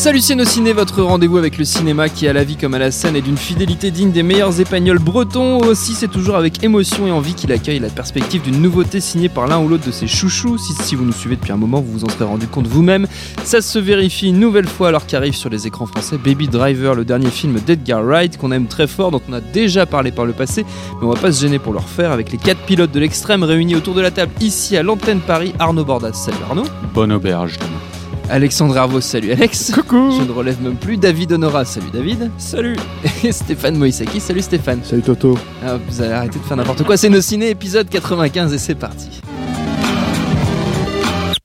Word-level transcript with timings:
Salut 0.00 0.22
Ciné, 0.22 0.72
votre 0.72 1.02
rendez-vous 1.02 1.36
avec 1.36 1.58
le 1.58 1.64
cinéma 1.66 2.08
qui 2.08 2.26
à 2.26 2.32
la 2.32 2.42
vie 2.42 2.56
comme 2.56 2.72
à 2.72 2.78
la 2.78 2.90
scène 2.90 3.16
est 3.16 3.20
d'une 3.20 3.36
fidélité 3.36 3.90
digne 3.90 4.12
des 4.12 4.22
meilleurs 4.22 4.58
épagnols 4.58 4.98
bretons. 4.98 5.58
Aussi, 5.58 5.92
c'est 5.92 6.08
toujours 6.08 6.36
avec 6.36 6.64
émotion 6.64 7.06
et 7.06 7.10
envie 7.10 7.34
qu'il 7.34 7.52
accueille 7.52 7.80
la 7.80 7.90
perspective 7.90 8.40
d'une 8.40 8.62
nouveauté 8.62 9.00
signée 9.00 9.28
par 9.28 9.46
l'un 9.46 9.58
ou 9.58 9.68
l'autre 9.68 9.84
de 9.84 9.90
ses 9.90 10.06
chouchous. 10.06 10.56
Si, 10.56 10.72
si 10.72 10.94
vous 10.94 11.04
nous 11.04 11.12
suivez 11.12 11.36
depuis 11.36 11.52
un 11.52 11.58
moment, 11.58 11.82
vous 11.82 11.92
vous 11.92 12.04
en 12.06 12.08
serez 12.08 12.24
rendu 12.24 12.46
compte 12.46 12.66
vous-même. 12.66 13.06
Ça 13.44 13.60
se 13.60 13.78
vérifie 13.78 14.28
une 14.28 14.40
nouvelle 14.40 14.66
fois 14.66 14.88
alors 14.88 15.04
qu'arrive 15.04 15.34
sur 15.34 15.50
les 15.50 15.66
écrans 15.66 15.84
français 15.84 16.16
Baby 16.16 16.48
Driver, 16.48 16.94
le 16.94 17.04
dernier 17.04 17.30
film 17.30 17.60
d'Edgar 17.60 18.02
Wright 18.02 18.38
qu'on 18.38 18.52
aime 18.52 18.68
très 18.68 18.86
fort, 18.86 19.10
dont 19.10 19.20
on 19.28 19.34
a 19.34 19.42
déjà 19.42 19.84
parlé 19.84 20.12
par 20.12 20.24
le 20.24 20.32
passé, 20.32 20.64
mais 20.98 21.06
on 21.06 21.10
va 21.10 21.20
pas 21.20 21.30
se 21.30 21.42
gêner 21.42 21.58
pour 21.58 21.74
le 21.74 21.78
refaire 21.78 22.10
avec 22.10 22.32
les 22.32 22.38
quatre 22.38 22.62
pilotes 22.62 22.92
de 22.92 23.00
l'extrême 23.00 23.42
réunis 23.42 23.76
autour 23.76 23.92
de 23.92 24.00
la 24.00 24.10
table 24.10 24.32
ici 24.40 24.78
à 24.78 24.82
l'antenne 24.82 25.20
Paris. 25.20 25.52
Arnaud 25.58 25.84
Bordas, 25.84 26.14
salut 26.14 26.38
Arnaud. 26.48 26.64
Bonne 26.94 27.12
auberge, 27.12 27.58
Thomas. 27.58 27.99
Alexandre 28.30 28.76
Hervaux, 28.76 29.00
salut 29.00 29.32
Alex. 29.32 29.72
Coucou. 29.74 30.12
Je 30.18 30.24
ne 30.24 30.30
relève 30.30 30.62
même 30.62 30.76
plus. 30.76 30.96
David 30.96 31.32
Honora, 31.32 31.64
salut 31.64 31.90
David. 31.92 32.30
Salut. 32.38 32.76
Et 33.24 33.32
Stéphane 33.32 33.76
Moïsaki, 33.76 34.20
salut 34.20 34.40
Stéphane. 34.40 34.80
Salut 34.84 35.02
Toto. 35.02 35.36
Ah, 35.64 35.76
vous 35.76 36.00
allez 36.00 36.12
arrêter 36.12 36.38
de 36.38 36.44
faire 36.44 36.56
n'importe 36.56 36.84
quoi. 36.84 36.96
C'est 36.96 37.08
nos 37.08 37.20
ciné 37.20 37.50
épisode 37.50 37.88
95 37.88 38.54
et 38.54 38.58
c'est 38.58 38.76
parti. 38.76 39.19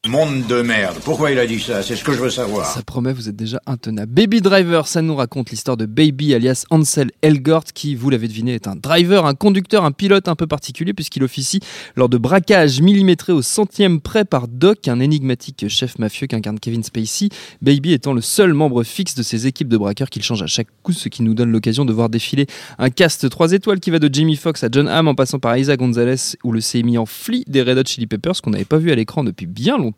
Monde 0.07 0.45
de 0.45 0.61
merde. 0.61 0.97
Pourquoi 1.03 1.31
il 1.31 1.39
a 1.39 1.47
dit 1.47 1.59
ça? 1.59 1.81
C'est 1.81 1.95
ce 1.95 2.03
que 2.03 2.13
je 2.13 2.19
veux 2.19 2.29
savoir. 2.29 2.67
Ça 2.67 2.83
promet, 2.83 3.11
vous 3.11 3.27
êtes 3.27 3.35
déjà 3.35 3.59
intenable. 3.65 4.13
Baby 4.13 4.39
Driver, 4.39 4.87
ça 4.87 5.01
nous 5.01 5.15
raconte 5.15 5.49
l'histoire 5.49 5.77
de 5.77 5.87
Baby 5.87 6.35
alias 6.35 6.65
Ansel 6.69 7.09
Elgort 7.23 7.63
qui, 7.73 7.95
vous 7.95 8.11
l'avez 8.11 8.27
deviné, 8.27 8.53
est 8.53 8.67
un 8.67 8.75
driver, 8.75 9.25
un 9.25 9.33
conducteur, 9.33 9.83
un 9.83 9.91
pilote 9.91 10.27
un 10.27 10.35
peu 10.35 10.45
particulier 10.45 10.93
puisqu'il 10.93 11.23
officie 11.23 11.59
lors 11.95 12.07
de 12.07 12.19
braquages 12.19 12.81
millimétrés 12.81 13.33
au 13.33 13.41
centième 13.41 13.99
près 13.99 14.25
par 14.25 14.47
Doc, 14.47 14.87
un 14.87 14.99
énigmatique 14.99 15.67
chef 15.69 15.97
mafieux 15.97 16.27
qu'incarne 16.27 16.59
Kevin 16.59 16.83
Spacey. 16.83 17.29
Baby 17.63 17.93
étant 17.93 18.13
le 18.13 18.21
seul 18.21 18.53
membre 18.53 18.83
fixe 18.83 19.15
de 19.15 19.23
ses 19.23 19.47
équipes 19.47 19.69
de 19.69 19.77
braqueurs 19.77 20.11
qu'il 20.11 20.21
change 20.21 20.43
à 20.43 20.47
chaque 20.47 20.67
coup, 20.83 20.93
ce 20.93 21.09
qui 21.09 21.23
nous 21.23 21.33
donne 21.33 21.51
l'occasion 21.51 21.83
de 21.83 21.93
voir 21.93 22.09
défiler 22.09 22.45
un 22.77 22.91
cast 22.91 23.27
3 23.27 23.53
étoiles 23.53 23.79
qui 23.79 23.89
va 23.89 23.97
de 23.97 24.13
Jamie 24.13 24.35
Foxx 24.35 24.63
à 24.63 24.67
John 24.71 24.87
Hamm 24.87 25.07
en 25.07 25.15
passant 25.15 25.39
par 25.39 25.57
Isa 25.57 25.75
Gonzalez 25.77 26.37
ou 26.43 26.51
le 26.51 26.61
sémillant 26.61 27.07
Flea 27.07 27.43
des 27.47 27.63
Red 27.63 27.79
Hot 27.79 27.85
Chili 27.87 28.05
Peppers 28.05 28.39
qu'on 28.43 28.51
n'avait 28.51 28.65
pas 28.65 28.77
vu 28.77 28.91
à 28.91 28.95
l'écran 28.95 29.23
depuis 29.23 29.47
bien 29.47 29.79
longtemps. 29.79 29.94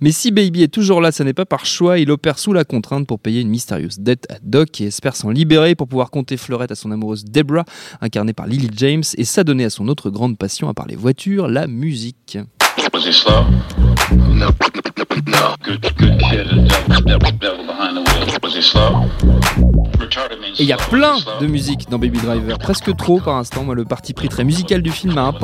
Mais 0.00 0.12
si 0.12 0.30
Baby 0.30 0.62
est 0.62 0.72
toujours 0.72 1.00
là, 1.00 1.12
ce 1.12 1.22
n'est 1.22 1.32
pas 1.32 1.46
par 1.46 1.66
choix, 1.66 1.98
il 1.98 2.10
opère 2.10 2.38
sous 2.38 2.52
la 2.52 2.64
contrainte 2.64 3.06
pour 3.06 3.20
payer 3.20 3.40
une 3.40 3.48
mystérieuse 3.48 3.98
dette 3.98 4.26
à 4.30 4.36
Doc 4.42 4.80
et 4.80 4.86
espère 4.86 5.16
s'en 5.16 5.30
libérer 5.30 5.74
pour 5.74 5.88
pouvoir 5.88 6.10
compter 6.10 6.36
fleurette 6.36 6.70
à 6.72 6.74
son 6.74 6.90
amoureuse 6.90 7.24
Deborah, 7.24 7.64
incarnée 8.00 8.32
par 8.32 8.46
Lily 8.46 8.70
James, 8.76 9.04
et 9.16 9.24
s'adonner 9.24 9.64
à 9.64 9.70
son 9.70 9.88
autre 9.88 10.10
grande 10.10 10.38
passion 10.38 10.68
à 10.68 10.74
part 10.74 10.86
les 10.86 10.96
voitures, 10.96 11.48
la 11.48 11.66
musique. 11.66 12.38
Et 20.58 20.62
il 20.64 20.66
y 20.66 20.72
a 20.72 20.76
plein 20.76 21.16
de 21.40 21.46
musique 21.46 21.88
dans 21.88 21.98
Baby 21.98 22.18
Driver, 22.18 22.58
presque 22.58 22.96
trop 22.96 23.20
par 23.20 23.36
instant. 23.36 23.62
Moi, 23.62 23.76
le 23.76 23.84
parti 23.84 24.12
pris 24.12 24.28
très 24.28 24.42
musical 24.42 24.82
du 24.82 24.90
film 24.90 25.16
a 25.16 25.22
un, 25.22 25.34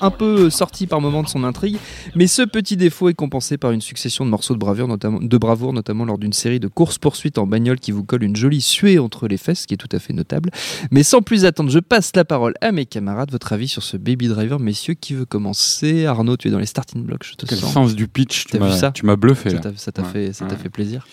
un 0.00 0.10
peu 0.10 0.48
sorti 0.48 0.86
par 0.86 1.00
moment 1.02 1.22
de 1.22 1.28
son 1.28 1.44
intrigue, 1.44 1.76
mais 2.14 2.26
ce 2.26 2.40
petit 2.40 2.78
défaut 2.78 3.10
est 3.10 3.14
compensé 3.14 3.58
par 3.58 3.72
une 3.72 3.82
succession 3.82 4.24
de 4.24 4.30
morceaux 4.30 4.54
de 4.54 4.58
bravoure, 4.58 4.88
notamment, 4.88 5.18
de 5.20 5.36
bravoure, 5.36 5.74
notamment 5.74 6.06
lors 6.06 6.16
d'une 6.16 6.32
série 6.32 6.60
de 6.60 6.68
courses-poursuites 6.68 7.36
en 7.36 7.46
bagnole 7.46 7.80
qui 7.80 7.92
vous 7.92 8.04
colle 8.04 8.22
une 8.22 8.36
jolie 8.36 8.62
suée 8.62 8.98
entre 8.98 9.28
les 9.28 9.36
fesses, 9.36 9.62
ce 9.62 9.66
qui 9.66 9.74
est 9.74 9.78
tout 9.78 9.88
à 9.92 9.98
fait 9.98 10.14
notable. 10.14 10.50
Mais 10.90 11.02
sans 11.02 11.20
plus 11.20 11.44
attendre, 11.44 11.70
je 11.70 11.80
passe 11.80 12.12
la 12.16 12.24
parole 12.24 12.54
à 12.62 12.72
mes 12.72 12.86
camarades. 12.86 13.30
Votre 13.30 13.52
avis 13.52 13.68
sur 13.68 13.82
ce 13.82 13.98
Baby 13.98 14.28
Driver, 14.28 14.58
messieurs, 14.58 14.94
qui 14.94 15.12
veut 15.14 15.26
commencer? 15.26 16.06
Arnaud, 16.06 16.38
tu 16.38 16.48
es 16.48 16.50
dans 16.50 16.58
les 16.58 16.66
starting 16.82 17.04
blocks, 17.04 17.24
je 17.24 17.34
te 17.34 17.46
Quel 17.46 17.58
sens. 17.58 17.72
sens 17.72 17.94
du 17.94 18.08
pitch 18.08 18.46
tu 18.46 18.58
m'as- 18.58 18.72
ça 18.72 18.90
Tu 18.90 19.06
m'as 19.06 19.16
bluffé 19.16 19.50
Ça 19.50 19.92
t'a- 19.92 20.04
fait, 20.04 20.32
ça 20.32 20.44
Ouais. 20.46 20.56
fait 20.56 20.68
plaisir. 20.68 21.06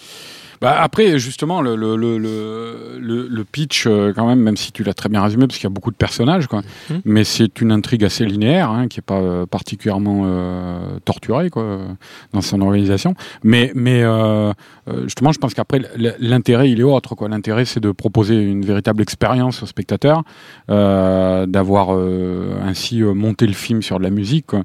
Bah, 0.62 0.76
après, 0.82 1.18
justement, 1.20 1.62
le, 1.62 1.78
le, 1.78 1.96
le, 1.96 2.18
le, 2.18 2.98
le- 3.00 3.28
le 3.30 3.44
pitch, 3.46 3.86
euh, 3.88 4.12
quand 4.14 4.28
même, 4.28 4.42
même 4.42 4.58
si 4.58 4.74
tu 4.74 4.84
l'as 4.84 4.94
très 4.94 5.08
bien 5.08 5.22
résumé, 5.24 5.48
parce 5.48 5.58
qu'il 5.58 5.64
y 5.64 5.68
a 5.72 5.74
beaucoup 5.74 5.90
de 5.92 5.96
personnages, 5.96 6.48
quoi. 6.48 6.64
Mhm. 6.90 7.02
Mais 7.06 7.24
c'est 7.24 7.62
une 7.62 7.72
intrigue 7.72 8.04
assez 8.04 8.26
linéaire, 8.26 8.70
hein, 8.70 8.90
qui 8.90 9.00
est 9.00 9.02
pas 9.02 9.22
euh, 9.22 9.46
particulièrement 9.46 10.24
euh, 10.26 11.00
torturée, 11.06 11.50
quoi, 11.50 11.80
dans 12.34 12.42
son 12.42 12.60
organisation. 12.60 13.14
Mais, 13.42 13.72
mais 13.74 14.04
euh, 14.04 14.52
justement, 15.06 15.32
je 15.32 15.40
pense 15.40 15.54
qu'après, 15.54 15.80
l'intérêt, 16.20 16.70
il 16.70 16.82
est 16.82 16.84
autre, 16.84 17.16
quoi. 17.16 17.30
L'intérêt, 17.30 17.64
c'est 17.64 17.80
de 17.80 17.92
proposer 17.94 18.36
une 18.36 18.66
véritable 18.66 19.02
expérience 19.02 19.64
au 19.64 19.66
spectateur, 19.66 20.24
euh, 20.70 21.46
d'avoir 21.46 21.92
ainsi 22.68 23.02
monté 23.02 23.48
le 23.48 23.54
film 23.54 23.82
sur 23.82 23.98
de 23.98 24.04
la 24.04 24.10
musique, 24.10 24.48
quoi. 24.48 24.64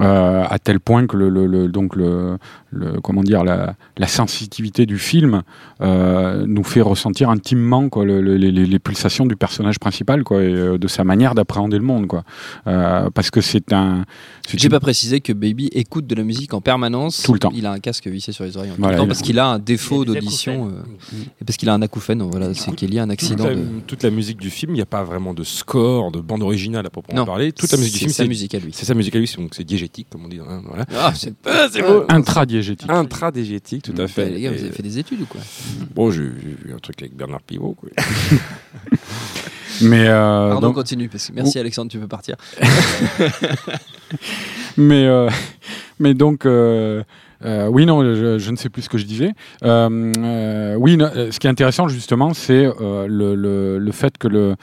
Euh, 0.00 0.44
à 0.48 0.58
tel 0.58 0.78
point 0.78 1.06
que 1.06 1.16
le, 1.16 1.30
le, 1.30 1.46
le- 1.46 1.68
donc 1.68 1.96
le, 1.96 2.36
le 2.70 3.00
comment 3.00 3.22
dire 3.22 3.44
la, 3.44 3.76
la 3.96 4.06
sensitivité 4.06 4.84
du 4.84 4.98
film 4.98 5.40
euh, 5.80 6.44
nous 6.46 6.64
fait 6.64 6.82
ressentir 6.82 7.30
intimement 7.30 7.88
quoi 7.88 8.04
le- 8.04 8.20
le- 8.20 8.36
les, 8.36 8.50
les 8.52 8.78
pulsations 8.78 9.24
du 9.24 9.36
personnage 9.36 9.78
principal 9.78 10.22
quoi 10.22 10.42
et 10.42 10.52
euh, 10.52 10.76
de 10.76 10.86
sa 10.86 11.02
manière 11.04 11.34
d'appréhender 11.34 11.78
le 11.78 11.84
monde 11.84 12.06
quoi 12.08 12.24
Euh, 12.66 13.08
parce 13.10 13.30
que 13.30 13.40
c'est 13.40 13.72
un 13.72 14.04
J'ai 14.54 14.64
une- 14.64 14.70
pas 14.70 14.80
précisé 14.80 15.20
que 15.20 15.32
Baby 15.32 15.68
écoute 15.72 16.06
de 16.06 16.14
la 16.14 16.24
musique 16.24 16.52
en 16.52 16.60
permanence. 16.60 17.22
Tout 17.22 17.32
le 17.32 17.38
temps. 17.38 17.50
Il 17.54 17.64
a 17.64 17.72
un 17.72 17.78
casque 17.78 18.06
vissé 18.08 18.32
sur 18.32 18.44
les 18.44 18.56
oreilles 18.58 18.72
en 18.72 18.74
tout 18.74 18.80
Voilà, 18.82 18.96
le 18.98 19.02
temps 19.02 19.06
parce 19.08 19.22
qu'il 19.22 19.38
a 19.38 19.46
un 19.46 19.58
défaut 19.58 20.04
d'audition. 20.04 20.68
euh, 20.68 21.16
et 21.40 21.44
parce 21.46 21.56
qu'il 21.56 21.68
a 21.70 21.74
un 21.74 21.80
acouphène, 21.80 22.22
voilà, 22.22 22.52
c'est 22.52 22.74
qu'il 22.74 22.92
y 22.92 22.98
a 22.98 23.02
un 23.02 23.06
toute 23.06 23.12
accident. 23.12 23.44
la, 23.44 23.54
de- 23.54 23.64
toute 23.86 24.02
la 24.02 24.10
musique 24.10 24.38
du 24.38 24.50
film, 24.50 24.72
il 24.72 24.76
n'y 24.76 24.82
a 24.82 24.86
pas 24.86 25.04
vraiment 25.04 25.32
de 25.32 25.42
score, 25.42 26.12
de 26.12 26.20
bande 26.20 26.42
originale 26.42 26.84
à 26.86 26.90
proprement 26.90 27.20
Non, 27.20 27.24
parler. 27.24 27.52
Toute 27.52 27.72
la 27.72 27.78
musique 27.78 27.92
du 27.94 27.98
c'est 27.98 28.04
film, 28.04 28.10
sa 28.12 28.22
c'est 28.24 28.28
musique 28.28 28.54
à 28.54 28.58
lui. 28.58 28.72
c'est 28.74 28.84
sa 28.84 28.94
musique 28.94 29.16
à 29.16 29.18
lui, 29.18 29.26
c'est- 29.26 29.38
donc 29.40 29.54
c'est 29.54 29.64
diégétique, 29.64 29.85
comme 30.10 30.24
on 30.24 30.28
dit. 30.28 30.40
hein, 30.40 30.62
voilà. 30.64 30.84
Ah, 30.96 31.12
c'est 31.14 31.34
c'est 31.70 31.82
beau. 31.82 32.04
intradiégétique 32.08 32.88
Intradiégétique, 32.90 33.82
tout 33.84 33.94
à 34.00 34.08
fait. 34.08 34.30
les 34.30 34.40
gars, 34.40 34.50
vous 34.52 34.60
avez 34.62 34.72
fait 34.72 34.82
des 34.82 34.98
études 34.98 35.20
ou 35.22 35.26
quoi? 35.26 35.40
Bon, 35.94 36.10
j'ai 36.10 36.22
vu 36.22 36.72
un 36.74 36.78
truc 36.78 37.00
avec 37.02 37.14
Bernard 37.16 37.42
Pivot. 37.42 37.74
Quoi. 37.74 37.90
mais 39.82 40.06
euh, 40.08 40.50
Pardon, 40.50 40.68
donc- 40.68 40.76
continue. 40.76 41.08
Parce 41.08 41.28
que 41.28 41.32
merci 41.34 41.58
Alexandre, 41.58 41.90
tu 41.90 41.98
peux 41.98 42.08
partir. 42.08 42.36
mais 44.76 45.06
euh, 45.06 45.28
mais 45.98 46.14
donc 46.14 46.46
euh, 46.46 47.02
euh, 47.44 47.68
oui 47.68 47.86
non 47.86 48.02
je, 48.02 48.50
ne 48.50 48.56
sais 48.56 48.68
plus 48.68 48.82
ce 48.82 48.88
que 48.88 48.98
je 48.98 49.04
disais. 49.04 49.32
Euh, 49.62 50.12
euh, 50.18 50.74
oui 50.76 50.98
ce 51.30 51.38
qui 51.38 51.46
est 51.46 51.50
intéressant 51.50 51.88
justement 51.88 52.34
c'est 52.34 52.68
le, 52.78 53.90
fait 53.92 54.18
que 54.18 54.54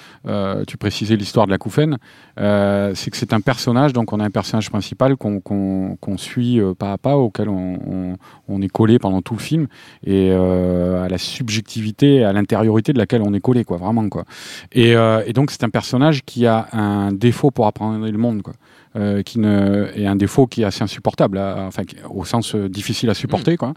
tu 0.66 0.78
précisais 0.78 1.16
l'histoire 1.16 1.46
de 1.46 1.52
la 1.52 1.58
Couffaine 1.58 1.98
c'est 2.38 3.12
que 3.12 3.18
c'est 3.18 3.34
un 3.34 3.42
personnage 3.42 3.94
donc 3.94 4.14
on 4.14 4.20
a 4.20 4.26
un 4.26 4.32
personnage 4.32 4.70
principal 4.70 5.16
qu'on 5.18 6.18
suit 6.18 6.60
pas 6.78 6.94
à 6.94 6.98
pas 6.98 7.18
auquel 7.18 7.50
on, 7.50 8.62
est 8.62 8.70
collé 8.70 9.00
pendant 9.00 9.22
tout 9.22 9.34
le 9.34 9.40
film 9.40 9.68
et 10.06 10.32
à 10.32 11.08
la 11.10 11.18
subjectivité 11.18 12.24
à 12.24 12.34
l'intériorité 12.34 12.94
de 12.94 12.98
laquelle 12.98 13.22
on 13.22 13.34
est 13.34 13.42
collé 13.42 13.64
quoi 13.64 13.78
vraiment 13.78 14.08
quoi. 14.10 14.26
Et, 14.72 14.92
et 14.92 15.34
donc 15.34 15.52
c'est 15.52 15.64
un 15.64 15.70
personnage 15.70 16.24
qui 16.24 16.46
a 16.46 16.68
un 16.74 17.12
défaut 17.12 17.52
pour 17.52 17.68
apprendre 17.68 18.08
le 18.08 18.18
monde 18.18 18.42
quoi 18.42 18.54
euh, 18.96 19.22
qui 19.24 19.40
ne 19.40 19.88
est 19.96 20.06
un 20.06 20.16
défaut 20.16 20.48
qui 20.48 20.62
est 20.62 20.66
assez 20.66 20.84
insupportable, 20.84 21.38
à- 21.38 21.66
enfin 21.68 21.84
au 22.10 22.26
sens 22.26 22.56
euh, 22.56 22.70
difficile 22.70 23.10
à 23.10 23.14
supporter, 23.14 23.58
quoi. 23.58 23.74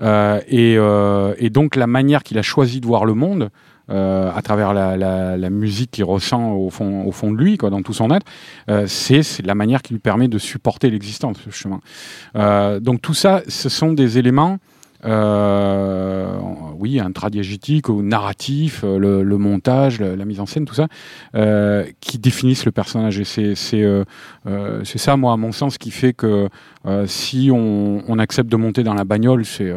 Euh, 0.00 0.40
et, 0.48 0.76
euh, 0.78 1.34
et 1.38 1.50
donc 1.50 1.76
la 1.76 1.86
manière 1.86 2.22
qu'il 2.22 2.38
a 2.38 2.42
choisi 2.42 2.80
de 2.80 2.86
voir 2.86 3.04
le 3.04 3.14
monde. 3.14 3.50
euh, 3.90 4.30
à 4.34 4.40
travers 4.40 4.72
la, 4.72 4.96
la, 4.96 5.36
la 5.36 5.50
musique 5.50 5.90
qu'il 5.90 6.04
ressent 6.04 6.52
au 6.52 6.70
fond, 6.70 7.04
au 7.04 7.12
fond 7.12 7.30
de 7.30 7.36
lui, 7.36 7.58
quoi, 7.58 7.68
dans 7.68 7.82
tout 7.82 7.92
son 7.92 8.10
être, 8.10 8.24
euh, 8.70 8.86
c'est 8.86 9.22
c'est 9.22 9.44
la 9.44 9.54
manière 9.54 9.82
qui 9.82 9.92
lui 9.92 10.00
permet 10.00 10.26
de 10.26 10.38
supporter 10.38 10.88
l'existence, 10.88 11.36
justement. 11.46 11.80
Euh, 12.34 12.80
donc 12.80 13.02
tout 13.02 13.12
ça, 13.12 13.42
ce 13.46 13.68
sont 13.68 13.92
des 13.92 14.16
éléments 14.16 14.56
euh, 15.04 16.38
oui, 16.78 16.98
intradiégétique 16.98 17.88
ou 17.88 18.02
narratif, 18.02 18.82
euh, 18.84 19.22
le, 19.22 19.38
montage, 19.38 20.00
la 20.00 20.24
mise 20.24 20.40
en 20.40 20.46
scène, 20.46 20.64
tout 20.64 20.74
ça, 20.74 20.88
euh, 21.34 21.84
qui 22.00 22.18
définissent 22.18 22.64
le 22.64 22.72
personnage. 22.72 23.18
Et 23.18 23.24
c'est 23.24 23.54
ça, 24.84 25.16
moi, 25.16 25.32
à 25.32 25.36
mon 25.36 25.52
sens, 25.52 25.78
qui 25.78 25.90
fait 25.90 26.12
que 26.12 26.48
si 27.06 27.50
on, 27.52 28.18
accepte 28.18 28.50
de 28.50 28.56
monter 28.56 28.82
dans 28.82 28.94
la 28.94 29.04
bagnole, 29.04 29.44
c'est 29.44 29.74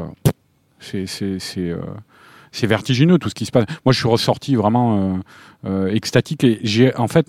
vertigineux 2.63 3.17
tout 3.17 3.29
ce 3.29 3.35
qui 3.35 3.45
se 3.45 3.51
passe. 3.51 3.65
Moi, 3.85 3.93
je 3.93 3.99
suis 3.99 4.07
ressorti 4.07 4.55
vraiment 4.55 5.19
extatique 5.89 6.43
et 6.43 6.93
en 6.97 7.07
fait 7.07 7.27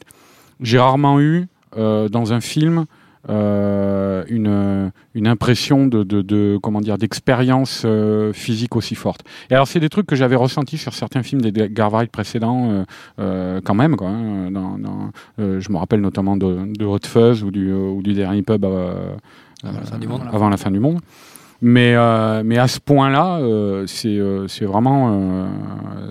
j'ai 0.61 0.78
rarement 0.78 1.20
eu 1.20 1.46
dans 1.76 2.32
un 2.32 2.40
film 2.40 2.84
euh, 3.29 4.25
une, 4.29 4.91
une 5.15 5.26
impression 5.26 5.87
de, 5.87 6.03
de, 6.03 6.23
de 6.23 6.59
comment 6.62 6.81
dire 6.81 6.99
d'expérience 6.99 7.82
euh, 7.85 8.32
physique 8.32 8.76
aussi 8.76 8.94
forte. 8.94 9.23
Et 9.50 9.55
alors 9.55 9.67
c'est 9.67 9.81
des 9.81 9.88
trucs 9.88 10.06
que 10.06 10.17
j'avais 10.17 10.37
ressentis 10.37 10.79
sur 10.79 10.94
certains 10.94 11.23
films 11.23 11.41
des 11.43 11.69
Garvard 11.70 12.09
précédents 12.09 12.85
euh, 13.19 13.61
quand 13.65 13.75
même 13.75 13.97
quoi. 13.97 14.09
hein, 14.09 14.50
dans, 14.50 14.79
dans, 14.79 15.11
je 15.38 15.73
me 15.73 15.76
rappelle 15.76 16.00
notamment 16.00 16.37
de, 16.37 16.73
de 16.79 16.85
Hot 16.85 16.99
Fuzz 17.05 17.43
ou 17.43 17.50
du, 17.50 17.73
ou 17.73 18.03
du 18.03 18.15
dernier 18.15 18.43
pub 18.43 18.65
Avant 18.65 19.17
la 19.62 19.85
fin 19.85 19.99
du 19.99 20.09
monde. 20.09 20.23
avant 20.32 20.49
la 20.49 20.56
fin 20.56 20.71
du 20.71 20.79
monde. 20.81 21.00
Mais, 21.61 21.94
euh, 21.97 22.43
mais 22.44 22.56
à 22.56 22.69
ce 22.69 22.79
point-là, 22.79 23.38
euh, 23.38 23.85
c'est 23.88 24.17
euh, 24.17 24.47
vraiment, 24.61 25.49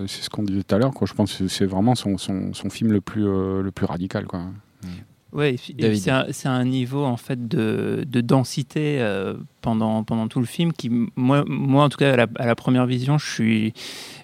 c'est 0.06 0.22
ce 0.22 0.28
qu'on 0.28 0.42
disait 0.42 0.62
tout 0.62 0.74
à 0.74 0.78
l'heure. 0.78 0.92
Je 1.02 1.14
pense 1.14 1.38
que 1.38 1.48
c'est 1.48 1.64
vraiment 1.64 1.94
son, 1.94 2.18
son, 2.18 2.52
son 2.52 2.68
film 2.68 2.92
le 2.92 3.00
plus, 3.00 3.22
le 3.22 3.70
plus 3.74 3.86
radical, 3.86 4.26
quoi. 4.26 4.40
David. 5.32 6.32
c'est 6.32 6.48
un, 6.48 6.64
niveau 6.64 7.04
en 7.04 7.16
fait 7.16 7.48
de, 7.48 8.04
de 8.06 8.20
densité 8.20 9.00
euh, 9.00 9.34
pendant, 9.60 10.02
pendant 10.02 10.26
tout 10.26 10.40
le 10.40 10.46
film 10.46 10.72
qui, 10.72 10.90
moi, 11.16 11.44
moi 11.46 11.84
en 11.84 11.88
tout 11.88 11.98
cas, 11.98 12.14
à 12.14 12.16
la, 12.16 12.26
à 12.36 12.46
la 12.46 12.54
première 12.54 12.86
vision, 12.86 13.18
je 13.18 13.30
suis, 13.30 13.74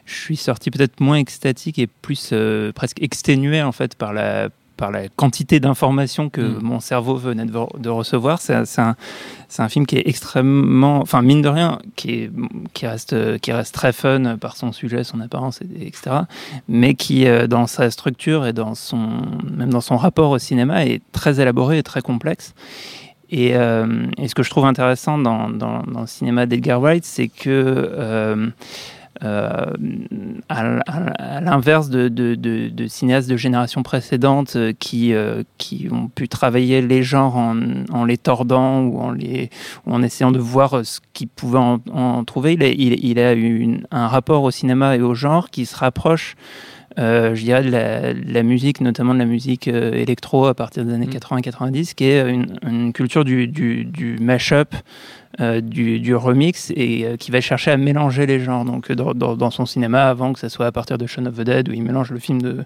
je 0.06 0.14
suis 0.14 0.36
sorti 0.36 0.70
peut-être 0.70 1.00
moins 1.00 1.16
extatique 1.16 1.78
et 1.78 1.86
plus 1.86 2.30
euh, 2.32 2.72
presque 2.72 3.02
exténué 3.02 3.62
en 3.62 3.72
fait 3.72 3.96
par 3.96 4.12
la, 4.12 4.48
par 4.84 4.90
la 4.90 5.08
quantité 5.08 5.60
d'informations 5.60 6.28
que 6.28 6.42
Mm. 6.42 6.58
mon 6.62 6.78
cerveau 6.78 7.16
venait 7.16 7.46
de, 7.46 7.52
vo- 7.52 7.70
de 7.78 7.88
recevoir. 7.88 8.38
C'est 8.42 8.52
un, 8.54 8.96
un, 9.58 9.68
film 9.70 9.86
qui 9.86 9.96
est 9.96 10.06
extrêmement, 10.06 10.98
enfin 11.00 11.22
mine 11.22 11.40
de 11.40 11.48
rien, 11.48 11.78
qui, 11.96 12.10
est, 12.10 12.30
qui, 12.74 12.86
reste, 12.86 13.38
qui 13.40 13.50
reste 13.52 13.74
très 13.74 13.94
fun 13.94 14.36
par 14.36 14.56
son 14.58 14.72
sujet, 14.72 15.02
son 15.02 15.20
apparence, 15.20 15.62
et- 15.62 15.86
etc. 15.86 16.16
Mais 16.68 16.92
qui, 16.94 17.26
euh, 17.26 17.46
dans 17.46 17.66
sa 17.66 17.90
structure 17.90 18.44
et 18.46 18.52
dans 18.52 18.74
son, 18.74 19.08
même 19.50 19.70
dans 19.70 19.80
son 19.80 19.96
rapport 19.96 20.30
au 20.30 20.38
cinéma, 20.38 20.84
est 20.84 21.00
très 21.12 21.40
élaboré 21.40 21.78
et 21.78 21.82
très 21.82 22.02
complexe. 22.02 22.52
Et, 23.30 23.56
euh, 23.56 24.04
et 24.18 24.28
ce 24.28 24.34
que 24.34 24.42
je 24.42 24.50
trouve 24.50 24.66
intéressant 24.66 25.16
dans, 25.16 25.48
dans, 25.48 25.82
dans 25.84 26.02
le 26.02 26.06
cinéma 26.06 26.44
d'Edgar 26.44 26.78
Wright, 26.78 27.06
c'est 27.06 27.28
que 27.28 27.48
euh, 27.48 28.48
à, 29.20 30.62
l- 30.62 30.82
à- 30.88 31.40
l'inverse 31.40 31.88
de, 31.90 32.08
de, 32.08 32.34
de- 32.34 32.68
de 32.68 32.86
cinéastes 32.86 33.28
de 33.28 33.36
génération 33.36 33.82
précédente 33.82 34.56
euh, 34.56 34.72
qui, 34.78 35.12
euh, 35.14 35.42
qui 35.58 35.88
ont 35.90 36.08
pu 36.08 36.28
travailler 36.28 36.82
les 36.82 37.02
genres 37.02 37.36
en, 37.36 37.56
en 37.92 38.04
les 38.04 38.18
tordant 38.18 38.80
ou 38.82 38.98
en, 39.00 39.10
les, 39.12 39.50
ou 39.86 39.92
en 39.94 40.02
essayant 40.02 40.32
de 40.32 40.38
voir 40.38 40.74
euh, 40.78 40.84
ce 40.84 41.00
qu'ils 41.12 41.28
pouvaient 41.28 41.58
en, 41.58 41.80
en 41.92 42.24
trouver, 42.24 42.54
il 42.54 42.62
a, 42.62 42.68
il, 42.68 43.04
il 43.04 43.18
a 43.18 43.34
eu 43.34 43.58
une- 43.58 43.86
un 43.90 44.08
rapport 44.08 44.42
au 44.42 44.50
cinéma 44.50 44.96
et 44.96 45.00
au 45.02 45.14
genre 45.14 45.50
qui 45.50 45.66
se 45.66 45.76
rapproche 45.76 46.34
euh, 46.96 47.34
je 47.34 47.42
dirais 47.42 47.64
de 47.64 47.70
la, 47.70 48.14
de 48.14 48.32
la 48.32 48.42
musique, 48.44 48.80
notamment 48.80 49.14
de 49.14 49.18
la 49.18 49.24
musique 49.24 49.66
euh, 49.66 49.92
électro 49.94 50.46
à 50.46 50.54
partir 50.54 50.84
des 50.84 50.94
années 50.94 51.08
Mm. 51.08 51.38
80-90, 51.40 51.94
qui 51.94 52.04
est 52.04 52.30
une, 52.30 52.46
une 52.64 52.92
culture 52.92 53.24
du, 53.24 53.48
du, 53.48 53.84
du 53.84 54.16
mash-up, 54.20 54.76
euh, 55.40 55.60
du, 55.60 56.14
remix, 56.14 56.72
et 56.76 57.04
euh, 57.04 57.16
qui 57.16 57.32
va 57.32 57.40
chercher 57.40 57.72
à 57.72 57.76
mélanger 57.76 58.24
les 58.24 58.38
genres. 58.38 58.64
Donc 58.64 58.90
euh, 58.90 58.94
dans, 58.94 59.50
son 59.50 59.66
cinéma, 59.66 60.08
avant 60.08 60.32
que 60.32 60.38
ça 60.38 60.48
soit 60.48 60.66
à 60.66 60.70
partir 60.70 60.96
de 60.96 61.06
Shaun 61.06 61.26
of 61.26 61.34
the 61.34 61.40
Dead, 61.40 61.68
où 61.68 61.72
il 61.72 61.82
mélange 61.82 62.12
le 62.12 62.20
film 62.20 62.40
de, 62.40 62.64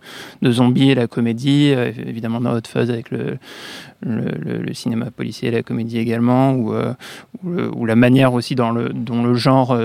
zombies 0.51 0.91
et 0.91 0.95
la 0.95 1.07
comédie, 1.07 1.69
évidemment 2.07 2.43
dans 2.43 2.55
Hot 2.55 2.67
Fuzz 2.69 2.91
avec 2.91 3.11
le, 3.11 3.39
cinéma 4.75 5.11
policier 5.11 5.49
et 5.49 5.51
la 5.51 5.63
comédie 5.63 5.99
également, 5.99 6.53
ou, 6.53 7.87
la 7.87 7.97
manière 7.97 8.35
aussi 8.35 8.55
dans 8.55 8.71
le, 8.71 8.91
dont 8.91 9.25
le 9.25 9.35
genre 9.35 9.77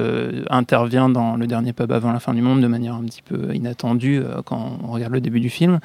intervient 0.49 1.07
dans 1.09 1.35
le 1.35 1.47
dernier 1.47 1.73
pub 1.73 1.91
avant 1.91 2.11
la 2.11 2.19
fin 2.19 2.33
du 2.33 2.41
monde 2.41 2.61
de 2.61 2.67
manière 2.67 2.95
un 2.95 3.03
petit 3.03 3.21
peu 3.21 3.53
inattendue 3.55 4.21
quand 4.45 4.79
on 4.83 4.91
regarde 4.91 5.13
le 5.13 5.21
début 5.21 5.39
du 5.39 5.49
film. 5.49 5.79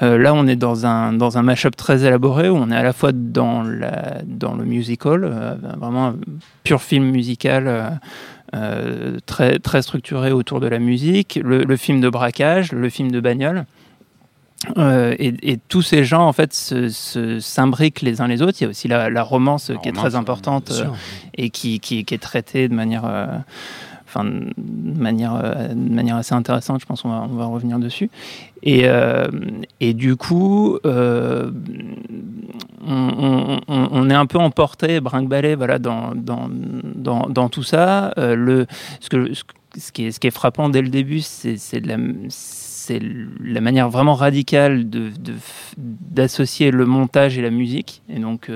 Là, 0.00 0.34
on 0.34 0.46
est 0.46 0.56
dans 0.56 0.86
un, 0.86 1.12
dans 1.12 1.38
un 1.38 1.42
mash-up 1.42 1.76
très 1.76 2.04
élaboré 2.04 2.48
où 2.50 2.56
on 2.56 2.70
est 2.70 2.76
à 2.76 2.82
la 2.82 2.92
fois 2.92 3.12
dans, 3.12 3.62
la, 3.62 4.22
dans 4.24 4.54
le 4.54 4.64
musical, 4.64 5.58
vraiment 5.78 6.14
pur 6.64 6.80
film 6.82 7.04
musical. 7.10 7.66
euh, 7.66 7.90
euh, 8.54 9.16
très, 9.24 9.58
très 9.58 9.80
structuré 9.80 10.30
autour 10.30 10.60
de 10.60 10.66
la 10.66 10.78
musique, 10.78 11.40
le, 11.42 11.64
le 11.64 11.76
film 11.78 12.02
de 12.02 12.10
braquage, 12.10 12.72
le 12.72 12.90
film 12.90 13.10
de 13.10 13.18
bagnole. 13.18 13.64
Euh, 14.76 15.16
et, 15.18 15.32
et 15.42 15.58
tous 15.68 15.80
ces 15.80 16.04
gens 16.04 16.26
en 16.26 16.34
fait 16.34 16.52
s'imbriquent 16.52 18.02
les 18.02 18.20
uns 18.20 18.28
les 18.28 18.42
autres. 18.42 18.58
Il 18.60 18.64
y 18.64 18.66
a 18.66 18.70
aussi 18.70 18.88
la, 18.88 19.08
la 19.08 19.22
romance 19.22 19.70
La 19.70 19.76
qui 19.78 19.88
est 19.88 19.92
très 19.92 20.16
importante 20.16 20.70
euh, 20.70 20.84
et 21.34 21.48
qui, 21.48 21.80
qui, 21.80 22.04
qui 22.04 22.12
est 22.14 22.18
traitée 22.18 22.68
de 22.68 22.74
manière, 22.74 23.04
enfin, 24.14 24.24
de 24.24 25.00
manière, 25.00 25.34
euh, 25.34 25.68
de 25.68 25.94
manière 25.94 26.16
assez 26.16 26.34
intéressante. 26.34 26.80
Je 26.80 26.86
pense 26.86 27.02
qu'on 27.02 27.10
va, 27.10 27.26
on 27.30 27.36
va 27.36 27.46
revenir 27.46 27.78
dessus. 27.78 28.10
Et, 28.62 28.82
euh, 28.84 29.26
du 29.80 30.16
coup, 30.16 30.78
euh, 30.86 31.50
on, 32.86 34.10
est 34.10 34.14
un 34.14 34.26
peu 34.26 34.38
emporté, 34.38 35.00
brinque-ballé, 35.00 35.54
voilà, 35.54 35.78
dans, 35.78 36.14
tout 37.50 37.62
ça. 37.62 38.12
Ce, 38.16 39.90
qui 39.92 40.06
est, 40.06 40.30
frappant 40.30 40.68
dès 40.68 40.82
le 40.82 40.88
début, 40.88 41.20
c'est 41.20 41.80
la, 41.80 41.96
manière 43.60 43.88
vraiment 43.88 44.14
radicale 44.14 44.84
d'associer 45.78 46.70
le 46.70 46.86
montage 46.86 47.38
et 47.38 47.42
la 47.42 47.50
musique. 47.50 48.02
Et 48.08 48.18
donc, 48.18 48.50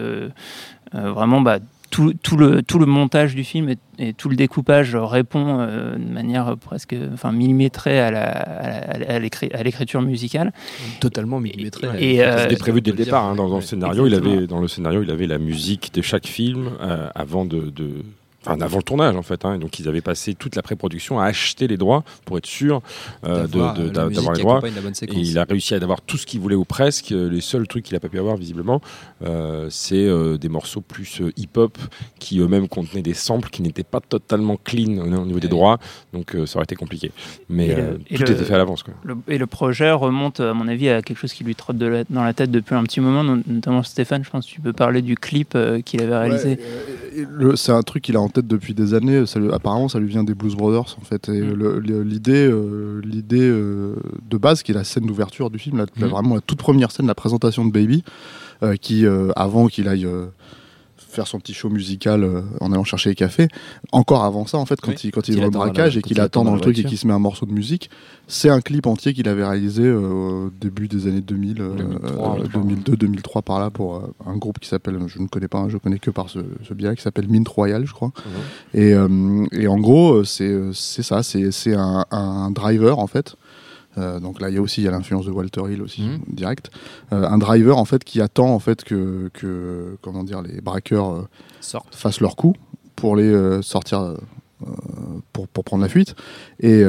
vraiment, 0.93 1.41
bah, 1.41 1.59
tout, 1.91 2.13
tout, 2.23 2.37
le, 2.37 2.63
tout 2.63 2.79
le 2.79 2.87
montage 2.87 3.35
du 3.35 3.45
film 3.45 3.69
et, 3.69 3.77
et 3.99 4.13
tout 4.13 4.29
le 4.29 4.37
découpage 4.37 4.95
répond 4.97 5.59
euh, 5.61 5.97
de 5.97 6.13
manière 6.13 6.57
presque 6.59 6.95
enfin, 7.15 7.33
millimétrée 7.33 8.01
à, 8.01 8.11
la, 8.11 8.25
à, 8.29 9.15
à 9.15 9.19
l'écri- 9.19 9.51
à 9.55 9.63
l'écriture 9.63 10.03
musicale. 10.03 10.53
Totalement 11.01 11.41
millimétré. 11.41 11.87
Et, 11.99 12.23
euh, 12.25 12.43
C'était 12.43 12.57
prévu 12.57 12.81
dès 12.81 12.91
le 12.91 12.97
départ. 12.97 13.25
hein, 13.25 13.35
dans, 13.37 13.49
dans 13.49 13.57
le 13.57 13.63
scénario, 13.63 14.07
il 14.07 14.15
avait, 14.15 14.47
dans 14.47 14.61
le 14.61 14.69
scénario, 14.69 15.03
il 15.03 15.11
avait 15.11 15.27
la 15.27 15.39
musique 15.39 15.95
de 15.95 16.03
chaque 16.03 16.27
film 16.27 16.71
euh, 16.81 17.09
avant 17.15 17.45
de, 17.45 17.71
de- 17.71 18.03
enfin, 18.47 18.61
avant 18.61 18.77
le 18.79 18.83
tournage 18.83 19.17
en 19.17 19.23
fait. 19.23 19.45
hein. 19.45 19.59
Donc 19.59 19.79
ils 19.79 19.89
avaient 19.89 20.01
passé 20.01 20.35
toute 20.35 20.57
la 20.57 20.63
pré-production 20.63 21.19
à 21.21 21.25
acheter 21.27 21.67
les 21.67 21.77
droits 21.77 22.05
pour 22.25 22.39
être 22.39 22.47
sûr 22.47 22.81
euh, 23.25 23.47
D'avoir, 23.47 23.75
de- 23.75 23.85
les 23.85 23.91
droits. 24.15 24.57
accompagne 24.57 24.75
la 24.75 24.81
bonne 24.81 24.93
Et 24.93 24.95
séquence. 24.95 25.17
il 25.21 25.39
a 25.39 25.45
réussi 25.45 25.75
à 25.75 25.79
avoir 25.79 26.01
tout 26.01 26.17
ce 26.17 26.27
qu'il 26.27 26.41
voulait 26.41 26.55
ou 26.57 26.65
presque. 26.65 27.13
Euh, 27.13 27.29
Les 27.31 27.41
seuls 27.41 27.67
trucs 27.67 27.85
qu'il 27.85 27.95
n'a 27.95 28.01
pas 28.01 28.09
pu 28.09 28.19
avoir 28.19 28.37
visiblement, 28.37 28.81
euh, 29.23 29.67
c'est 29.71 29.97
euh, 30.07 30.37
des 30.39 30.49
morceaux 30.49 30.81
plus 30.81 31.21
euh, 31.21 31.33
hip-hop 31.37 31.77
qui 32.19 32.39
eux-mêmes 32.41 32.69
contenaient 32.69 33.03
des 33.03 33.15
samples 33.15 33.51
qui 33.51 33.63
n'étaient 33.63 33.83
pas 33.85 34.01
totalement 34.01 34.57
clean 34.63 34.99
au, 34.99 35.05
au 35.23 35.27
niveau 35.27 35.41
des 35.41 35.49
droits. 35.49 35.79
Donc 36.13 36.35
euh, 36.35 36.47
ça 36.47 36.57
aurait 36.59 36.65
été 36.65 36.77
compliqué. 36.77 37.13
Mais 37.49 37.75
euh, 37.75 37.95
tout 37.97 38.23
le- 38.23 38.31
était 38.31 38.35
fait 38.45 38.55
à 38.55 38.59
l'avance. 38.59 38.85
et 39.29 39.39
le 39.39 39.47
projet 39.47 39.91
remonte, 39.93 40.41
à 40.41 40.55
mon 40.55 40.69
avis, 40.69 40.89
à 40.89 41.03
quelque 41.03 41.19
chose 41.19 41.33
qui 41.33 41.45
lui 41.45 41.55
trotte 41.55 41.79
de 41.79 41.87
la- 41.87 42.05
dans 42.09 42.23
la 42.25 42.33
tête 42.33 42.51
depuis 42.51 42.75
un 42.75 42.83
petit 42.85 43.01
moment, 43.01 43.25
not- 43.25 43.43
notamment 43.47 43.83
Stéphane, 43.83 44.25
je 44.25 44.31
pense 44.31 44.47
que 44.47 44.51
tu 44.53 44.61
peux 44.61 44.73
parler 44.73 45.03
du 45.03 45.17
clip 45.17 45.55
euh, 45.55 45.81
qu'il 45.81 46.03
avait 46.03 46.17
réalisé. 46.17 46.49
Ouais, 46.51 46.59
euh, 46.61 47.06
c'est 47.57 47.73
un 47.73 47.83
truc 47.83 48.03
qu'il 48.05 48.17
a 48.17 48.21
en 48.21 48.29
tête 48.29 48.47
depuis 48.47 48.75
des 48.75 48.95
années. 48.95 49.27
Ça 49.27 49.41
apparemment, 49.53 49.89
ça 49.89 49.99
lui 49.99 50.09
vient 50.09 50.25
des 50.25 50.35
Blues 50.35 50.55
Brothers, 50.57 50.97
en 51.01 51.05
fait. 51.05 51.29
Et 51.29 51.41
Mm. 51.41 51.81
l'idée, 52.03 52.47
euh, 52.47 53.01
l'idée 53.05 53.41
euh, 53.49 53.95
de 54.29 54.37
base, 54.37 54.63
qui 54.63 54.73
est 54.73 54.75
la 54.75 54.85
scène 54.85 55.07
d'ouverture 55.07 55.51
du 55.51 55.59
film, 55.59 55.85
Mm. 55.97 56.05
vraiment 56.07 56.35
la 56.37 56.41
toute 56.41 56.59
première 56.59 56.91
scène, 56.91 57.07
la 57.07 57.15
présentation 57.15 57.65
de 57.65 57.71
Baby, 57.73 58.05
euh, 58.63 58.77
qui, 58.77 59.05
avant 59.37 59.67
qu'il 59.69 59.89
aille 59.89 60.07
faire 61.17 61.27
son 61.27 61.39
petit 61.41 61.55
show 61.55 61.69
musical 61.71 62.23
euh, 62.23 62.43
en 62.61 62.73
allant 62.73 62.85
chercher 62.85 63.09
les 63.11 63.15
cafés, 63.17 63.49
encore 63.93 64.23
avant 64.25 64.47
ça, 64.47 64.59
en 64.59 64.67
fait, 64.67 64.81
quand 64.81 64.91
Oui. 64.93 64.97
il, 65.05 65.11
quand 65.11 65.27
il 65.29 65.35
Qu'il 65.35 65.43
est 65.43 65.51
dans 65.51 65.65
le 65.65 65.71
braquage 65.71 65.97
et 65.97 66.03
qu'il 66.03 66.17
il 66.17 66.21
attend 66.21 66.45
dans 66.45 66.55
le 66.55 66.61
truc 66.61 66.79
et 66.79 66.85
qu'il 66.85 66.99
se 66.99 67.07
met 67.07 67.13
un 67.13 67.19
morceau 67.19 67.47
de 67.47 67.53
musique, 67.53 67.91
c'est 68.29 68.51
un 68.51 68.61
clip 68.61 68.87
entier 68.87 69.15
qu'il 69.15 69.29
avait 69.29 69.45
réalisé 69.45 69.83
euh, 69.85 70.47
au 70.47 70.51
début 70.51 70.89
des 70.89 71.07
années 71.07 71.21
2000, 71.23 71.61
euh, 71.61 71.75
2003, 71.77 72.39
euh, 72.41 72.47
2002, 72.53 72.97
2003 72.97 73.43
par 73.43 73.59
là 73.61 73.71
pour 73.71 73.97
euh, 73.97 74.15
un 74.27 74.37
groupe 74.37 74.59
qui 74.59 74.69
s'appelle, 74.69 74.99
je 75.07 75.19
ne 75.21 75.27
connais 75.27 75.49
pas, 75.49 75.59
hein, 75.59 75.69
je 75.69 75.79
connais 75.79 75.99
que 75.99 76.11
par 76.11 76.29
ce, 76.29 76.41
ce 76.69 76.75
biais 76.75 76.95
qui 76.97 77.03
s'appelle 77.03 77.29
Mint 77.29 77.49
Royal, 77.49 77.87
je 77.87 77.93
crois. 77.93 78.13
Et, 78.75 78.93
euh, 78.95 79.47
et 79.53 79.67
en 79.69 79.79
gros, 79.79 80.15
euh, 80.17 80.25
c'est 80.25 80.45
euh, 80.49 80.73
c'est 80.73 81.03
ça, 81.03 81.23
c'est 81.23 81.51
c'est 81.51 81.75
un, 81.75 82.05
un 82.11 82.51
driver 82.51 82.99
en 82.99 83.07
fait. 83.07 83.37
Euh, 83.99 84.21
donc 84.21 84.41
là, 84.41 84.49
il 84.51 84.55
y 84.55 84.59
a 84.59 84.63
aussi 84.63 84.83
il 84.83 84.85
y 84.85 84.89
a 84.89 84.91
l'influence 84.91 85.27
de 85.27 85.31
Walter 85.31 85.63
Hill 85.71 85.83
aussi 85.83 86.03
Mhm. 86.03 86.19
direct. 86.29 86.71
Euh, 87.13 87.27
un 87.29 87.39
driver 87.39 87.79
en 87.79 87.85
fait 87.85 88.05
qui 88.05 88.21
attend 88.21 88.49
en 88.55 88.59
fait 88.59 88.85
que, 88.85 89.31
que 89.33 89.97
comment 90.03 90.23
dire 90.25 90.43
les 90.43 90.61
braqueurs 90.61 91.11
euh, 91.15 91.29
fassent 91.91 92.21
leur 92.21 92.37
coup 92.37 92.55
pour 92.95 93.17
les 93.17 93.63
sortir 93.63 94.15
pour, 95.33 95.49
pour 95.49 95.65
prendre 95.65 95.83
la 95.83 95.89
fuite. 95.89 96.15
Et 96.61 96.83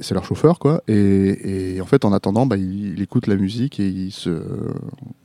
c'est 0.00 0.14
leur 0.14 0.24
chauffeur 0.24 0.58
quoi. 0.58 0.82
Et, 0.88 1.74
et 1.76 1.80
en 1.80 1.86
fait 1.86 2.04
en 2.04 2.12
attendant 2.12 2.46
bah, 2.46 2.56
il, 2.56 2.94
il 2.94 3.02
écoute 3.02 3.26
la 3.28 3.36
musique 3.36 3.78
et 3.80 3.88
il 3.88 4.10
se 4.10 4.42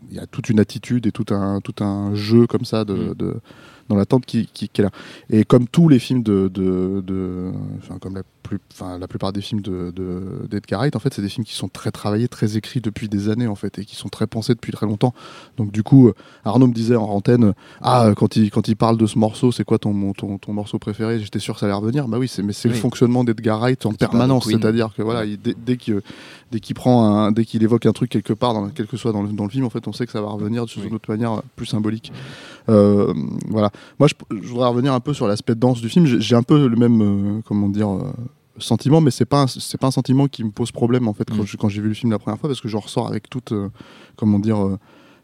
il 0.09 0.15
y 0.15 0.19
a 0.19 0.27
toute 0.27 0.49
une 0.49 0.59
attitude 0.59 1.07
et 1.07 1.11
tout 1.11 1.33
un 1.33 1.59
tout 1.61 1.83
un 1.83 2.13
jeu 2.13 2.45
comme 2.45 2.65
ça 2.65 2.85
de, 2.85 3.13
de- 3.15 3.37
dans 3.89 3.95
l'attente 3.95 4.25
qui, 4.25 4.47
qui, 4.47 4.69
qui 4.69 4.81
est 4.81 4.83
là. 4.83 4.91
Et 5.29 5.43
comme 5.43 5.67
tous 5.67 5.89
les 5.89 5.99
films 5.99 6.21
de, 6.23 6.47
de, 6.47 7.01
de 7.05 7.51
enfin 7.79 7.97
comme 7.99 8.15
la 8.15 8.21
plus 8.45 8.59
enfin 8.71 8.97
la 8.99 9.07
plupart 9.07 9.33
des 9.33 9.41
films 9.41 9.61
de 9.61 9.91
de- 9.95 10.47
d'Edgar 10.49 10.79
Wright 10.79 10.95
en 10.95 10.99
fait 10.99 11.13
c'est 11.13 11.21
des 11.21 11.29
films 11.29 11.45
qui 11.45 11.55
sont 11.55 11.67
très 11.67 11.91
travaillés 11.91 12.27
très 12.27 12.57
écrits 12.57 12.79
depuis 12.79 13.09
des 13.09 13.29
années 13.29 13.47
en 13.47 13.55
fait 13.55 13.79
et 13.79 13.85
qui 13.85 13.95
sont 13.95 14.09
très 14.09 14.27
pensés 14.27 14.53
depuis 14.53 14.71
très 14.71 14.85
longtemps. 14.85 15.13
Donc 15.57 15.71
du 15.71 15.81
coup 15.83 16.11
Arnaud 16.43 16.67
me 16.67 16.73
disait 16.73 16.95
en 16.95 17.05
antenne 17.09 17.53
ah 17.81 18.11
quand 18.15 18.35
il 18.35 18.51
quand 18.51 18.67
il 18.67 18.75
parle 18.75 18.97
de 18.97 19.07
ce 19.07 19.17
morceau 19.17 19.51
c'est 19.51 19.63
quoi 19.63 19.79
ton, 19.79 20.13
ton 20.13 20.37
ton 20.37 20.53
morceau 20.53 20.77
préféré? 20.79 21.19
J'étais 21.19 21.39
sûr 21.39 21.55
que 21.55 21.59
ça 21.61 21.65
allait 21.65 21.75
revenir. 21.75 22.07
Bah 22.07 22.17
oui 22.19 22.27
c'est 22.27 22.43
mais 22.43 22.53
c'est 22.53 22.69
Oui. 22.69 22.75
le 22.75 22.79
fonctionnement 22.79 23.23
d'Edgar 23.23 23.59
Wright 23.59 23.85
en 23.85 23.91
de 23.91 23.97
permanence. 23.97 24.45
C'est-à-dire 24.47 24.93
que 24.95 25.01
voilà 25.01 25.25
il- 25.25 25.41
dès, 25.41 25.55
dès 25.55 25.77
qu'il 25.77 26.01
dès 26.51 26.59
qu'il 26.59 26.75
prend 26.75 27.15
un, 27.15 27.31
dès 27.31 27.43
qu'il 27.45 27.63
évoque 27.63 27.85
un 27.87 27.93
truc 27.93 28.11
quelque 28.11 28.33
part 28.33 28.53
dans 28.53 28.69
quel 28.69 28.85
que 28.87 28.97
soit 28.97 29.11
dans 29.11 29.23
le, 29.23 29.29
dans 29.29 29.45
le 29.45 29.49
film 29.49 29.65
en 29.65 29.69
fait 29.71 29.87
on 29.87 29.93
sait 29.93 30.05
que 30.05 30.11
ça 30.11 30.21
va 30.21 30.27
revenir 30.29 30.69
sous 30.69 30.81
Oui. 30.81 30.89
autre 30.93 31.09
manière 31.09 31.33
euh, 31.33 31.41
plus 31.55 31.65
symbolique. 31.65 32.11
Euh, 32.69 33.13
voilà. 33.49 33.71
Moi 33.99 34.07
je, 34.07 34.13
je 34.41 34.47
voudrais 34.47 34.67
revenir 34.69 34.93
un 34.93 34.99
peu 34.99 35.13
sur 35.13 35.27
l'aspect 35.27 35.55
danse 35.55 35.81
du 35.81 35.89
film. 35.89 36.05
J'ai 36.05 36.21
j'ai 36.21 36.35
un 36.35 36.43
peu 36.43 36.67
le 36.67 36.75
même 36.75 37.01
euh, 37.01 37.41
comment 37.47 37.69
dire 37.69 37.89
euh, 37.89 38.03
sentiment 38.57 39.01
mais 39.01 39.11
c'est 39.11 39.25
pas 39.25 39.45
c'est 39.47 39.77
pas 39.79 39.87
un 39.87 39.91
sentiment 39.91 40.27
qui 40.27 40.43
me 40.43 40.51
pose 40.51 40.71
problème 40.71 41.07
en 41.07 41.13
fait 41.13 41.29
quand 41.29 41.43
Mm. 41.43 41.45
je- 41.45 41.57
quand 41.57 41.69
j'ai 41.69 41.81
vu 41.81 41.87
le 41.89 41.93
film 41.93 42.11
la 42.11 42.19
première 42.19 42.39
fois 42.39 42.49
parce 42.49 42.61
que 42.61 42.67
j'en 42.67 42.79
ressors 42.79 43.07
avec 43.07 43.29
toute 43.29 43.51
euh, 43.51 43.69
comment 44.15 44.39
dire 44.39 44.63
euh, 44.65 44.77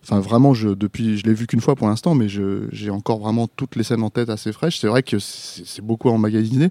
Enfin, 0.04 0.20
vraiment, 0.20 0.56
je, 0.56 0.70
depuis, 0.70 1.16
je 1.20 1.26
l'ai 1.28 1.34
vu 1.36 1.46
qu'une 1.46 1.62
fois 1.62 1.76
pour 1.76 1.88
l'instant, 1.88 2.16
mais 2.16 2.28
je- 2.28 2.68
j'ai 2.72 2.90
encore 2.90 3.20
vraiment 3.20 3.48
toutes 3.48 3.76
les 3.76 3.84
scènes 3.84 4.02
en 4.02 4.10
tête 4.10 4.32
assez 4.32 4.52
fraîches. 4.52 4.80
C'est 4.80 4.88
vrai 4.88 5.04
que 5.04 5.20
c'est 5.20 5.86
beaucoup 5.86 6.10
emmagasiné. 6.10 6.70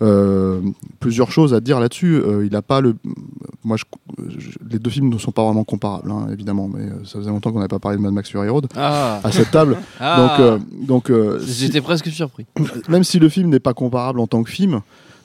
Euh, 0.00 0.60
plusieurs 1.00 1.32
choses 1.32 1.54
à 1.54 1.60
dire 1.60 1.80
là-dessus. 1.80 2.14
Euh, 2.16 2.46
il 2.46 2.52
n'a 2.52 2.62
pas 2.62 2.80
le, 2.80 2.94
moi, 3.64 3.76
je, 3.76 3.84
je- 4.38 4.58
les 4.70 4.78
deux 4.78 4.90
films 4.90 5.08
ne 5.08 5.18
sont 5.18 5.32
pas 5.32 5.44
vraiment 5.44 5.64
comparables, 5.64 6.08
hein, 6.12 6.28
évidemment, 6.32 6.68
mais 6.72 6.88
ça 7.04 7.18
faisait 7.18 7.30
longtemps 7.30 7.50
qu'on 7.50 7.58
n'avait 7.58 7.68
pas 7.68 7.80
parlé 7.80 7.98
de 7.98 8.02
Mad 8.02 8.12
Max 8.12 8.30
Fury 8.30 8.48
Road 8.48 8.68
Ah, 8.76 9.20
à 9.24 9.32
cette 9.32 9.50
table. 9.50 9.76
Ah. 10.00 10.36
Donc, 10.38 10.40
euh, 10.40 10.58
donc 10.86 11.40
si- 11.44 11.64
j'étais 11.66 11.80
presque 11.80 12.08
surpris. 12.12 12.46
même 12.88 13.02
si 13.02 13.18
le 13.18 13.28
film 13.28 13.48
n'est 13.50 13.58
pas 13.58 13.74
comparable 13.74 14.20
en 14.20 14.28
tant 14.28 14.44
que 14.44 14.50
film, 14.50 14.82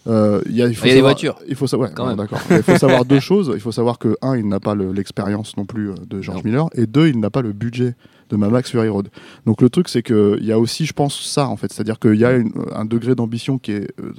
euh, 0.07 0.41
il 0.47 0.55
y 0.55 0.61
a, 0.61 0.67
il 0.67 0.75
faut 0.75 0.85
Il 0.85 0.89
y 0.89 0.91
a 0.91 0.93
des 0.93 0.99
savoir- 0.99 1.11
voitures. 1.13 1.35
Il 1.47 1.55
faut 1.55 1.67
savoir, 1.67 1.93
Quand 1.93 2.03
ouais, 2.03 2.09
même. 2.09 2.17
d'accord. 2.17 2.39
Il 2.49 2.63
faut 2.63 2.77
savoir 2.77 3.03
deux 3.13 3.19
choses. 3.19 3.51
Il 3.53 3.59
faut 3.59 3.71
savoir 3.71 3.99
que 3.99 4.15
un, 4.21 4.37
il 4.37 4.47
n'a 4.47 4.59
pas 4.59 4.73
le- 4.75 4.91
l'expérience 4.93 5.57
non 5.57 5.65
plus 5.65 5.91
euh, 5.91 5.95
de 6.07 6.21
George 6.21 6.37
Non. 6.43 6.49
Miller, 6.49 6.67
et 6.73 6.85
deux, 6.87 7.07
il 7.09 7.19
n'a 7.19 7.29
pas 7.29 7.41
le 7.41 7.51
budget 7.53 7.95
de 8.29 8.35
Mad 8.35 8.51
Max 8.51 8.71
Fury 8.71 8.89
Road. 8.89 9.09
Donc 9.45 9.61
le 9.61 9.69
truc, 9.69 9.87
c'est 9.89 10.01
que 10.03 10.37
il 10.39 10.45
y 10.45 10.51
a 10.51 10.59
aussi, 10.59 10.85
je 10.85 10.93
pense, 10.93 11.19
ça 11.21 11.47
en 11.47 11.57
fait, 11.57 11.71
c'est-à-dire 11.71 11.99
qu'il 11.99 12.15
y 12.15 12.25
a 12.25 12.33
une- 12.35 12.51
un 12.73 12.85
degré 12.85 13.15
d'ambition 13.15 13.57
qui 13.57 13.71
est 13.73 13.91
euh, 14.01 14.13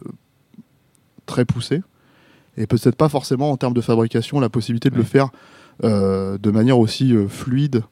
très 1.26 1.44
poussé, 1.44 1.82
et 2.56 2.66
peut-être 2.66 2.96
pas 2.96 3.08
forcément 3.08 3.50
en 3.50 3.56
termes 3.56 3.74
de 3.74 3.80
fabrication 3.80 4.40
la 4.40 4.48
possibilité 4.48 4.90
de 4.90 4.96
le 4.96 5.02
faire 5.02 5.28
euh, 5.84 6.38
de 6.38 6.50
manière 6.50 6.78
aussi 6.78 7.14
euh, 7.14 7.28
fluide. 7.28 7.82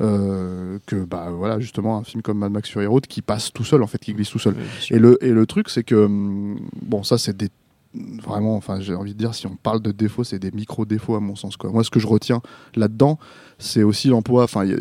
Euh, 0.00 0.78
que 0.86 0.96
bah 1.04 1.28
voilà 1.30 1.60
justement 1.60 1.98
un 1.98 2.04
film 2.04 2.22
comme 2.22 2.38
Mad 2.38 2.50
Max 2.52 2.70
Fury 2.70 2.86
Road 2.86 3.06
qui 3.06 3.20
passe 3.22 3.52
tout 3.52 3.64
seul 3.64 3.82
en 3.82 3.86
fait 3.86 3.98
qui 3.98 4.14
glisse 4.14 4.30
tout 4.30 4.38
seul 4.38 4.54
et 4.90 4.98
le, 4.98 5.18
et 5.24 5.30
le 5.30 5.46
truc, 5.46 5.68
c'est 5.68 5.84
que, 5.84 5.94
hum, 5.94 6.58
bon, 6.82 7.02
ça, 7.02 7.18
c'est 7.18 7.36
des. 7.36 7.48
Vraiment, 7.92 8.54
enfin, 8.56 8.78
j'ai 8.80 8.94
envie 8.94 9.14
de 9.14 9.18
dire, 9.18 9.34
si 9.34 9.48
on 9.48 9.56
parle 9.56 9.80
de 9.82 9.90
défauts, 9.90 10.22
c'est 10.22 10.38
des 10.38 10.52
micro-défauts 10.52 11.16
à 11.16 11.20
mon 11.20 11.34
sens. 11.34 11.56
Quoi. 11.56 11.70
Moi, 11.72 11.82
ce 11.82 11.90
que 11.90 11.98
je 11.98 12.06
retiens 12.06 12.40
là-dedans, 12.76 13.18
c'est 13.58 13.82
aussi 13.82 14.06
l'emploi, 14.08 14.44
enfin, 14.44 14.64
euh, 14.64 14.78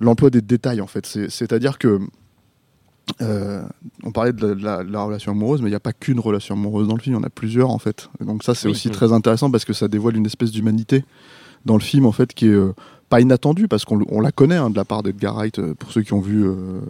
l'emploi 0.00 0.28
des 0.28 0.42
détails, 0.42 0.82
en 0.82 0.86
fait. 0.86 1.06
C'est- 1.06 1.30
C'est-à-dire 1.30 1.78
que. 1.78 1.98
euh, 3.22 3.62
on 4.02 4.10
parlait 4.10 4.32
de 4.32 4.44
la, 4.46 4.54
de 4.54 4.62
la- 4.64 4.84
de 4.84 4.90
la 4.92 5.02
relation 5.04 5.30
amoureuse, 5.32 5.62
mais 5.62 5.68
il 5.68 5.72
n'y 5.72 5.76
a 5.76 5.80
pas 5.80 5.92
qu'une 5.92 6.18
relation 6.20 6.54
amoureuse 6.56 6.88
dans 6.88 6.96
le 6.96 7.00
film, 7.00 7.14
il 7.14 7.18
y 7.18 7.22
en 7.22 7.26
a 7.26 7.30
plusieurs 7.30 7.70
en 7.70 7.78
fait. 7.78 8.10
Et 8.20 8.24
donc 8.24 8.42
ça 8.42 8.54
c'est 8.54 8.66
Oui. 8.66 8.72
aussi 8.72 8.90
très 8.90 9.12
intéressant 9.12 9.48
parce 9.50 9.64
que 9.64 9.72
ça 9.72 9.86
dévoile 9.88 10.16
une 10.16 10.26
espèce 10.26 10.50
d'humanité 10.50 11.04
dans 11.64 11.74
le 11.74 11.82
film 11.82 12.04
en 12.04 12.10
fait 12.12 12.34
qui 12.34 12.46
est 12.46 12.50
euh, 12.50 12.74
pas 13.08 13.20
inattendue 13.20 13.68
parce 13.68 13.84
qu'on 13.84 14.00
on 14.08 14.20
la 14.20 14.32
connaît 14.32 14.56
hein, 14.56 14.70
de 14.70 14.76
la 14.76 14.84
part 14.84 15.02
d'Edgar 15.02 15.34
Wright 15.36 15.58
euh, 15.58 15.74
pour 15.74 15.92
ceux 15.92 16.02
qui 16.02 16.12
ont 16.12 16.20
vu 16.20 16.44
euh, 16.44 16.80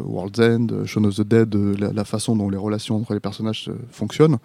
World's 0.00 0.38
End, 0.40 0.66
euh, 0.72 0.86
Shaun 0.86 1.04
of 1.04 1.16
the 1.16 1.22
Dead, 1.22 1.54
la, 1.78 1.92
la 1.92 2.04
façon 2.04 2.34
dont 2.36 2.48
les 2.48 2.56
relations 2.56 2.96
entre 2.96 3.14
les 3.14 3.20
personnages 3.20 3.70
fonctionnent. 3.90 4.38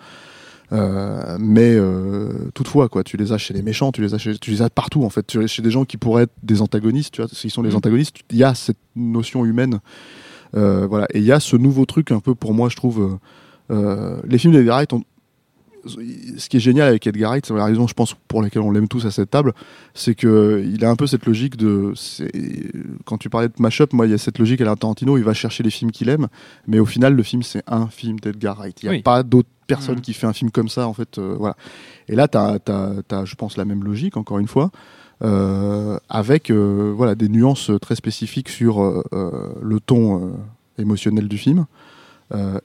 Euh, 0.73 1.37
mais 1.39 1.75
euh, 1.75 2.49
toutefois, 2.53 2.87
quoi, 2.87 3.03
tu 3.03 3.17
les 3.17 3.33
as 3.33 3.37
chez 3.37 3.53
les 3.53 3.61
méchants, 3.61 3.91
tu 3.91 4.01
les 4.01 4.13
as, 4.13 4.17
chez, 4.17 4.37
tu 4.37 4.51
les 4.51 4.61
as 4.61 4.69
partout 4.69 5.03
en 5.03 5.09
fait. 5.09 5.27
Tu 5.27 5.39
les 5.39 5.47
chez 5.47 5.61
des 5.61 5.71
gens 5.71 5.83
qui 5.85 5.97
pourraient 5.97 6.23
être 6.23 6.33
des 6.43 6.61
antagonistes, 6.61 7.13
tu 7.13 7.21
vois, 7.21 7.29
s'ils 7.31 7.51
sont 7.51 7.61
des 7.63 7.69
Mhm. 7.69 7.75
antagonistes, 7.77 8.17
il 8.31 8.37
y 8.37 8.43
a 8.43 8.53
cette 8.55 8.77
notion 8.95 9.43
humaine. 9.45 9.79
Voilà, 10.53 11.07
et 11.13 11.19
il 11.19 11.25
y 11.25 11.31
a 11.31 11.39
ce 11.39 11.55
nouveau 11.55 11.85
truc 11.85 12.11
un 12.11 12.19
peu 12.19 12.35
pour 12.35 12.53
moi, 12.53 12.67
je 12.69 12.75
trouve. 12.75 13.19
les 13.69 14.37
films 14.37 14.53
d'Edgar 14.53 14.77
Wright 14.77 14.91
ont, 14.93 15.03
ce 15.85 16.49
qui 16.49 16.57
est 16.57 16.61
génial 16.61 16.87
avec 16.89 17.05
Edgar 17.07 17.31
Wright, 17.31 17.45
c'est 17.45 17.53
la 17.53 17.65
raison, 17.65 17.87
je 17.87 17.93
pense, 17.93 18.13
pour 18.27 18.41
laquelle 18.41 18.61
on 18.61 18.71
l'aime 18.71 18.87
tous 18.87 19.05
à 19.05 19.11
cette 19.11 19.29
table, 19.31 19.53
c'est 19.93 20.15
que 20.15 20.63
il 20.65 20.83
a 20.85 20.89
un 20.89 20.95
peu 20.95 21.07
cette 21.07 21.25
logique 21.25 21.57
de. 21.57 21.93
Quand 23.05 23.17
tu 23.17 23.29
parlais 23.29 23.47
de 23.47 23.53
mashup, 23.59 23.93
moi, 23.93 24.05
il 24.07 24.11
y 24.11 24.13
a 24.13 24.17
cette 24.17 24.37
logique 24.39 24.61
à 24.61 24.65
la 24.65 24.75
Tarantino, 24.75 25.17
il 25.17 25.23
va 25.23 25.33
chercher 25.33 25.63
les 25.63 25.69
films 25.71 25.91
qu'il 25.91 26.09
aime, 26.09 26.27
mais 26.67 26.79
au 26.79 26.85
final, 26.85 27.15
le 27.15 27.23
film, 27.23 27.43
c'est 27.43 27.63
un 27.67 27.87
film 27.87 28.19
d'Edgar 28.19 28.57
Wright. 28.57 28.81
Il 28.83 28.85
n'y 28.85 28.89
a 28.89 28.97
Oui. 28.97 29.01
pas 29.01 29.23
d'autre 29.23 29.49
personne 29.67 29.95
Mhm. 29.95 30.01
qui 30.01 30.13
fait 30.13 30.27
un 30.27 30.33
film 30.33 30.51
comme 30.51 30.69
ça, 30.69 30.87
en 30.87 30.93
fait. 30.93 31.17
euh, 31.17 31.35
voilà. 31.37 31.55
Et 32.09 32.15
là, 32.15 32.27
tu 32.27 32.37
as, 32.37 33.25
je 33.25 33.35
pense, 33.35 33.57
la 33.57 33.65
même 33.65 33.83
logique, 33.83 34.17
encore 34.17 34.39
une 34.39 34.47
fois. 34.47 34.71
euh, 35.23 35.99
avec 36.09 36.49
euh, 36.49 36.93
voilà 36.97 37.13
des 37.13 37.29
nuances 37.29 37.69
très 37.79 37.93
spécifiques 37.95 38.49
sur 38.49 38.81
le 39.61 39.79
ton 39.79 40.33
émotionnel 40.79 41.27
du 41.27 41.37
film 41.37 41.65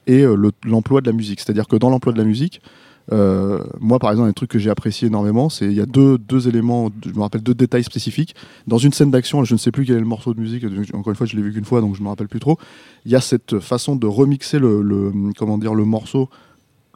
et 0.07 0.23
le- 0.23 0.51
l'emploi 0.65 1.01
de 1.01 1.05
la 1.07 1.15
musique. 1.15 1.39
C'est-à-dire 1.39 1.67
que 1.67 1.75
dans 1.75 1.91
l'emploi 1.91 2.13
de 2.13 2.17
la 2.17 2.23
musique, 2.23 2.61
euh, 3.11 3.63
moi, 3.79 3.99
par 3.99 4.11
exemple, 4.11 4.29
un 4.29 4.33
truc 4.33 4.49
que 4.51 4.59
j'ai 4.59 4.69
apprécié 4.69 5.07
énormément, 5.07 5.49
c'est 5.49 5.65
il 5.65 5.73
y 5.73 5.81
a 5.81 5.85
deux, 5.85 6.17
deux 6.17 6.47
éléments, 6.47 6.89
je 7.05 7.11
me 7.13 7.21
rappelle 7.21 7.41
deux 7.41 7.53
détails 7.53 7.83
spécifiques. 7.83 8.35
Dans 8.67 8.77
une 8.77 8.91
scène 8.93 9.11
d'action, 9.11 9.43
je 9.43 9.53
ne 9.53 9.57
sais 9.59 9.71
plus 9.71 9.85
quel 9.85 9.95
est 9.95 9.99
le 10.01 10.05
morceau 10.05 10.33
de 10.33 10.39
musique. 10.41 10.65
Encore 10.93 11.09
une 11.11 11.15
fois, 11.15 11.25
je 11.25 11.35
l'ai 11.35 11.41
vu 11.41 11.53
qu'une 11.53 11.65
fois, 11.65 11.81
donc 11.81 11.95
je 11.95 12.03
me 12.03 12.09
rappelle 12.09 12.27
plus 12.27 12.39
trop. 12.39 12.57
Il 13.05 13.11
y 13.11 13.15
a 13.15 13.21
cette 13.21 13.59
façon 13.59 13.95
de 13.95 14.07
remixer 14.07 14.59
le, 14.59 14.81
le- 14.81 15.11
comment 15.37 15.57
dire 15.57 15.73
le 15.73 15.85
morceau 15.85 16.29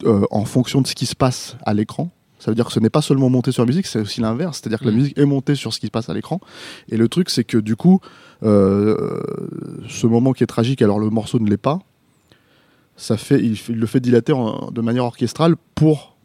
euh, 0.03 0.25
en 0.31 0.45
fonction 0.45 0.81
de 0.81 0.87
ce 0.87 0.95
qui 0.95 1.05
se 1.05 1.15
passe 1.15 1.55
à 1.63 1.73
l'écran. 1.73 2.11
Ça 2.39 2.49
veut 2.49 2.55
dire 2.55 2.65
que 2.65 2.73
ce 2.73 2.79
n'est 2.79 2.89
pas 2.89 3.03
seulement 3.03 3.29
monté 3.29 3.51
sur 3.51 3.61
la 3.61 3.67
musique, 3.67 3.85
c'est 3.85 3.99
aussi 3.99 4.19
l'inverse. 4.19 4.59
C'est-à-dire 4.59 4.79
que 4.79 4.85
la 4.85 4.91
Mhm. 4.91 4.97
musique 4.97 5.17
est 5.19 5.25
montée 5.27 5.53
sur 5.53 5.73
ce 5.73 5.79
qui 5.79 5.85
se 5.85 5.91
passe 5.91 6.09
à 6.09 6.13
l'écran. 6.15 6.41
Et 6.89 6.97
le 6.97 7.07
truc, 7.07 7.29
c'est 7.29 7.43
que 7.43 7.59
du 7.59 7.75
coup, 7.75 7.99
euh, 8.43 9.21
ce 9.87 10.07
moment 10.07 10.33
qui 10.33 10.43
est 10.43 10.47
tragique, 10.47 10.81
alors 10.81 10.99
le 10.99 11.09
morceau 11.11 11.39
ne 11.39 11.47
l'est 11.49 11.57
pas, 11.57 11.79
ça 12.97 13.17
fait, 13.17 13.39
il, 13.39 13.57
le 13.75 13.85
fait 13.87 13.99
dilater 13.99 14.33
en- 14.33 14.71
de 14.71 14.81
manière 14.81 15.05
orchestrale 15.05 15.55
pour 15.75 16.15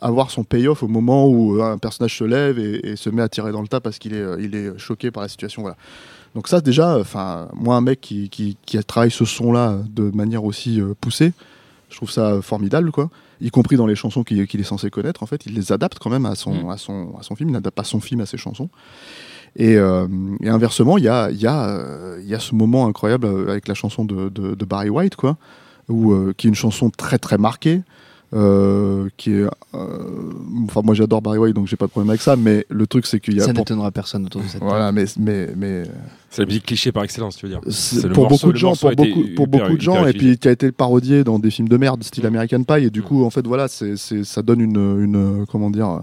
avoir 0.00 0.30
son 0.30 0.42
payoff 0.42 0.82
au 0.82 0.88
moment 0.88 1.28
où 1.28 1.60
euh, 1.60 1.72
un 1.72 1.78
personnage 1.78 2.16
se 2.18 2.24
lève 2.24 2.58
et, 2.58 2.90
et 2.90 2.96
se 2.96 3.08
met 3.10 3.22
à 3.22 3.28
tirer 3.28 3.52
dans 3.52 3.62
le 3.62 3.68
tas 3.68 3.80
parce 3.80 3.98
qu'il 3.98 4.14
est, 4.14 4.20
euh, 4.20 4.36
il 4.40 4.54
est 4.56 4.76
choqué 4.78 5.10
par 5.10 5.22
la 5.22 5.28
situation. 5.28 5.62
Voilà. 5.62 5.76
Donc 6.34 6.48
ça 6.48 6.60
déjà, 6.60 6.98
enfin 6.98 7.48
moi 7.54 7.76
un 7.76 7.82
mec 7.82 8.00
qui, 8.00 8.28
qui, 8.30 8.56
qui 8.66 8.82
travaille 8.84 9.10
ce 9.10 9.24
son-là 9.24 9.78
de 9.90 10.10
manière 10.10 10.44
aussi 10.44 10.80
euh, 10.80 10.94
poussée, 11.00 11.32
je 11.90 11.96
trouve 11.96 12.10
ça 12.10 12.40
formidable 12.42 12.90
quoi. 12.90 13.10
Y 13.40 13.50
compris 13.50 13.76
dans 13.76 13.86
les 13.86 13.94
chansons 13.96 14.24
qu'il 14.24 14.40
est 14.40 14.62
censé 14.62 14.88
connaître 14.90 15.22
en 15.22 15.26
fait, 15.26 15.46
il 15.46 15.54
les 15.54 15.72
adapte 15.72 15.98
quand 16.00 16.10
même 16.10 16.26
à 16.26 16.34
son, 16.34 16.64
Mm. 16.64 16.70
à 16.70 16.76
son, 16.78 17.14
à 17.18 17.22
son 17.22 17.36
film, 17.36 17.50
il 17.50 17.52
n'adapte 17.52 17.76
pas 17.76 17.84
son 17.84 18.00
film 18.00 18.20
à 18.22 18.26
ses 18.26 18.38
chansons. 18.38 18.70
Et, 19.56 19.76
euh, 19.76 20.06
et 20.42 20.48
inversement, 20.48 20.96
il 20.96 21.04
y 21.04 21.08
a, 21.08 21.30
il 21.30 21.36
y, 21.40 21.46
a, 21.46 22.16
il 22.20 22.26
y 22.26 22.34
a 22.34 22.40
ce 22.40 22.54
moment 22.54 22.86
incroyable 22.86 23.26
avec 23.50 23.68
la 23.68 23.74
chanson 23.74 24.04
de, 24.06 24.30
de, 24.30 24.54
de 24.54 24.64
Barry 24.64 24.88
White, 24.88 25.14
quoi, 25.16 25.36
où, 25.88 26.12
euh, 26.12 26.32
qui 26.36 26.46
est 26.46 26.50
une 26.50 26.54
chanson 26.54 26.90
très 26.90 27.18
très 27.18 27.38
marquée, 27.38 27.82
euh, 28.34 29.08
qui 29.18 29.32
est, 29.32 29.44
euh, 29.74 30.32
enfin 30.64 30.80
moi 30.82 30.94
j'adore 30.94 31.20
Barry 31.20 31.36
White, 31.38 31.54
donc 31.54 31.66
j'ai 31.66 31.76
pas 31.76 31.84
de 31.86 31.90
problème 31.90 32.08
avec 32.10 32.22
ça, 32.22 32.34
mais 32.36 32.64
le 32.70 32.86
truc 32.86 33.06
c'est 33.06 33.20
qu'il 33.20 33.34
y 33.36 33.40
a 33.40 33.44
Ça 33.44 33.52
pour, 33.52 33.60
n'étonnera 33.60 33.90
personne 33.90 34.24
autour 34.24 34.40
de 34.42 34.46
cette 34.48 34.62
voilà, 34.62 34.90
mais 34.90 35.04
mais 35.18 35.48
mais 35.54 35.82
C'est 36.30 36.40
la 36.42 36.46
musique 36.46 36.64
cliché 36.64 36.92
par 36.92 37.04
excellence, 37.04 37.36
tu 37.36 37.44
veux 37.44 37.52
dire. 37.52 37.60
c'est- 37.68 38.00
C'est 38.00 38.08
le 38.08 38.14
pour 38.14 38.24
morceau- 38.24 38.46
beaucoup 38.46 38.52
de 38.54 38.58
gens, 38.58 38.74
pour 38.74 38.90
beaucoup, 38.92 39.20
pour 39.36 39.46
hyper- 39.46 39.46
beaucoup 39.48 39.76
de 39.76 39.80
gens, 39.82 40.06
et 40.06 40.12
puis 40.14 40.38
qui 40.38 40.48
a 40.48 40.50
été 40.52 40.72
parodié 40.72 41.24
dans 41.24 41.38
des 41.38 41.50
films 41.50 41.68
de 41.68 41.76
merde, 41.76 42.02
style 42.04 42.24
Mm. 42.24 42.26
American 42.28 42.62
Pie, 42.64 42.84
et 42.86 42.90
du 42.90 43.00
Mm. 43.00 43.04
coup, 43.04 43.24
en 43.24 43.28
fait, 43.30 43.46
voilà, 43.46 43.68
c'est, 43.68 43.96
c'est, 43.98 44.24
ça 44.24 44.40
donne 44.40 44.60
une, 44.62 44.76
une, 45.04 45.44
comment 45.46 45.68
dire, 45.70 46.00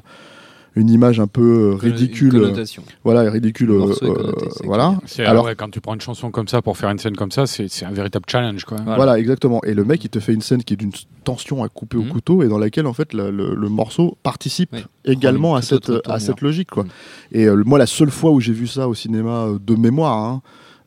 une 0.75 0.89
image 0.89 1.19
un 1.19 1.27
peu 1.27 1.71
euh, 1.71 1.75
ridicule, 1.75 2.33
Une 2.35 2.39
euh, 2.39 2.43
connotation. 2.45 2.83
voilà, 3.03 3.29
ridicule, 3.29 3.71
euh, 3.71 3.79
connoté, 3.81 4.47
c'est 4.51 4.65
voilà. 4.65 4.97
Alors- 5.25 5.45
ouais, 5.45 5.55
quand 5.55 5.69
tu 5.69 5.81
prends 5.81 5.93
une 5.95 6.01
chanson 6.01 6.31
comme 6.31 6.47
ça 6.47 6.61
pour 6.61 6.77
faire 6.77 6.89
une 6.89 6.99
scène 6.99 7.15
comme 7.15 7.31
ça, 7.31 7.47
c'est 7.47 7.67
un 7.85 7.91
véritable 7.91 8.25
challenge. 8.29 8.63
Quoi. 8.65 8.77
Voilà. 8.85 9.17
exactement. 9.19 9.61
Et 9.65 9.73
le 9.73 9.83
mec, 9.83 10.03
il 10.03 10.09
te 10.09 10.19
fait 10.19 10.33
une 10.33 10.41
scène 10.41 10.63
qui 10.63 10.73
est 10.75 10.77
d'une 10.77 10.91
tension 11.23 11.63
à 11.63 11.69
couper 11.69 11.97
au 11.97 12.03
Mhm. 12.03 12.09
couteau 12.09 12.43
et 12.43 12.47
dans 12.47 12.59
laquelle, 12.59 12.85
en 12.87 12.93
fait, 12.93 13.13
le, 13.13 13.31
le- 13.31 13.55
le 13.55 13.69
morceau 13.69 14.17
participe 14.23 14.69
Oui. 14.73 14.83
également 15.05 15.55
à 15.55 15.61
cette, 15.61 15.91
à 16.05 16.19
cette 16.19 16.41
logique, 16.41 16.69
quoi. 16.71 16.83
Mhm. 16.83 16.89
Et 17.33 17.45
euh, 17.45 17.63
moi, 17.65 17.77
la 17.79 17.87
seule 17.87 18.11
fois 18.11 18.31
où 18.31 18.39
j'ai 18.39 18.53
vu 18.53 18.67
ça 18.67 18.87
au 18.87 18.93
cinéma 18.93 19.45
euh, 19.47 19.57
de 19.59 19.75
mémoire, 19.75 20.17
hein, 20.17 20.41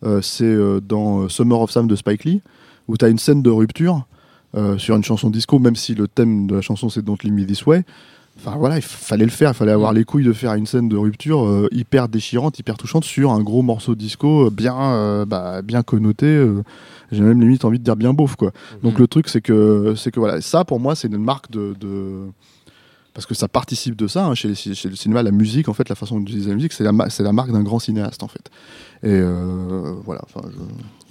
euh, 0.05 0.21
c'est 0.23 0.45
euh, 0.45 0.81
dans 0.81 1.29
Summer 1.29 1.61
of 1.61 1.71
Sam 1.71 1.87
de 1.87 1.97
Spike 1.97 2.25
Lee, 2.25 2.41
où 2.89 2.97
tu 2.97 3.05
as 3.05 3.09
une 3.09 3.19
scène 3.19 3.43
de 3.43 3.51
rupture 3.51 4.07
euh, 4.55 4.77
sur 4.79 4.97
une 4.97 5.05
chanson 5.05 5.31
disco, 5.31 5.59
même 5.59 5.77
si 5.77 5.95
le 5.95 6.07
thème 6.09 6.47
de 6.47 6.55
la 6.57 6.61
chanson 6.61 6.89
c'est 6.89 7.03
Don't 7.03 7.17
Leave 7.23 7.33
Me 7.33 7.47
This 7.47 7.65
Way. 7.67 7.85
Enfin 8.39 8.57
voilà, 8.57 8.77
il 8.77 8.83
fallait 8.83 9.25
le 9.25 9.31
faire, 9.31 9.51
il 9.51 9.55
fallait 9.55 9.73
avoir 9.73 9.93
les 9.93 10.05
couilles 10.05 10.25
de 10.25 10.33
faire 10.33 10.55
une 10.55 10.67
scène 10.67 10.89
de 10.89 10.97
rupture 10.97 11.45
euh, 11.45 11.69
hyper 11.71 12.09
déchirante, 12.09 12.59
hyper 12.59 12.77
touchante 12.77 13.05
sur 13.05 13.31
un 13.31 13.41
gros 13.41 13.63
morceau 13.63 13.95
disco 13.95 14.47
euh, 14.47 14.51
bien, 14.51 14.75
euh, 14.81 15.25
bah, 15.25 15.63
bien 15.63 15.83
connoté. 15.83 16.27
euh, 16.27 16.63
J'ai 17.13 17.21
même 17.21 17.41
limite 17.41 17.65
envie 17.65 17.79
de 17.79 17.85
dire 17.85 17.95
bien 17.95 18.13
beauf 18.15 18.35
quoi. 18.37 18.51
Donc 18.83 18.95
Mhm. 18.95 19.01
le 19.01 19.07
truc 19.07 19.29
c'est 19.29 19.43
que 19.43 19.95
c'est 19.97 20.11
que 20.11 20.19
voilà, 20.19 20.41
ça 20.41 20.65
pour 20.65 20.81
moi 20.81 20.95
c'est 20.97 21.09
une 21.09 21.19
marque 21.19 21.51
de, 21.51 21.75
de- 21.79 22.31
parce 23.15 23.27
que 23.27 23.35
ça 23.35 23.47
participe 23.47 23.95
de 23.95 24.07
ça 24.07 24.25
hein, 24.27 24.35
chez, 24.35 24.49
les- 24.49 24.55
chez 24.55 24.89
le 24.89 24.97
cinéma, 24.97 25.23
la 25.23 25.31
musique 25.31 25.69
en 25.69 25.75
fait, 25.75 25.89
la 25.91 25.95
façon 25.95 26.19
d'utiliser 26.19 26.49
la 26.49 26.55
musique, 26.57 26.73
c'est 26.73 26.85
la, 26.85 26.93
ma- 26.93 27.11
c'est 27.11 27.23
la 27.23 27.33
marque 27.35 27.53
d'un 27.53 27.63
grand 27.63 27.79
cinéaste 27.79 28.23
en 28.23 28.29
fait. 28.29 28.51
Et 29.03 29.11
euh, 29.11 29.93
voilà, 30.05 30.23
enfin 30.25 30.41
je- 30.51 31.02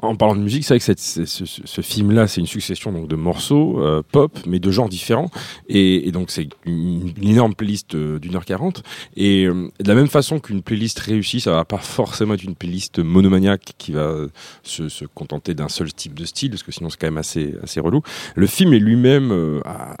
En 0.00 0.16
parlant 0.16 0.36
de 0.36 0.40
musique, 0.40 0.64
c'est 0.64 0.74
vrai 0.74 0.80
que 0.80 1.26
ce, 1.26 1.80
film-là, 1.80 2.26
c'est 2.26 2.40
une 2.40 2.46
succession 2.46 2.92
donc, 2.92 3.08
de 3.08 3.16
morceaux 3.16 3.80
euh, 3.80 4.02
pop, 4.10 4.38
mais 4.46 4.58
de 4.58 4.70
genres 4.70 4.88
différents. 4.88 5.30
Et, 5.68 6.10
donc, 6.12 6.30
c'est 6.30 6.48
une, 6.64 7.12
énorme 7.22 7.54
playlist 7.54 7.94
euh, 7.94 8.18
d'une 8.18 8.36
heure 8.36 8.44
quarante. 8.44 8.82
Et 9.16 9.44
euh, 9.44 9.70
de 9.80 9.88
la 9.88 9.94
même 9.94 10.08
façon 10.08 10.38
qu'une 10.38 10.62
playlist 10.62 10.98
réussie, 10.98 11.40
ça 11.40 11.52
va 11.52 11.64
pas 11.64 11.78
forcément 11.78 12.34
être 12.34 12.44
une 12.44 12.54
playlist 12.54 12.98
monomaniaque 12.98 13.72
qui 13.78 13.92
va 13.92 14.14
se, 14.62 15.04
contenter 15.06 15.54
d'un 15.54 15.68
seul 15.68 15.92
type 15.92 16.14
de 16.14 16.24
style, 16.24 16.50
parce 16.50 16.62
que 16.62 16.72
sinon, 16.72 16.90
c'est 16.90 16.98
quand 16.98 17.08
même 17.08 17.18
assez, 17.18 17.80
relou. 17.80 18.02
Le 18.34 18.46
film 18.46 18.72
est 18.74 18.78
lui-même 18.78 19.60
a 19.64 19.96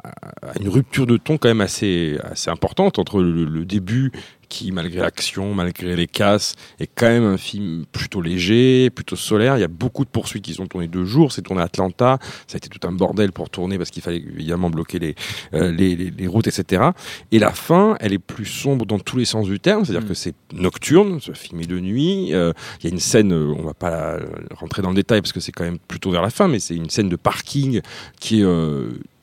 une 0.60 0.68
rupture 0.68 1.06
de 1.06 1.16
ton 1.16 1.38
quand 1.38 1.48
même 1.48 1.60
assez, 1.60 2.18
assez 2.22 2.50
importante 2.50 2.98
entre 2.98 3.20
le, 3.20 3.44
le 3.44 3.64
début 3.64 4.12
qui, 4.52 4.70
malgré 4.70 5.00
l'action, 5.00 5.54
malgré 5.54 5.96
les 5.96 6.06
casses, 6.06 6.56
est 6.78 6.86
quand 6.86 7.08
même 7.08 7.24
un 7.24 7.38
film 7.38 7.86
plutôt 7.90 8.20
léger, 8.20 8.90
plutôt 8.90 9.16
solaire. 9.16 9.41
Il 9.44 9.60
y 9.60 9.64
a 9.64 9.68
beaucoup 9.68 10.04
de 10.04 10.10
poursuites 10.10 10.44
qui 10.44 10.54
sont 10.54 10.66
tournées 10.66 10.88
deux 10.88 11.04
jours. 11.04 11.32
C'est 11.32 11.42
tourné 11.42 11.60
à 11.62 11.64
Atlanta. 11.64 12.18
Ça 12.46 12.54
a 12.54 12.58
été 12.58 12.68
tout 12.68 12.86
un 12.86 12.92
bordel 12.92 13.32
pour 13.32 13.50
tourner 13.50 13.78
parce 13.78 13.90
qu'il 13.90 14.02
fallait 14.02 14.18
évidemment 14.18 14.70
bloquer 14.70 14.98
les, 14.98 15.14
euh, 15.54 15.70
les, 15.72 15.96
les- 15.96 16.10
les 16.10 16.26
routes, 16.26 16.46
etc. 16.46 16.82
Et 17.30 17.38
la 17.38 17.50
fin, 17.52 17.96
elle 18.00 18.12
est 18.12 18.18
plus 18.18 18.44
sombre 18.46 18.86
dans 18.86 18.98
tous 18.98 19.16
les 19.16 19.24
sens 19.24 19.46
du 19.46 19.58
terme. 19.60 19.84
C'est-à-dire 19.84 20.04
Mm. 20.06 20.08
que 20.08 20.14
c'est 20.14 20.34
nocturne. 20.52 21.20
Ce 21.20 21.32
film 21.32 21.60
est 21.60 21.66
de 21.66 21.80
nuit. 21.80 22.32
Euh, 22.34 22.52
Il 22.80 22.84
y 22.84 22.90
a 22.90 22.92
une 22.92 23.00
scène, 23.00 23.32
euh, 23.32 23.54
on 23.58 23.62
va 23.62 23.74
pas 23.74 24.18
rentrer 24.56 24.82
dans 24.82 24.90
le 24.90 24.94
détail 24.96 25.20
parce 25.20 25.32
que 25.32 25.40
c'est 25.40 25.52
quand 25.52 25.64
même 25.64 25.78
plutôt 25.78 26.10
vers 26.10 26.22
la 26.22 26.30
fin, 26.30 26.48
mais 26.48 26.58
c'est 26.60 26.74
une 26.76 26.90
scène 26.90 27.08
de 27.08 27.16
parking 27.16 27.80
qui 28.20 28.40
est 28.40 28.44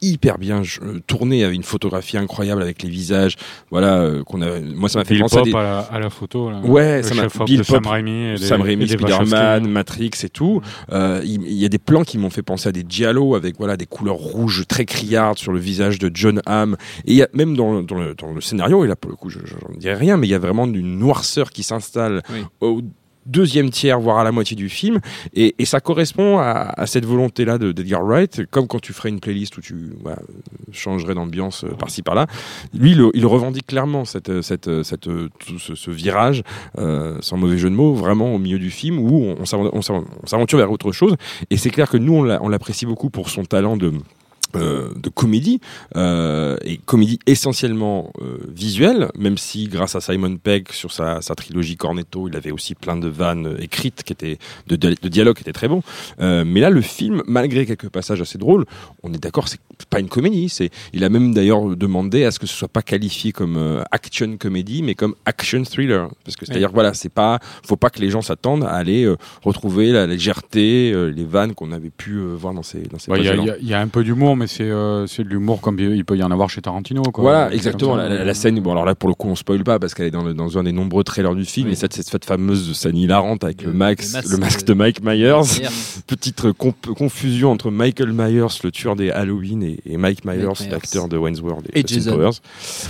hyper 0.01 0.37
bien 0.37 0.61
euh, 0.81 0.99
tourné, 1.07 1.43
avec 1.43 1.55
une 1.55 1.63
photographie 1.63 2.17
incroyable 2.17 2.61
avec 2.61 2.83
les 2.83 2.89
visages. 2.89 3.35
Voilà, 3.71 3.99
euh, 3.99 4.23
qu'on 4.23 4.41
a. 4.41 4.59
Moi, 4.59 4.89
ça 4.89 4.99
m'a 4.99 5.05
fait 5.05 5.13
Bill 5.15 5.23
penser 5.23 5.37
à 5.37 5.39
Pop 5.39 5.45
des. 5.47 5.53
à, 5.55 5.61
la, 5.63 5.79
à 5.79 5.99
la 5.99 6.09
photo. 6.09 6.49
Là. 6.49 6.59
Ouais, 6.61 6.97
Le 6.97 7.03
ça 7.03 7.15
m'a- 7.15 7.45
Bill 7.45 7.59
Pop, 7.63 7.83
Sam 7.83 7.87
Raimi. 7.87 8.25
Et 8.33 8.37
Sam 8.37 8.61
Raimi, 8.61 8.87
Spider-Man. 8.87 9.67
Matrix 9.67 10.11
et 10.23 10.29
tout. 10.29 10.61
Euh, 10.91 11.21
il 11.23 11.51
y, 11.51 11.65
a 11.65 11.69
des 11.69 11.77
plans 11.77 12.03
qui 12.03 12.17
m'ont 12.17 12.29
fait 12.29 12.41
penser 12.43 12.69
à 12.69 12.71
des 12.71 12.85
giallo 12.87 13.35
avec 13.35 13.57
voilà 13.57 13.77
des 13.77 13.85
couleurs 13.85 14.15
rouges 14.15 14.65
très 14.67 14.85
criardes 14.85 15.37
sur 15.37 15.51
le 15.51 15.59
visage 15.59 15.99
de 15.99 16.09
John 16.13 16.41
Hamm. 16.45 16.75
Et 17.05 17.13
y 17.15 17.23
a 17.23 17.27
même 17.33 17.55
dans, 17.55 17.81
dans, 17.83 17.95
le, 17.95 18.15
dans 18.15 18.31
le 18.31 18.41
scénario, 18.41 18.83
et 18.85 18.87
là 18.87 18.95
pour 18.95 19.11
le 19.11 19.17
coup, 19.17 19.29
je 19.29 19.39
j'en 19.45 19.77
dirai 19.77 19.95
rien, 19.95 20.17
mais 20.17 20.27
il 20.27 20.31
y 20.31 20.35
a 20.35 20.39
vraiment 20.39 20.65
une 20.65 20.97
noirceur 20.99 21.49
qui 21.51 21.63
s'installe 21.63 22.21
Oui. 22.31 22.43
au 22.61 22.81
deuxième 23.29 23.69
tiers, 23.69 23.99
voire 23.99 24.17
à 24.19 24.23
la 24.23 24.31
moitié 24.31 24.55
du 24.55 24.69
film. 24.69 24.99
Et, 25.33 25.55
ça 25.65 25.79
correspond 25.79 26.39
à, 26.39 26.85
cette 26.87 27.05
volonté-là 27.05 27.57
de- 27.57 27.71
d'Edgar 27.71 28.03
Wright, 28.03 28.45
comme 28.49 28.67
quand 28.67 28.79
tu 28.79 28.91
ferais 28.93 29.09
une 29.09 29.19
playlist 29.19 29.57
où 29.57 29.61
tu 29.61 29.75
changerais 30.71 31.13
d'ambiance 31.13 31.63
euh, 31.63 31.69
par-ci 31.69 32.01
par-là. 32.01 32.25
Lui, 32.73 32.95
il, 33.13 33.25
revendique 33.25 33.67
clairement 33.67 34.05
cette, 34.05 34.41
cette, 34.41 34.83
cette, 34.83 35.01
tout 35.01 35.59
ce, 35.59 35.91
virage, 35.91 36.43
euh, 36.79 37.17
sans 37.21 37.37
mauvais 37.37 37.57
jeu 37.57 37.69
de 37.69 37.75
mots, 37.75 37.93
vraiment 37.93 38.33
au 38.33 38.39
milieu 38.39 38.57
du 38.59 38.71
film 38.71 38.97
où 38.99 39.23
on, 39.23 39.35
on 39.39 39.43
s'aven- 39.43 39.69
on 39.73 39.81
s'aven- 39.81 40.05
on 40.23 40.27
s'aventure 40.27 40.57
vers 40.57 40.71
autre 40.71 40.91
chose. 40.91 41.15
Et 41.51 41.57
c'est 41.57 41.69
clair 41.69 41.89
que 41.89 41.97
nous, 41.97 42.13
on 42.15 42.49
l'apprécie 42.49 42.85
beaucoup 42.85 43.09
pour 43.09 43.29
son 43.29 43.43
talent 43.45 43.77
de 43.77 43.93
euh, 44.55 44.89
de 44.95 45.09
comédie 45.09 45.61
euh, 45.95 46.57
et 46.63 46.77
comédie 46.77 47.19
essentiellement 47.27 48.11
euh, 48.19 48.39
visuelle 48.47 49.09
même 49.15 49.37
si 49.37 49.67
grâce 49.67 49.95
à 49.95 50.01
Simon 50.01 50.37
Pegg 50.37 50.71
sur 50.71 50.91
sa, 50.91 51.21
sa 51.21 51.35
trilogie 51.35 51.77
Cornetto 51.77 52.27
il 52.27 52.35
avait 52.35 52.49
aussi 52.49 52.73
plein 52.73 52.97
de 52.97 53.07
vannes 53.07 53.57
écrites 53.59 54.01
qui 54.01 54.11
étaient 54.13 54.39
de, 54.65 54.75
de 54.75 55.07
dialogues 55.07 55.35
qui 55.35 55.43
étaient 55.43 55.53
très 55.53 55.67
bons. 55.67 55.83
Mais 56.19 56.61
là 56.61 56.71
le 56.71 56.81
film 56.81 57.21
malgré 57.27 57.67
quelques 57.67 57.89
passages 57.89 58.21
assez 58.21 58.39
drôles 58.39 58.65
on 59.03 59.13
est 59.13 59.21
d'accord 59.21 59.47
c'est 59.47 59.59
pas 59.87 59.99
une 59.99 60.09
comédie. 60.09 60.49
C'est 60.49 60.71
il 60.93 61.03
a 61.03 61.09
même 61.09 61.31
d'ailleurs 61.33 61.75
demandé 61.75 62.25
à 62.25 62.31
ce 62.31 62.39
que 62.39 62.47
ce 62.47 62.55
soit 62.55 62.67
pas 62.67 62.81
qualifié 62.81 63.31
comme 63.31 63.83
action 63.91 64.35
comédie 64.37 64.81
mais 64.81 64.95
comme 64.95 65.13
action 65.25 65.63
thriller. 65.63 66.09
Parce 66.25 66.35
que 66.35 66.47
c'est 66.47 66.55
à 66.55 66.57
dire 66.57 66.71
voilà 66.73 66.95
c'est 66.95 67.13
pas 67.13 67.39
faut 67.63 67.77
pas 67.77 67.91
que 67.91 67.99
les 67.99 68.09
gens 68.09 68.23
s'attendent 68.23 68.63
à 68.63 68.71
aller 68.71 69.07
retrouver 69.43 69.91
la 69.91 70.07
légèreté 70.07 70.91
les 71.13 71.25
vannes 71.25 71.53
qu'on 71.53 71.71
avait 71.71 71.91
pu 71.91 72.19
voir 72.19 72.55
dans 72.55 72.63
ces 72.63 72.81
dans 72.81 72.97
ces 72.97 73.11
Ouais, 73.11 73.21
Il 73.21 73.65
y, 73.65 73.67
y 73.67 73.73
a 73.73 73.79
un 73.79 73.87
peu 73.87 74.03
d'humour, 74.03 74.35
mais 74.39 74.47
c'est 74.47 74.63
euh, 74.63 75.05
c'est 75.07 75.23
de 75.23 75.29
l'humour 75.29 75.61
comme 75.61 75.77
il 75.79 76.03
peut 76.05 76.17
y 76.17 76.23
en 76.23 76.31
avoir 76.31 76.49
chez 76.49 76.61
Tarantino. 76.61 77.03
Quoi. 77.03 77.21
Voilà, 77.21 77.53
exactement. 77.53 77.95
La, 77.95 78.07
ça. 78.07 78.15
la- 78.15 78.23
la 78.25 78.33
scène, 78.33 78.59
bon, 78.59 78.71
alors 78.71 78.85
là, 78.85 78.95
pour 78.95 79.09
le 79.09 79.15
coup, 79.15 79.27
on 79.29 79.35
spoil 79.35 79.63
pas 79.63 79.77
parce 79.79 79.93
qu'elle 79.93 80.07
est 80.07 80.11
dans, 80.11 80.23
le- 80.23 80.33
dans 80.33 80.57
un 80.57 80.63
des 80.63 80.71
nombreux 80.71 81.03
trailers 81.03 81.35
du 81.35 81.45
film. 81.45 81.67
Oui. 81.67 81.73
Et 81.73 81.75
cette, 81.75 81.93
cette, 81.93 82.07
cette 82.09 82.25
fameuse 82.25 82.73
scène 82.75 82.97
hilarante 82.97 83.43
avec 83.43 83.61
le, 83.61 83.67
Le- 83.71 83.77
Max, 83.77 84.13
le 84.13 84.17
masque 84.17 84.31
le 84.31 84.37
masque 84.37 84.59
de- 84.61 84.65
de 84.65 84.73
Mike 84.73 85.03
Myers. 85.03 85.61
Petite 86.07 86.45
euh, 86.45 86.53
comp- 86.53 86.93
confusion 86.97 87.51
entre 87.51 87.69
Michael 87.69 88.13
Myers, 88.13 88.47
le 88.63 88.71
tueur 88.71 88.95
des 88.95 89.11
Halloween, 89.11 89.61
et, 89.63 89.79
et 89.85 89.97
Mike 89.97 90.25
Myers, 90.25 90.47
l'acteur 90.71 91.07
de 91.07 91.17
Wayne's 91.17 91.41
World 91.41 91.67
Et 91.73 91.83
Jason. 91.85 92.13
Powers. 92.13 92.31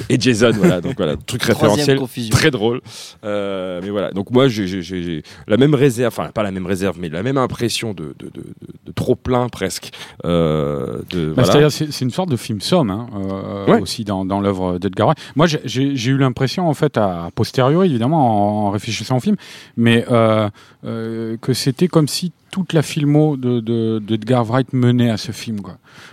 Et 0.10 0.20
Jason, 0.20 0.51
voilà. 0.56 0.79
Donc 0.82 0.94
voilà, 0.98 1.15
truc 1.25 1.44
référentiel. 1.44 1.98
confusion. 1.98 2.29
Très 2.32 2.51
drôle. 2.51 2.82
Euh, 3.25 3.79
mais 3.84 3.89
voilà. 3.89 4.12
Donc 4.12 4.32
moi, 4.32 4.48
j'ai- 4.48 5.24
la 5.48 5.58
même 5.58 5.74
réserve, 5.75 6.13
enfin, 6.18 6.29
pas 6.32 6.44
la 6.44 6.51
même 6.51 6.65
réserve, 6.65 6.98
mais 7.00 7.10
la 7.10 7.24
même 7.24 7.38
impression 7.38 7.94
de, 7.94 8.13
de, 8.20 8.25
de, 8.27 8.41
de- 8.41 8.44
de 8.86 8.91
trop 8.94 9.15
plein 9.15 9.50
presque. 9.50 9.91
Euh, 10.25 11.00
de, 11.10 11.34
voilà. 11.43 11.69
C'est-à-dire, 11.69 11.91
c'est 11.93 12.05
une 12.05 12.12
sorte 12.12 12.29
de 12.29 12.36
film 12.38 12.62
somme 12.62 12.89
hein, 12.89 13.08
euh, 13.15 13.65
Ouais. 13.67 13.81
aussi 13.81 14.03
dans, 14.03 14.25
dans 14.25 14.39
l'œuvre 14.41 14.79
d'Edgar 14.79 15.08
Wright. 15.08 15.17
Moi, 15.36 15.48
j'ai- 15.48 16.10
eu 16.10 16.17
l'impression, 16.17 16.67
en 16.69 16.74
fait, 16.74 16.98
à 16.98 17.29
posteriori, 17.36 17.89
évidemment, 17.89 18.65
en, 18.65 18.67
en 18.67 18.72
réfléchissant 18.72 19.17
au 19.17 19.19
film, 19.19 19.36
mais 19.77 20.05
euh, 20.12 20.50
euh, 20.86 21.38
que 21.41 21.53
c'était 21.53 21.88
comme 21.88 22.08
si 22.08 22.31
toute 22.51 22.74
la 22.74 22.81
filmo 22.81 23.38
de, 23.38 23.60
de, 23.60 24.00
d'Edgar 24.00 24.43
Wright 24.46 24.74
menait 24.74 25.10
à 25.12 25.17
ce 25.17 25.31
film. 25.31 25.60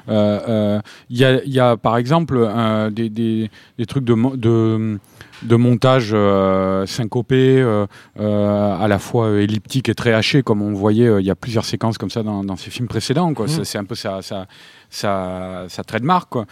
Il 0.08 0.80
y, 1.10 1.24
a, 1.24 1.42
il 1.44 1.52
y 1.52 1.60
a, 1.60 1.76
par 1.76 1.96
exemple, 1.96 2.46
des, 2.92 3.08
des, 3.08 3.50
des 3.78 3.86
trucs 3.86 4.04
de, 4.04 4.98
de 5.42 5.56
montage 5.56 6.10
euh, 6.12 6.86
syncopé, 6.86 7.60
euh, 7.60 7.86
euh, 8.20 8.76
à 8.78 8.88
la 8.88 8.98
fois 8.98 9.30
elliptique 9.40 9.88
et 9.88 9.94
très 9.94 10.12
haché, 10.12 10.42
comme 10.42 10.62
on 10.62 10.72
voyait, 10.72 11.10
il 11.20 11.26
y 11.26 11.30
a 11.30 11.34
plusieurs 11.36 11.64
séquences 11.64 11.98
comme 11.98 12.10
ça 12.10 12.22
dans, 12.22 12.42
dans 12.44 12.56
ces 12.56 12.70
films 12.70 12.88
précédents. 12.88 13.32
quoi. 13.34 13.46
C'est- 13.48 13.64
C'est 13.64 13.78
un 13.78 13.84
peu 13.84 13.94
ça. 13.94 14.20
ça 14.22 14.46
sa, 14.88 15.64
sa 15.68 15.82
trademark. 15.82 16.28
Quoi. 16.30 16.46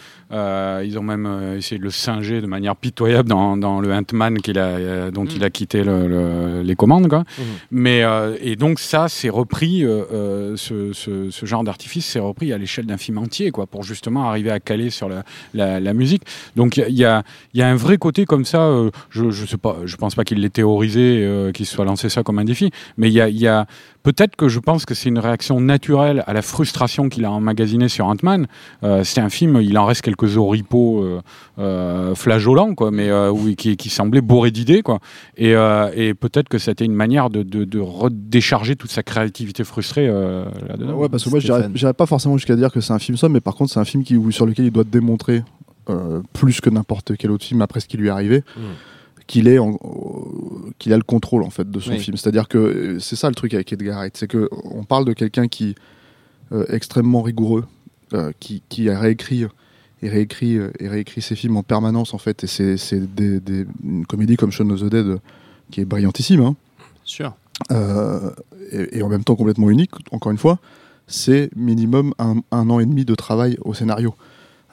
Ils 0.83 0.97
ont 0.99 1.03
même 1.03 1.55
essayé 1.57 1.79
de 1.79 1.83
le 1.83 1.89
singer 1.89 2.41
de 2.41 2.47
manière 2.47 2.75
pitoyable 2.75 3.29
dans, 3.29 3.55
dans 3.55 3.79
le 3.79 3.93
Ant-Man 3.93 4.39
qu'il 4.39 4.59
a, 4.59 4.65
euh, 4.65 5.09
dont 5.11 5.23
il 5.25 5.41
a 5.43 5.49
quitté 5.49 5.83
le- 5.83 6.07
le- 6.07 6.61
les 6.61 6.75
commandes. 6.75 7.07
Quoi. 7.07 7.23
Mais, 7.71 8.03
euh, 8.03 8.35
et 8.41 8.57
donc 8.57 8.79
ça, 8.79 9.07
c'est 9.07 9.29
repris, 9.29 9.85
ce, 10.55 10.91
ce- 10.93 11.29
ce 11.31 11.45
genre 11.45 11.63
d'artifice, 11.63 12.05
c'est 12.05 12.19
repris 12.19 12.51
à 12.53 12.57
l'échelle 12.57 12.85
d'un 12.85 12.97
film 12.97 13.17
entier, 13.19 13.51
quoi, 13.51 13.65
pour 13.67 13.83
justement 13.83 14.27
arriver 14.29 14.51
à 14.51 14.59
caler 14.59 14.89
sur 14.89 15.07
la, 15.09 15.23
la, 15.53 15.79
la 15.79 15.93
musique. 15.93 16.23
Donc 16.55 16.77
il 16.77 16.81
y 16.81 16.83
a- 16.83 16.89
y, 16.89 17.05
a, 17.05 17.23
y 17.53 17.61
a 17.61 17.67
un 17.67 17.75
vrai 17.75 17.97
côté 17.97 18.25
comme 18.25 18.45
ça, 18.45 18.59
euh, 18.75 18.91
je, 19.09 19.29
je 19.29 19.45
sais 19.45 19.57
pas, 19.57 19.77
je 19.85 19.95
pense 19.95 20.15
pas 20.15 20.23
qu'il 20.23 20.39
l'ait 20.39 20.49
théorisé, 20.49 21.23
euh, 21.23 21.51
qu'il 21.51 21.65
soit 21.65 21.85
lancé 21.85 22.09
ça 22.09 22.23
comme 22.23 22.39
un 22.39 22.45
défi, 22.45 22.71
mais 22.97 23.09
il 23.09 23.13
y 23.13 23.21
a, 23.21 23.29
il 23.29 23.37
y 23.37 23.47
a 23.47 23.65
peut-être 24.03 24.35
que 24.35 24.47
je 24.47 24.59
pense 24.59 24.85
que 24.85 24.93
c'est 24.93 25.09
une 25.09 25.19
réaction 25.19 25.59
naturelle 25.59 26.23
à 26.27 26.33
la 26.33 26.41
frustration 26.41 27.09
qu'il 27.09 27.25
a 27.25 27.31
emmagasinée 27.31 27.89
sur 27.89 28.05
Ant-Man. 28.05 28.47
Euh, 28.83 29.03
c'est 29.03 29.21
un 29.21 29.29
film, 29.29 29.59
il 29.61 29.77
en 29.77 29.85
reste 29.85 30.01
quelques 30.01 30.37
oripeaux 30.37 31.03
euh, 31.03 31.21
euh, 31.57 32.15
flageolants, 32.15 32.75
quoi, 32.75 32.91
mais 32.91 33.09
euh, 33.09 33.31
oui, 33.31 33.55
qui, 33.55 33.77
qui 33.77 33.89
semblaient 33.89 34.21
bourrés 34.21 34.51
d'idées, 34.51 34.83
quoi. 34.83 34.99
Et, 35.37 35.55
euh, 35.55 35.89
et 35.95 36.13
peut-être 36.13 36.49
que 36.49 36.57
c'était 36.59 36.85
une 36.85 36.93
manière 36.93 37.29
de, 37.29 37.41
de, 37.43 37.63
de 37.63 37.79
redécharger 37.79 38.75
toute 38.75 38.91
sa 38.91 39.03
créativité 39.03 39.63
frustrée 39.63 40.07
euh, 40.07 40.45
là-dedans. 40.67 40.93
Ouais, 40.93 41.09
parce 41.09 41.23
que 41.23 41.29
moi, 41.29 41.39
j'irais 41.39 41.93
pas 41.93 42.05
forcément 42.05 42.37
jusqu'à 42.37 42.55
dire 42.55 42.71
que 42.71 42.81
c'est 42.81 42.93
un 42.93 42.99
film 42.99 43.17
somme, 43.17 43.33
mais 43.33 43.41
par 43.41 43.55
contre, 43.55 43.71
c'est 43.71 43.79
un 43.79 43.85
film 43.85 44.03
qui, 44.03 44.19
sur 44.31 44.45
lequel 44.45 44.65
il 44.65 44.71
doit 44.71 44.83
démontrer, 44.83 45.43
euh, 45.89 46.21
plus 46.33 46.61
que 46.61 46.69
n'importe 46.69 47.15
quel 47.17 47.31
autre 47.31 47.45
film 47.45 47.61
après 47.61 47.79
ce 47.79 47.87
qui 47.87 47.97
lui 47.97 48.07
est 48.07 48.11
arrivé, 48.11 48.43
Mm. 48.57 48.61
qu'il 49.27 49.47
est 49.47 49.59
euh, 49.59 49.71
qu'il 50.79 50.93
a 50.93 50.97
le 50.97 51.03
contrôle 51.03 51.43
en 51.43 51.49
fait 51.49 51.69
de 51.69 51.79
son 51.79 51.91
Oui. 51.91 51.99
film. 51.99 52.17
C'est-à-dire 52.17 52.47
que 52.47 52.57
euh, 52.57 52.99
c'est 52.99 53.15
ça 53.15 53.29
le 53.29 53.35
truc 53.35 53.53
avec 53.53 53.71
Edgar 53.73 53.97
Wright, 53.99 54.15
c'est 54.17 54.27
que 54.27 54.49
on 54.51 54.83
parle 54.83 55.05
de 55.05 55.13
quelqu'un 55.13 55.47
qui 55.47 55.75
euh, 56.51 56.65
extrêmement 56.69 57.21
rigoureux, 57.21 57.65
qui, 58.39 58.61
qui 58.69 58.89
a 58.89 58.97
réécrit 58.99 59.45
et 60.01 60.09
réécrit 60.09 60.57
et 60.79 60.87
réécrit 60.87 61.21
ses 61.21 61.35
films 61.35 61.57
en 61.57 61.63
permanence 61.63 62.13
en 62.13 62.17
fait. 62.17 62.43
Et 62.43 62.47
c'est 62.47 62.75
une 63.83 64.05
comédie 64.07 64.37
comme 64.37 64.51
Shaun 64.51 64.69
of 64.71 64.79
the 64.81 64.85
Dead 64.85 65.17
qui 65.71 65.81
est 65.81 65.85
brillantissime. 65.85 66.41
Hein. 66.41 66.55
Sûr. 67.03 67.33
Euh, 67.71 68.29
et, 68.71 68.99
et 68.99 69.03
en 69.03 69.09
même 69.09 69.23
temps 69.23 69.35
complètement 69.35 69.69
unique, 69.69 69.91
encore 70.11 70.31
une 70.31 70.37
fois, 70.37 70.59
c'est 71.07 71.49
minimum 71.55 72.13
un, 72.19 72.35
un 72.51 72.69
an 72.69 72.79
et 72.79 72.85
demi 72.85 73.05
de 73.05 73.15
travail 73.15 73.57
au 73.65 73.73
scénario, 73.73 74.13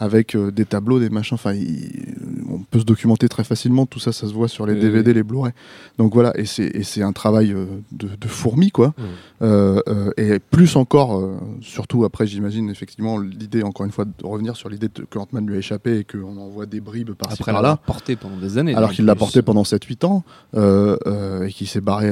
avec 0.02 0.34
euh, 0.34 0.50
des 0.50 0.64
tableaux, 0.64 0.98
des 0.98 1.10
machins. 1.10 1.36
Enfin, 1.36 1.52
il- 1.52 2.16
on 2.50 2.58
peut 2.58 2.80
se 2.80 2.84
documenter 2.84 3.28
très 3.28 3.44
facilement. 3.44 3.86
Tout 3.86 4.00
ça, 4.00 4.10
ça 4.12 4.26
se 4.26 4.32
voit 4.34 4.48
sur 4.48 4.66
les 4.66 4.74
Oui, 4.74 4.80
DVD, 4.80 5.14
les 5.14 5.22
Blu-ray. 5.22 5.52
Donc 5.96 6.12
voilà, 6.12 6.32
et 6.36 6.44
c'est 6.44 7.02
un 7.02 7.12
travail 7.12 7.52
euh, 7.52 7.66
de, 7.92 8.08
de 8.20 8.26
fourmi, 8.28 8.70
quoi. 8.72 8.94
Mhm. 8.98 9.04
Euh, 9.42 10.10
et 10.16 10.38
plus 10.40 10.74
encore, 10.76 11.22
surtout 11.60 12.04
après, 12.04 12.26
j'imagine 12.26 12.68
effectivement 12.68 13.18
l'idée, 13.18 13.62
encore 13.62 13.86
une 13.86 13.92
fois, 13.92 14.04
de 14.04 14.12
revenir 14.24 14.56
sur 14.56 14.68
l'idée 14.68 14.88
que 14.88 15.18
Ant-Man 15.18 15.46
lui 15.46 15.54
a 15.54 15.58
échappé 15.58 15.98
et 15.98 16.04
qu'on 16.04 16.36
en 16.36 16.48
voit 16.48 16.66
des 16.66 16.80
bribes 16.80 17.12
par-ci 17.12 17.40
Après 17.40 17.52
par-là 17.52 17.68
l'avoir 17.70 17.78
porté 17.84 18.16
pendant 18.16 18.36
des 18.38 18.58
années. 18.58 18.74
alors 18.74 18.90
qu'il 18.90 19.04
l'a 19.04 19.14
porté 19.14 19.40
pendant 19.42 19.62
7-8 19.62 20.04
ans 20.04 20.24
et 20.54 21.50
qu'il 21.52 21.68
s'est 21.68 21.80
barré 21.80 22.10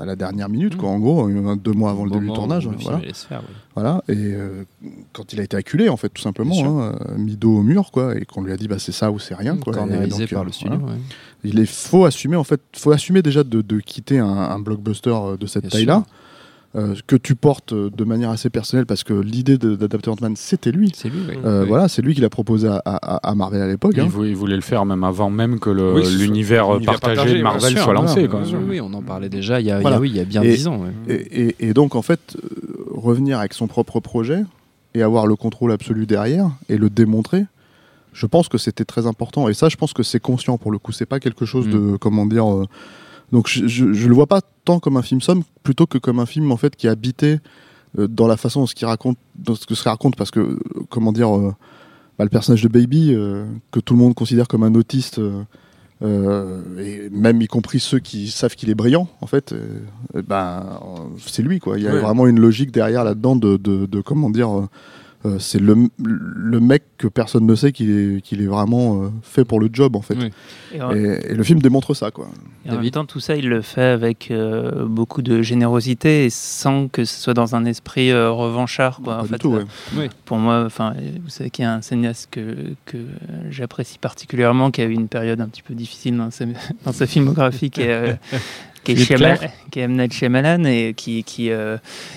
à 0.00 0.04
la 0.06 0.16
dernière 0.16 0.48
minute, 0.48 0.76
quoi, 0.76 0.88
en 0.88 0.98
gros, 0.98 1.28
deux 1.56 1.72
mois 1.72 1.90
avant 1.90 2.04
le 2.04 2.10
début 2.10 2.28
du 2.28 2.32
tournage. 2.32 2.62
film 2.64 2.76
Voilà. 2.80 3.00
faire, 3.12 3.42
oui. 3.48 3.54
Voilà. 3.76 4.02
Et 4.08 4.14
euh, 4.16 4.64
quand 5.12 5.34
il 5.34 5.40
a 5.40 5.42
été 5.42 5.54
acculé, 5.54 5.90
en 5.90 5.98
fait, 5.98 6.08
tout 6.08 6.22
simplement, 6.22 6.82
hein, 6.82 6.98
mis 7.18 7.36
dos 7.36 7.58
au 7.58 7.62
mur, 7.62 7.90
quoi, 7.92 8.16
et 8.16 8.24
qu'on 8.24 8.42
lui 8.42 8.50
a 8.50 8.56
dit, 8.56 8.68
bah, 8.68 8.78
c'est 8.78 8.90
ça 8.90 9.10
ou 9.10 9.18
c'est 9.18 9.34
rien, 9.34 9.58
quoi. 9.58 9.74
Et 9.74 10.06
donc, 10.08 10.30
par 10.30 10.40
euh, 10.40 10.44
le 10.46 10.52
studio. 10.52 10.78
voilà. 10.78 10.94
ouais. 10.94 11.00
Il 11.44 11.60
est 11.60 11.66
faut 11.66 12.06
assumer, 12.06 12.36
en 12.36 12.44
fait, 12.44 12.62
faut 12.74 12.90
assumer 12.90 13.20
déjà 13.20 13.44
de, 13.44 13.60
de 13.60 13.80
quitter 13.80 14.18
un, 14.18 14.26
un 14.26 14.58
blockbuster 14.58 15.10
euh, 15.10 15.36
de 15.36 15.46
cette 15.46 15.68
taille-là. 15.68 16.04
Euh, 16.76 16.94
que 17.06 17.16
tu 17.16 17.34
portes 17.34 17.72
euh, 17.72 17.90
de 17.90 18.04
manière 18.04 18.30
assez 18.30 18.50
personnelle 18.50 18.84
parce 18.86 19.02
que 19.02 19.14
l'idée 19.14 19.56
d'adapter 19.56 20.10
Ant-Man 20.10 20.34
c'était 20.36 20.70
lui 20.72 20.92
C'est 20.94 21.08
lui, 21.08 21.20
oui. 21.28 21.34
Euh, 21.44 21.62
Oui. 21.62 21.68
voilà 21.68 21.88
c'est 21.88 22.02
lui 22.02 22.14
qui 22.14 22.20
l'a 22.20 22.28
proposé 22.28 22.68
à, 22.68 22.82
à- 22.84 23.28
à 23.30 23.34
Marvel 23.34 23.62
à 23.62 23.66
l'époque 23.66 23.92
Il, 23.96 24.00
hein. 24.00 24.06
voulait, 24.08 24.28
il 24.30 24.36
voulait 24.36 24.56
le 24.56 24.60
faire 24.62 24.84
même 24.84 25.02
avant 25.04 25.30
même 25.30 25.58
que 25.58 25.70
Oui, 25.70 26.02
l'univers 26.18 26.66
partagé, 26.84 26.86
partagé, 27.00 27.38
de 27.38 27.42
Marvel 27.42 27.72
sûr, 27.72 27.82
soit 27.82 27.94
lancé. 27.94 28.26
voilà, 28.26 28.46
quoi. 28.46 28.58
Oui, 28.58 28.64
oui, 28.68 28.80
on 28.80 28.92
en 28.92 29.02
parlait 29.02 29.28
déjà 29.28 29.60
il 29.60 29.66
y 29.66 29.70
a, 29.70 29.80
Voilà. 29.80 30.00
il 30.04 30.16
y 30.16 30.24
bien 30.24 30.42
10 30.42 30.66
ans. 30.68 30.78
ouais. 30.82 31.14
Et, 31.14 31.46
et- 31.48 31.56
et 31.68 31.72
donc, 31.72 31.94
en 31.94 32.02
fait, 32.02 32.36
revenir 32.90 33.38
avec 33.38 33.54
son 33.54 33.66
propre 33.68 34.00
projet 34.00 34.42
et 34.94 35.02
avoir 35.02 35.26
le 35.26 35.36
contrôle 35.36 35.72
absolu 35.72 36.06
derrière 36.06 36.50
et 36.68 36.76
le 36.76 36.90
démontrer, 36.90 37.44
je 38.12 38.26
pense 38.26 38.48
que 38.48 38.58
c'était 38.58 38.84
très 38.84 39.06
important. 39.06 39.48
Et 39.48 39.54
ça, 39.54 39.68
je 39.68 39.76
pense 39.76 39.92
que 39.92 40.02
c'est 40.02 40.20
conscient 40.20 40.56
pour 40.58 40.70
le 40.72 40.78
coup. 40.78 40.92
C'est 40.92 41.06
pas 41.06 41.20
quelque 41.20 41.44
chose 41.46 41.68
de, 41.68 41.96
comment 41.96 42.26
dire. 42.26 42.50
euh, 42.50 42.64
donc, 43.32 43.48
je, 43.48 43.66
je, 43.66 43.92
je 43.92 44.08
le 44.08 44.14
vois 44.14 44.26
pas 44.26 44.40
tant 44.64 44.78
comme 44.80 44.96
un 44.96 45.02
film 45.02 45.20
somme, 45.20 45.42
plutôt 45.62 45.86
que 45.86 45.98
comme 45.98 46.18
un 46.20 46.26
film 46.26 46.50
en 46.52 46.56
fait 46.56 46.74
qui 46.76 46.86
est 46.86 46.90
habité 46.90 47.38
euh, 47.98 48.06
dans 48.08 48.26
la 48.26 48.36
façon 48.36 48.60
dont 48.60 48.66
ce 48.66 48.74
qu'il 48.74 48.86
raconte, 48.86 49.18
dans 49.36 49.54
ce 49.54 49.66
que 49.66 49.74
se 49.74 49.84
raconte, 49.88 50.16
parce 50.16 50.30
que 50.30 50.40
euh, 50.40 50.58
comment 50.90 51.12
dire. 51.12 51.34
euh, 51.36 51.54
bah, 52.18 52.24
le 52.24 52.30
personnage 52.30 52.62
de 52.62 52.68
Baby, 52.68 53.14
que 53.70 53.78
tout 53.78 53.92
le 53.92 54.00
monde 54.00 54.14
considère 54.14 54.48
comme 54.48 54.62
un 54.62 54.74
autiste, 54.74 55.20
et 56.02 57.10
même 57.10 57.42
y 57.42 57.46
compris 57.46 57.80
ceux 57.80 57.98
qui 57.98 58.30
savent 58.30 58.54
qu'il 58.54 58.70
est 58.70 58.74
brillant, 58.74 59.08
en 59.20 59.26
fait, 59.26 59.52
euh, 59.52 59.80
ben, 60.26 60.80
c'est 61.26 61.42
lui, 61.42 61.58
quoi. 61.58 61.78
Il 61.78 61.84
y 61.84 61.88
a 61.88 61.92
Ouais. 61.92 62.00
vraiment 62.00 62.26
une 62.26 62.40
logique 62.40 62.70
derrière 62.70 63.04
là-dedans 63.04 63.36
de, 63.36 63.58
de, 63.58 63.84
de, 63.86 64.00
comment 64.00 64.30
dire, 64.30 64.48
euh, 65.26 65.38
c'est 65.38 65.58
le, 65.60 65.76
le 66.02 66.60
mec 66.60 66.82
que 66.98 67.06
personne 67.08 67.46
ne 67.46 67.54
sait 67.54 67.72
qu'il 67.72 67.90
est, 67.90 68.20
qu'il 68.22 68.40
est 68.42 68.46
vraiment 68.46 69.02
euh, 69.04 69.08
fait 69.22 69.44
pour 69.44 69.60
le 69.60 69.68
job 69.72 69.96
en 69.96 70.02
fait. 70.02 70.14
Oui. 70.14 70.30
Et 70.74 70.80
en- 70.82 70.92
Et, 70.94 71.20
et 71.30 71.34
le 71.34 71.42
film 71.42 71.60
démontre 71.60 71.94
ça 71.94 72.10
quoi. 72.10 72.28
Et 72.64 72.70
en 72.70 72.80
même 72.80 72.90
temps, 72.90 73.04
tout 73.04 73.20
ça, 73.20 73.36
il 73.36 73.48
le 73.48 73.62
fait 73.62 73.80
avec 73.84 74.30
euh, 74.32 74.86
beaucoup 74.86 75.22
de 75.22 75.40
générosité 75.40 76.24
et 76.24 76.30
sans 76.30 76.88
que 76.88 77.04
ce 77.04 77.20
soit 77.20 77.34
dans 77.34 77.54
un 77.54 77.64
esprit 77.64 78.10
euh, 78.10 78.30
revanchard. 78.32 79.00
Quoi. 79.04 79.14
Pas 79.14 79.20
En 79.20 79.22
du 79.22 79.28
fait, 79.28 79.38
tout, 79.38 79.54
euh, 79.54 79.64
ouais. 79.96 80.10
Pour 80.24 80.38
moi, 80.38 80.64
enfin, 80.66 80.94
vous 81.22 81.30
savez 81.30 81.50
qu'il 81.50 81.62
y 81.64 81.66
a 81.66 81.74
un 81.74 81.80
cinéaste 81.82 82.28
que, 82.32 82.56
que 82.84 82.98
j'apprécie 83.50 83.98
particulièrement, 83.98 84.72
qui 84.72 84.80
a 84.80 84.84
eu 84.84 84.92
une 84.92 85.06
période 85.08 85.40
un 85.40 85.46
petit 85.48 85.62
peu 85.62 85.74
difficile 85.74 86.16
dans 86.16 86.30
sa, 86.32 86.44
dans 86.84 86.92
sa 86.92 87.06
filmographie, 87.06 87.70
qui 87.70 87.82
est, 87.82 87.92
euh, 87.92 88.14
qui 88.86 88.92
est, 88.92 89.04
Philippe 89.04 89.18
Shyama- 89.20 89.36
Clair 89.38 89.50
qui 89.70 89.80
est 89.80 89.82
M. 89.82 89.96
Night 89.96 90.12
Shyamalan 90.12 90.64
et 90.64 90.94
qui, 90.96 91.22
qui, 91.24 91.50
euh, 91.50 91.76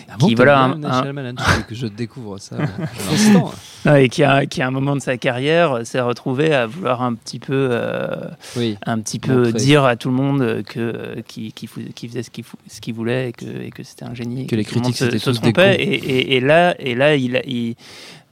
Ah 0.09 0.15
bon, 0.17 0.27
qui, 0.27 0.35
voilà, 0.35 0.59
un- 0.61 0.83
un- 0.83 1.03
Shyamalan, 1.03 1.33
que 1.67 1.75
je 1.75 1.87
découvre 1.87 2.37
ça 2.37 2.55
non, 3.85 3.95
et 3.95 4.07
qui, 4.09 4.23
a, 4.23 4.45
qui, 4.45 4.61
à 4.61 4.67
un 4.67 4.71
moment 4.71 4.95
de 4.95 5.01
sa 5.01 5.17
carrière, 5.17 5.85
s'est 5.85 6.01
retrouvé 6.01 6.53
à 6.53 6.65
vouloir 6.67 7.01
un 7.01 7.13
petit 7.15 7.39
peu 7.39 7.69
euh, 7.71 8.07
Oui. 8.55 8.77
un 8.85 8.99
petit 8.99 9.19
peu 9.19 9.35
Montrer. 9.45 9.53
dire 9.53 9.83
à 9.85 9.95
tout 9.95 10.09
le 10.09 10.15
monde 10.15 10.63
que 10.67 11.21
qui, 11.27 11.51
qui, 11.53 11.67
qui 11.95 12.07
faisait 12.07 12.23
ce 12.23 12.29
qu'il 12.29 12.45
ce 12.67 12.79
qu'il 12.81 12.93
voulait 12.93 13.29
et 13.29 13.31
que, 13.33 13.45
et 13.45 13.69
que 13.71 13.83
c'était 13.83 14.05
un 14.05 14.13
génie 14.13 14.43
et 14.43 14.45
Que 14.45 14.55
les 14.55 14.63
tout 14.65 14.75
le 14.75 14.81
monde 14.81 14.93
critiques, 14.93 15.19
se, 15.19 15.33
se 15.33 15.39
cons. 15.39 15.51
et, 15.61 15.73
et, 15.73 16.35
et 16.35 16.39
là 16.39 16.75
et 16.79 16.95
là 16.95 17.15
il, 17.15 17.35
a- 17.35 17.45
il 17.45 17.75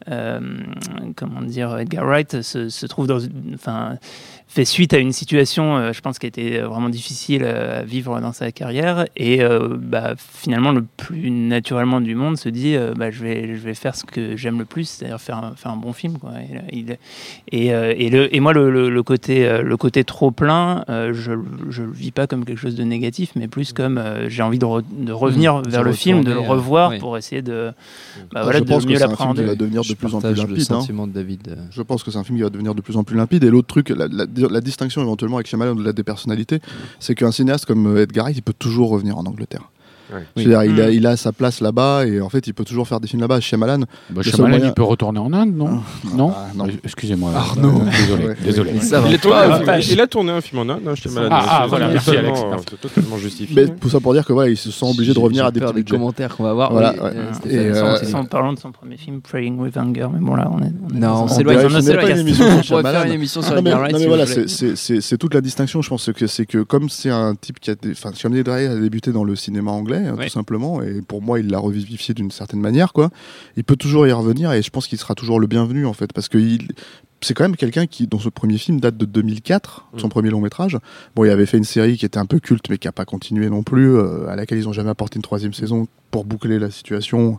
euh, 0.10 0.40
comment 1.16 1.42
dire 1.42 1.78
Edgar 1.78 2.06
Wright 2.06 2.42
se, 2.42 2.70
se 2.70 2.86
trouve 2.86 3.08
dans 3.08 3.20
une 3.20 3.52
enfin 3.56 3.98
fait 4.50 4.64
suite 4.66 4.94
à 4.94 4.98
une 5.00 5.12
situation 5.12 5.76
euh, 5.78 5.94
je 5.94 6.00
pense 6.02 6.20
qui 6.20 6.26
a 6.26 6.30
été 6.30 6.60
vraiment 6.62 6.90
difficile 6.90 7.42
euh, 7.44 7.82
à 7.82 7.84
vivre 7.84 8.20
dans 8.22 8.32
sa 8.32 8.52
carrière 8.52 9.06
et 9.18 9.44
euh, 9.44 9.76
bah, 9.78 10.14
finalement 10.18 10.72
le 10.72 10.84
plus 10.96 11.30
naturellement 11.30 12.00
du 12.02 12.16
monde 12.16 12.38
se 12.38 12.50
dit 12.50 12.76
euh, 12.76 12.94
bah, 12.96 13.12
je 13.12 13.22
vais 13.22 13.56
je 13.56 13.62
vais 13.62 13.74
faire 13.74 13.96
ce 13.96 14.06
que 14.06 14.36
j'aime 14.38 14.58
le 14.58 14.66
plus 14.66 14.88
c'est-à-dire 14.88 15.20
faire 15.20 15.38
un, 15.38 15.54
faire 15.56 15.72
un 15.72 15.78
bon 15.78 15.92
film 15.94 16.18
quoi 16.18 16.32
et, 16.72 16.86
et, 17.52 17.74
euh, 17.74 17.94
et, 17.98 18.10
le, 18.10 18.34
et 18.36 18.40
moi, 18.40 18.54
le, 18.54 18.70
le- 18.72 18.90
le 18.90 19.04
côté, 19.04 19.48
euh, 19.48 19.62
le 19.62 19.78
côté 19.78 20.04
trop 20.04 20.32
plein, 20.32 20.84
euh, 20.90 21.14
je 21.14 21.34
je 21.70 21.84
le 21.84 21.92
vis 21.92 22.12
pas 22.12 22.28
comme 22.28 22.46
quelque 22.46 22.58
chose 22.60 22.76
de 22.76 22.84
négatif, 22.84 23.32
mais 23.36 23.48
plus 23.48 23.74
comme 23.74 23.98
euh, 23.98 24.30
j'ai 24.30 24.44
envie 24.44 24.60
de, 24.60 24.66
re- 24.66 24.84
de 24.98 25.12
revenir 25.12 25.62
de 25.62 25.70
vers 25.70 25.84
le 25.84 25.92
film, 25.92 26.24
de 26.24 26.32
le 26.32 26.38
euh, 26.38 26.42
revoir 26.42 26.92
oui. 26.92 27.00
pour 27.00 27.18
essayer 27.18 27.42
de, 27.42 27.72
bah, 28.32 28.40
Ah, 28.40 28.44
voilà, 28.44 28.60
je 28.60 28.64
de 28.64 28.70
pense 28.70 28.86
que 28.86 28.90
mieux 28.92 28.98
c'est 28.98 29.04
un 29.04 29.08
film 29.08 29.18
qui 29.18 29.24
l'appréhender. 29.24 29.44
va 29.46 29.56
devenir 29.56 29.82
de 29.82 29.88
Je 29.88 29.94
plus 29.94 30.14
en 30.16 30.20
plus 30.22 30.34
limpide. 30.34 30.72
hein. 30.72 31.08
de 31.08 31.12
David. 31.14 31.48
euh. 31.50 31.56
Je 31.72 31.82
pense 31.82 32.04
que 32.04 32.12
c'est 32.12 32.18
un 32.18 32.24
film 32.24 32.38
qui 32.38 32.44
va 32.44 32.50
devenir 32.50 32.76
de 32.76 32.82
plus 32.82 32.96
en 32.98 33.04
plus 33.04 33.16
limpide. 33.18 33.44
Et 33.44 33.50
l'autre 33.50 33.68
truc, 33.68 33.90
la, 33.90 34.08
la- 34.08 34.26
la 34.38 34.62
distinction 34.62 35.02
éventuellement 35.02 35.38
avec 35.38 35.48
Shyamalan 35.48 35.74
au-delà 35.74 35.94
des 35.94 36.04
personnalités, 36.04 36.60
c'est 37.00 37.16
qu'un 37.16 37.32
cinéaste 37.32 37.66
comme 37.66 37.98
Edgar 37.98 38.26
Wright, 38.26 38.38
il 38.38 38.42
peut 38.42 38.54
toujours 38.58 38.90
revenir 38.90 39.18
en 39.18 39.26
Angleterre. 39.26 39.70
Ouais. 40.14 40.22
C'est-à-dire, 40.38 40.64
il, 40.64 40.82
a, 40.82 40.88
Mm. 40.88 40.94
il 40.94 41.08
a 41.08 41.18
sa 41.18 41.32
place 41.34 41.60
là-bas 41.60 42.06
et 42.06 42.22
en 42.22 42.30
fait, 42.30 42.48
il 42.48 42.54
peut 42.54 42.64
toujours 42.64 42.88
faire 42.88 43.00
des 43.00 43.08
films 43.08 43.22
là-bas. 43.22 43.40
Shyamalan, 43.42 43.82
Bah, 44.10 44.22
Shyamalan, 44.22 44.50
moyen- 44.58 44.66
il 44.68 44.74
peut 44.74 44.84
retourner 44.84 45.20
en 45.20 45.34
Inde, 45.34 45.54
non 45.56 45.82
Non 46.16 46.34
Ah, 46.36 46.48
non. 46.56 46.66
Euh, 46.68 46.72
Excusez-moi. 46.84 47.32
Arnaud. 47.36 47.82
Euh, 47.82 47.92
Désolé. 48.00 48.26
Ouais, 48.28 48.36
désolé. 48.44 48.72
Il, 49.08 49.14
est 49.14 49.18
tourné 49.18 49.36
a 50.02 50.08
tourné 50.08 50.32
un 50.32 50.42
film 50.42 50.60
en 50.60 50.70
Inde, 50.74 50.82
hein, 50.88 50.94
malade. 51.14 51.30
Ah, 51.34 51.46
ah, 51.64 51.66
voilà, 51.68 51.88
merci, 51.90 52.12
Alex. 52.16 52.40
euh, 52.40 52.56
c'est 52.70 52.80
totalement 52.82 53.18
justifié. 53.18 53.56
mais 53.56 53.68
tout 53.76 53.90
ça 53.90 54.00
pour 54.00 54.14
dire 54.14 54.26
que 54.26 54.34
voilà, 54.34 54.50
il 54.50 54.58
se 54.58 54.72
sent 54.72 54.86
obligé 54.90 55.14
de 55.14 55.20
revenir 55.20 55.46
à 55.46 55.52
des 55.52 55.60
des 55.74 55.84
commentaires 55.84 56.36
qu'on 56.36 56.44
va 56.44 56.54
voir. 56.54 56.72
Voilà, 56.72 56.92
ouais. 56.94 57.12
euh, 57.48 57.98
euh, 58.06 58.24
parlant 58.30 58.54
de 58.54 58.60
son 58.60 58.72
premier 58.72 58.98
film, 58.98 59.22
Praying 59.22 59.58
with 59.60 59.76
Anger, 59.78 60.08
mais 60.14 60.20
bon 60.20 60.36
là, 60.36 60.50
on 60.52 60.60
est. 60.60 60.72
on 60.90 60.96
est 60.96 61.00
Non, 61.00 61.00
dans 61.00 61.24
on 61.24 61.28
s'éloigne. 61.28 61.58
on 61.58 61.70
faire 61.70 62.64
Shyamalan. 62.64 63.04
une 63.06 63.12
émission 63.14 63.42
sur 63.42 63.56
Non 63.56 63.62
mais, 63.62 63.70
Edgar 63.72 63.82
Wright. 63.82 63.94
non, 63.94 63.98
mais 64.00 64.04
si 64.04 64.08
voilà, 64.08 64.26
c'est- 64.26 65.18
toute 65.18 65.34
la 65.34 65.42
distinction. 65.42 65.82
Je 65.82 65.90
pense 65.90 66.10
que 66.14 66.28
c'est 66.28 66.46
que 66.46 66.60
comme 66.64 66.90
c'est 66.90 67.10
un 67.10 67.36
type 67.36 67.60
qui 67.60 67.72
a, 67.72 67.76
enfin, 67.92 68.12
Shyamalan 68.16 68.72
a 68.72 68.76
débuté 68.80 69.12
dans 69.12 69.24
le 69.24 69.36
cinéma 69.36 69.72
anglais, 69.72 69.97
hein, 70.06 70.16
tout 70.22 70.30
simplement, 70.30 70.82
et 70.82 71.02
pour 71.02 71.22
moi, 71.22 71.40
il 71.40 71.48
l'a 71.48 71.60
revivifié 71.60 72.14
d'une 72.14 72.32
certaine 72.32 72.60
manière, 72.60 72.94
quoi. 72.94 73.10
Il 73.56 73.64
peut 73.64 73.76
toujours 73.76 74.08
y 74.08 74.12
revenir, 74.12 74.52
et 74.52 74.62
je 74.62 74.70
pense 74.70 74.88
qu'il 74.88 74.98
sera 74.98 75.16
toujours 75.16 75.40
le 75.40 75.48
bienvenu, 75.48 75.86
en 75.86 75.94
fait, 75.94 76.14
parce 76.14 76.28
que 76.28 76.38
il, 76.38 76.68
c'est 77.22 77.34
quand 77.34 77.44
même 77.44 77.56
quelqu'un 77.56 77.88
qui, 77.88 78.06
dont 78.08 78.20
ce 78.20 78.30
premier 78.30 78.58
film 78.58 78.80
date 78.80 78.96
de 78.98 79.06
2004, 79.06 79.88
son 79.98 80.08
Mm. 80.08 80.10
premier 80.10 80.30
long 80.30 80.42
métrage. 80.42 80.78
Bon, 81.16 81.26
il 81.26 81.30
avait 81.32 81.46
fait 81.46 81.58
une 81.58 81.64
série 81.64 81.98
qui 81.98 82.06
était 82.06 82.20
un 82.20 82.26
peu 82.26 82.40
culte, 82.40 82.70
mais 82.70 82.78
qui 82.78 82.88
a 82.88 82.92
pas 82.92 83.06
continué 83.06 83.50
non 83.50 83.64
plus, 83.64 83.96
euh, 83.96 84.28
à 84.28 84.36
laquelle 84.36 84.58
ils 84.60 84.68
ont 84.70 84.74
jamais 84.74 84.90
apporté 84.92 85.16
une 85.18 85.24
troisième 85.24 85.54
saison 85.54 85.88
pour 86.12 86.24
boucler 86.24 86.58
la 86.58 86.72
situation. 86.72 87.38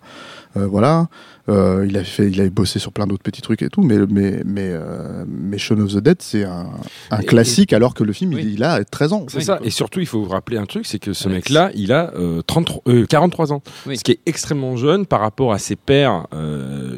Euh, 0.56 0.66
voilà. 0.66 1.08
Euh, 1.48 1.86
il 1.88 1.96
a 1.96 2.04
fait, 2.04 2.28
il 2.28 2.38
avait 2.40 2.50
bossé 2.50 2.78
sur 2.78 2.92
plein 2.92 3.06
d'autres 3.06 3.22
petits 3.22 3.40
trucs 3.40 3.62
et 3.62 3.70
tout, 3.70 3.82
mais 3.82 3.96
mais 4.10 4.42
mais 4.44 4.68
euh, 4.70 5.24
mais 5.26 5.56
Shaun 5.56 5.80
of 5.80 5.94
the 5.94 5.98
Dead, 5.98 6.20
c'est 6.20 6.44
un, 6.44 6.66
un 7.10 7.18
Et- 7.20 7.24
classique, 7.24 7.72
alors 7.72 7.94
que 7.94 8.04
le 8.04 8.12
film 8.12 8.34
Oui. 8.34 8.42
il, 8.44 8.50
il 8.54 8.64
a 8.64 8.84
13 8.84 9.12
ans. 9.14 9.24
C'est 9.28 9.40
ça. 9.40 9.58
Et 9.64 9.70
surtout, 9.70 10.00
il 10.00 10.06
faut 10.06 10.22
vous 10.22 10.28
rappeler 10.28 10.58
un 10.58 10.66
truc, 10.66 10.84
c'est 10.84 10.98
que 10.98 11.14
ce 11.14 11.30
mec-là, 11.30 11.70
il 11.74 11.92
a 11.92 12.12
euh, 12.16 12.42
33, 12.46 12.82
euh, 12.88 13.06
43 13.06 13.52
ans. 13.54 13.62
Oui. 13.86 13.96
Ce 13.96 14.04
qui 14.04 14.12
est 14.12 14.20
extrêmement 14.26 14.76
jeune 14.76 15.06
par 15.06 15.20
rapport 15.20 15.54
à 15.54 15.58
ses 15.58 15.76
pairs 15.76 16.26
euh, 16.34 16.97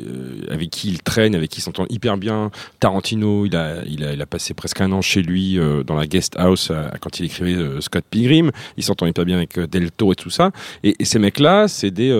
avec 0.50 0.70
qui 0.70 0.88
il 0.88 1.02
traîne, 1.02 1.34
avec 1.34 1.50
qui 1.50 1.58
il 1.58 1.62
s'entend 1.62 1.86
hyper 1.88 2.16
bien. 2.16 2.50
Tarantino, 2.80 3.46
il 3.46 3.56
a, 3.56 3.82
il 3.86 4.04
a, 4.04 4.26
passé 4.26 4.54
presque 4.54 4.80
un 4.80 4.92
an 4.92 5.00
chez 5.00 5.22
lui 5.22 5.58
euh, 5.58 5.82
dans 5.82 5.94
la 5.94 6.06
guest 6.06 6.34
house 6.38 6.68
euh, 6.70 6.88
quand 7.00 7.18
il 7.18 7.26
écrivait 7.26 7.54
euh, 7.54 7.80
Scott 7.80 8.04
Pilgrim. 8.10 8.50
Il 8.76 8.84
s'entend 8.84 9.06
hyper 9.06 9.24
bien 9.24 9.36
avec 9.36 9.58
Del 9.58 9.90
Toro 9.90 10.12
et 10.12 10.16
tout 10.16 10.30
ça. 10.30 10.50
Et, 10.82 10.94
ces 11.04 11.18
mecs-là, 11.18 11.66
c'est 11.68 11.90
des 11.90 12.10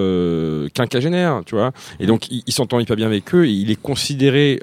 quinquagénaires, 0.74 1.42
tu 1.46 1.54
vois. 1.54 1.72
Et 2.00 2.06
donc, 2.06 2.30
il, 2.30 2.42
il 2.46 2.52
s'entend 2.52 2.80
hyper 2.80 2.96
bien 2.96 3.06
avec 3.06 3.34
eux. 3.34 3.46
Et 3.46 3.50
il 3.50 3.70
est 3.70 3.80
considéré 3.80 4.60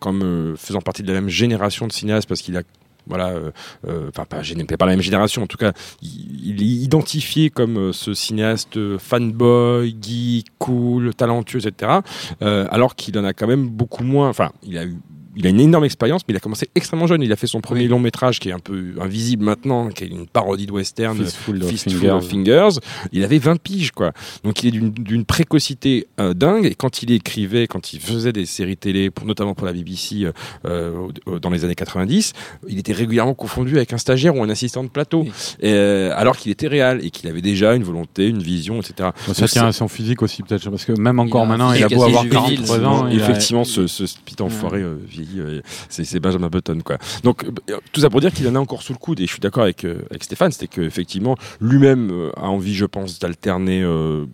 comme 0.00 0.54
faisant 0.56 0.80
partie 0.80 1.02
de 1.02 1.08
la 1.12 1.20
même 1.20 1.28
génération 1.28 1.86
de 1.86 1.92
cinéastes 1.92 2.28
parce 2.28 2.42
qu'il 2.42 2.56
a 2.56 2.62
voilà, 3.08 3.28
euh, 3.30 3.50
euh, 3.86 4.08
enfin 4.08 4.24
pas, 4.24 4.42
gêné- 4.42 4.64
pas 4.64 4.86
la 4.86 4.92
même 4.92 5.00
génération, 5.02 5.42
en 5.42 5.46
tout 5.46 5.56
cas, 5.56 5.72
il, 6.02 6.50
il 6.50 6.62
est 6.62 6.84
identifié 6.84 7.50
comme 7.50 7.78
euh, 7.78 7.92
ce 7.92 8.14
cinéaste 8.14 8.98
fanboy, 8.98 9.96
geek, 10.00 10.46
cool, 10.58 11.14
talentueux, 11.14 11.66
etc. 11.66 11.92
alors 12.40 12.94
qu'il 12.94 13.18
en 13.18 13.24
a 13.24 13.32
quand 13.32 13.46
même 13.46 13.68
beaucoup 13.68 14.04
moins. 14.04 14.28
Enfin, 14.28 14.52
il 14.62 14.76
a 14.78 14.84
eu. 14.84 14.96
Il 15.38 15.46
a 15.46 15.50
une 15.50 15.60
énorme 15.60 15.84
expérience, 15.84 16.22
mais 16.28 16.34
il 16.34 16.36
a 16.36 16.40
commencé 16.40 16.68
extrêmement 16.74 17.06
jeune. 17.06 17.22
Il 17.22 17.32
a 17.32 17.36
fait 17.36 17.46
son 17.46 17.60
premier 17.60 17.86
long 17.88 17.98
métrage 18.00 18.40
qui 18.40 18.48
est 18.50 18.52
un 18.52 18.58
peu 18.58 18.94
invisible 19.00 19.44
maintenant, 19.44 19.88
qui 19.88 20.04
est 20.04 20.08
une 20.08 20.26
parodie 20.26 20.66
de 20.66 20.72
western, 20.72 21.16
Fistful 21.16 21.62
of 21.62 21.70
Fistful 21.70 21.92
Fingers. 21.92 22.10
of 22.10 22.28
Fingers. 22.28 22.68
Il 23.12 23.22
avait 23.24 23.38
20 23.38 23.58
piges, 23.62 23.92
quoi. 23.92 24.12
Donc 24.44 24.62
il 24.64 24.68
est 24.74 24.78
d'une- 24.80 25.24
précocité 25.24 26.06
euh, 26.20 26.34
dingue. 26.34 26.66
Et 26.66 26.74
quand 26.74 27.02
il 27.02 27.12
écrivait, 27.12 27.66
quand 27.68 27.92
il 27.92 28.00
faisait 28.00 28.32
des 28.32 28.44
séries 28.46 28.76
télé, 28.76 29.10
pour, 29.10 29.24
notamment 29.26 29.54
pour 29.54 29.66
la 29.66 29.72
BBC 29.72 30.24
euh, 30.24 30.32
euh, 30.66 31.38
dans 31.38 31.50
les 31.50 31.64
années 31.64 31.74
90, 31.76 32.32
il 32.68 32.78
était 32.78 32.92
régulièrement 32.92 33.34
confondu 33.34 33.76
avec 33.76 33.92
un 33.92 33.98
stagiaire 33.98 34.34
ou 34.36 34.42
un 34.42 34.48
assistant 34.48 34.82
de 34.82 34.88
plateau. 34.88 35.22
Oui. 35.22 35.32
Et, 35.60 35.72
euh, 35.72 36.12
alors 36.16 36.36
qu'il 36.36 36.50
était 36.50 36.66
réel 36.66 37.00
et 37.04 37.10
qu'il 37.10 37.28
avait 37.28 37.42
déjà 37.42 37.74
une 37.74 37.84
volonté, 37.84 38.26
une 38.26 38.42
vision, 38.42 38.80
etc. 38.80 39.10
Bon, 39.26 39.34
ça 39.34 39.42
Donc, 39.42 39.50
tient 39.50 39.66
à 39.66 39.72
son 39.72 39.86
physique 39.88 40.22
aussi, 40.22 40.42
peut-être, 40.42 40.68
parce 40.68 40.84
que 40.84 40.92
même 41.00 41.16
Il 41.16 41.20
encore 41.28 41.46
maintenant, 41.46 41.72
il 41.72 41.84
a 41.84 41.88
beau 41.88 42.02
avoir 42.02 42.22
juvénile, 42.24 42.56
43 42.64 42.76
sinon, 42.76 42.88
ans. 42.90 43.08
il 43.08 43.20
a- 43.20 43.24
effectivement, 43.24 43.64
ce, 43.64 43.86
ce 43.86 44.04
petit 44.24 44.42
enfoiré 44.42 44.80
euh, 44.82 44.96
euh, 45.36 45.60
c'est 45.88 46.20
Benjamin 46.20 46.48
Button, 46.48 46.80
quoi. 46.84 46.98
Donc, 47.22 47.44
euh, 47.44 47.76
tout 47.92 48.00
ça 48.00 48.10
pour 48.10 48.20
dire 48.20 48.32
qu'il 48.32 48.46
en 48.48 48.54
a 48.54 48.58
encore 48.58 48.82
sous 48.82 48.92
le 48.92 48.98
coude, 48.98 49.20
et 49.20 49.26
je 49.26 49.32
suis 49.32 49.40
d'accord 49.40 49.64
avec, 49.64 49.84
euh, 49.84 50.02
avec 50.10 50.24
Stéphane, 50.24 50.52
c'était 50.52 50.68
qu'effectivement, 50.68 51.36
lui-même 51.60 52.30
a 52.36 52.48
envie, 52.48 52.74
je 52.74 52.84
pense, 52.84 53.18
d'alterner 53.18 53.84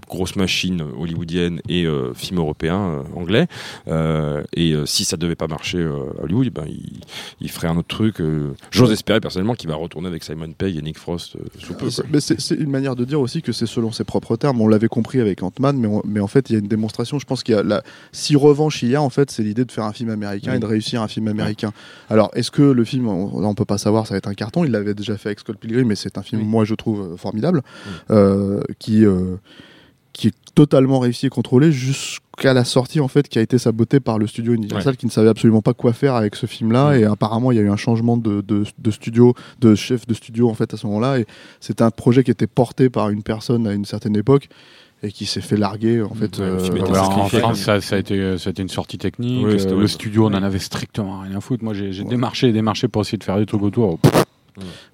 grosse 0.08 0.36
machine 0.36 0.82
hollywoodienne 0.98 1.60
et 1.68 1.86
film 2.14 2.38
européen, 2.38 3.04
anglais. 3.14 3.46
Et 4.56 4.74
si 4.86 5.04
ça 5.04 5.16
devait 5.16 5.34
pas 5.34 5.46
marcher 5.46 5.82
à 5.84 6.22
Hollywood, 6.22 6.50
ben, 6.50 6.66
il, 7.40 7.50
ferait 7.50 7.68
un 7.68 7.76
autre 7.76 7.88
truc. 7.88 8.16
J'ose 8.70 8.92
espérer 8.92 9.20
personnellement 9.20 9.54
qu'il 9.54 9.68
va 9.68 9.76
retourner 9.76 10.08
avec 10.08 10.24
Simon 10.24 10.52
Pegg 10.52 10.76
et 10.76 10.82
Nick 10.82 10.98
Frost 10.98 11.36
sous. 11.58 11.74
C'est- 12.20 12.54
une 12.54 12.70
manière 12.70 12.96
de 12.96 13.04
dire 13.04 13.20
aussi 13.20 13.42
que 13.42 13.52
c'est 13.52 13.66
selon 13.66 13.92
ses 13.92 14.04
propres 14.04 14.36
termes. 14.36 14.60
On 14.60 14.68
l'avait 14.68 14.88
compris 14.88 15.20
avec 15.20 15.42
Ant-Man, 15.42 15.76
mais, 15.76 15.88
mais 16.04 16.20
en 16.20 16.26
fait, 16.26 16.50
il 16.50 16.52
y 16.54 16.56
a 16.56 16.58
une 16.58 16.68
démonstration. 16.68 17.18
Je 17.18 17.26
pense 17.26 17.42
qu'il 17.42 17.54
y 17.54 17.58
a 17.58 17.62
la, 17.62 17.82
si 18.12 18.36
revanche 18.36 18.82
il 18.82 18.90
y 18.90 18.96
a, 18.96 19.02
en 19.02 19.10
fait, 19.10 19.30
c'est 19.30 19.42
l'idée 19.42 19.64
de 19.64 19.72
faire 19.72 19.84
un 19.84 19.92
film 19.92 20.10
américain 20.10 20.54
et 20.54 20.58
de 20.58 20.66
réussir 20.74 21.02
un 21.02 21.08
film 21.08 21.28
américain. 21.28 21.72
Alors, 22.10 22.30
est-ce 22.34 22.50
que 22.50 22.62
le 22.62 22.84
film, 22.84 23.08
on, 23.08 23.44
on 23.44 23.54
peut 23.54 23.64
pas 23.64 23.78
savoir, 23.78 24.06
ça 24.06 24.14
va 24.14 24.18
être 24.18 24.28
un 24.28 24.34
carton. 24.34 24.64
Il 24.64 24.70
l'avait 24.70 24.94
déjà 24.94 25.16
fait 25.16 25.30
avec 25.30 25.40
Scott 25.40 25.56
Pilgrim, 25.56 25.86
mais 25.86 25.96
c'est 25.96 26.18
un 26.18 26.22
film, 26.22 26.42
Oui. 26.42 26.46
moi, 26.48 26.64
je 26.64 26.74
trouve 26.74 27.00
euh, 27.00 27.16
formidable, 27.16 27.62
euh, 28.10 28.60
qui 28.78 29.04
euh, 29.04 29.36
qui 30.12 30.28
est 30.28 30.34
totalement 30.54 31.00
réussi 31.00 31.26
et 31.26 31.28
contrôlé 31.28 31.72
jusqu'à 31.72 32.52
la 32.54 32.64
sortie 32.64 33.00
en 33.00 33.08
fait 33.08 33.28
qui 33.28 33.40
a 33.40 33.42
été 33.42 33.58
sabotée 33.58 33.98
par 33.98 34.16
le 34.20 34.28
studio 34.28 34.52
Universal 34.54 34.96
qui 34.96 35.06
ne 35.06 35.10
savait 35.10 35.28
absolument 35.28 35.60
pas 35.62 35.74
quoi 35.74 35.92
faire 35.92 36.14
avec 36.14 36.36
ce 36.36 36.46
film 36.46 36.70
là 36.70 36.94
et 36.96 37.02
apparemment 37.02 37.50
il 37.50 37.56
y 37.56 37.58
a 37.58 37.62
eu 37.62 37.68
un 37.70 37.76
changement 37.76 38.16
de, 38.16 38.40
de, 38.40 38.62
de 38.78 38.90
studio 38.92 39.34
de 39.58 39.74
chef 39.74 40.06
de 40.06 40.14
studio 40.14 40.48
en 40.48 40.54
fait 40.54 40.72
à 40.72 40.76
ce 40.76 40.86
moment 40.86 41.00
là 41.00 41.18
et 41.18 41.26
c'est 41.58 41.82
un 41.82 41.90
projet 41.90 42.22
qui 42.22 42.30
était 42.30 42.46
porté 42.46 42.90
par 42.90 43.10
une 43.10 43.24
personne 43.24 43.66
à 43.66 43.72
une 43.72 43.84
certaine 43.84 44.14
époque 44.16 44.48
et 45.04 45.12
qui 45.12 45.26
s'est 45.26 45.40
fait 45.42 45.56
larguer 45.56 46.02
en 46.02 46.14
fait 46.14 46.38
Ouais, 46.38 46.50
le 46.50 46.58
film 46.58 46.76
euh, 46.78 46.84
Voilà, 46.86 47.08
en 47.08 47.28
France, 47.28 47.60
ça, 47.60 47.80
ça 47.80 47.96
a 47.96 47.98
été, 47.98 48.38
ça 48.38 48.48
a 48.48 48.52
été 48.52 48.62
une 48.62 48.68
sortie 48.68 48.98
technique. 48.98 49.44
Oui, 49.46 49.56
Euh, 49.66 49.78
le 49.80 49.86
studio, 49.86 50.24
on 50.24 50.28
en 50.34 50.38
Oui. 50.38 50.44
avait 50.44 50.58
strictement 50.58 51.20
rien 51.20 51.36
à 51.36 51.40
foutre. 51.40 51.62
Moi, 51.62 51.74
j'ai 51.74 51.90
Ouais. 52.02 52.08
démarché 52.08 52.50
démarché 52.52 52.88
pour 52.88 53.02
essayer 53.02 53.18
de 53.18 53.24
faire 53.24 53.36
des 53.38 53.46
trucs 53.46 53.62
autour. 53.62 53.98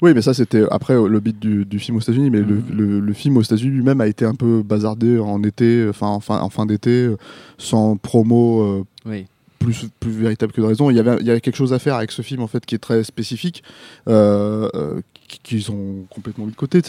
Oui, 0.01 0.13
mais 0.15 0.23
ça 0.23 0.33
c'était 0.33 0.63
après 0.71 0.95
euh, 0.95 1.07
le 1.07 1.21
beat 1.21 1.39
du, 1.39 1.67
du 1.67 1.79
film 1.79 1.99
aux 1.99 2.01
États-Unis, 2.01 2.31
mais 2.31 2.41
le, 2.41 2.63
le, 2.73 2.99
le 2.99 3.13
film 3.13 3.37
aux 3.37 3.43
États-Unis 3.43 3.71
lui-même 3.77 4.01
a 4.01 4.07
été 4.07 4.25
un 4.25 4.35
peu 4.35 4.63
bazardé 4.63 5.19
en 5.19 5.43
été, 5.43 5.87
enfin 5.91 6.07
en 6.07 6.21
fin, 6.21 6.41
en 6.41 6.49
fin 6.49 6.65
d'été, 6.65 6.91
euh, 7.05 7.17
sans 7.59 7.99
promo 7.99 8.63
euh, 8.63 8.85
Oui. 9.05 9.27
plus, 9.59 9.87
plus 10.01 10.13
véritable 10.13 10.53
que 10.53 10.63
de 10.63 10.67
raison. 10.67 10.89
Il 10.89 10.97
y 10.97 10.99
avait 10.99 11.19
il 11.21 11.27
y 11.27 11.31
avait 11.31 11.43
quelque 11.43 11.57
chose 11.57 11.75
à 11.75 11.79
faire 11.79 11.97
avec 11.97 12.11
ce 12.11 12.23
film 12.23 12.41
en 12.41 12.47
fait 12.47 12.65
qui 12.65 12.75
est 12.75 12.79
très 12.79 13.05
spécifique, 13.05 13.63
euh, 14.09 14.71
euh, 14.75 15.01
qui- 15.29 15.41
qu'ils 15.43 15.71
ont 15.71 16.07
complètement 16.09 16.47
mis 16.47 16.53
de 16.53 16.57
côté. 16.57 16.81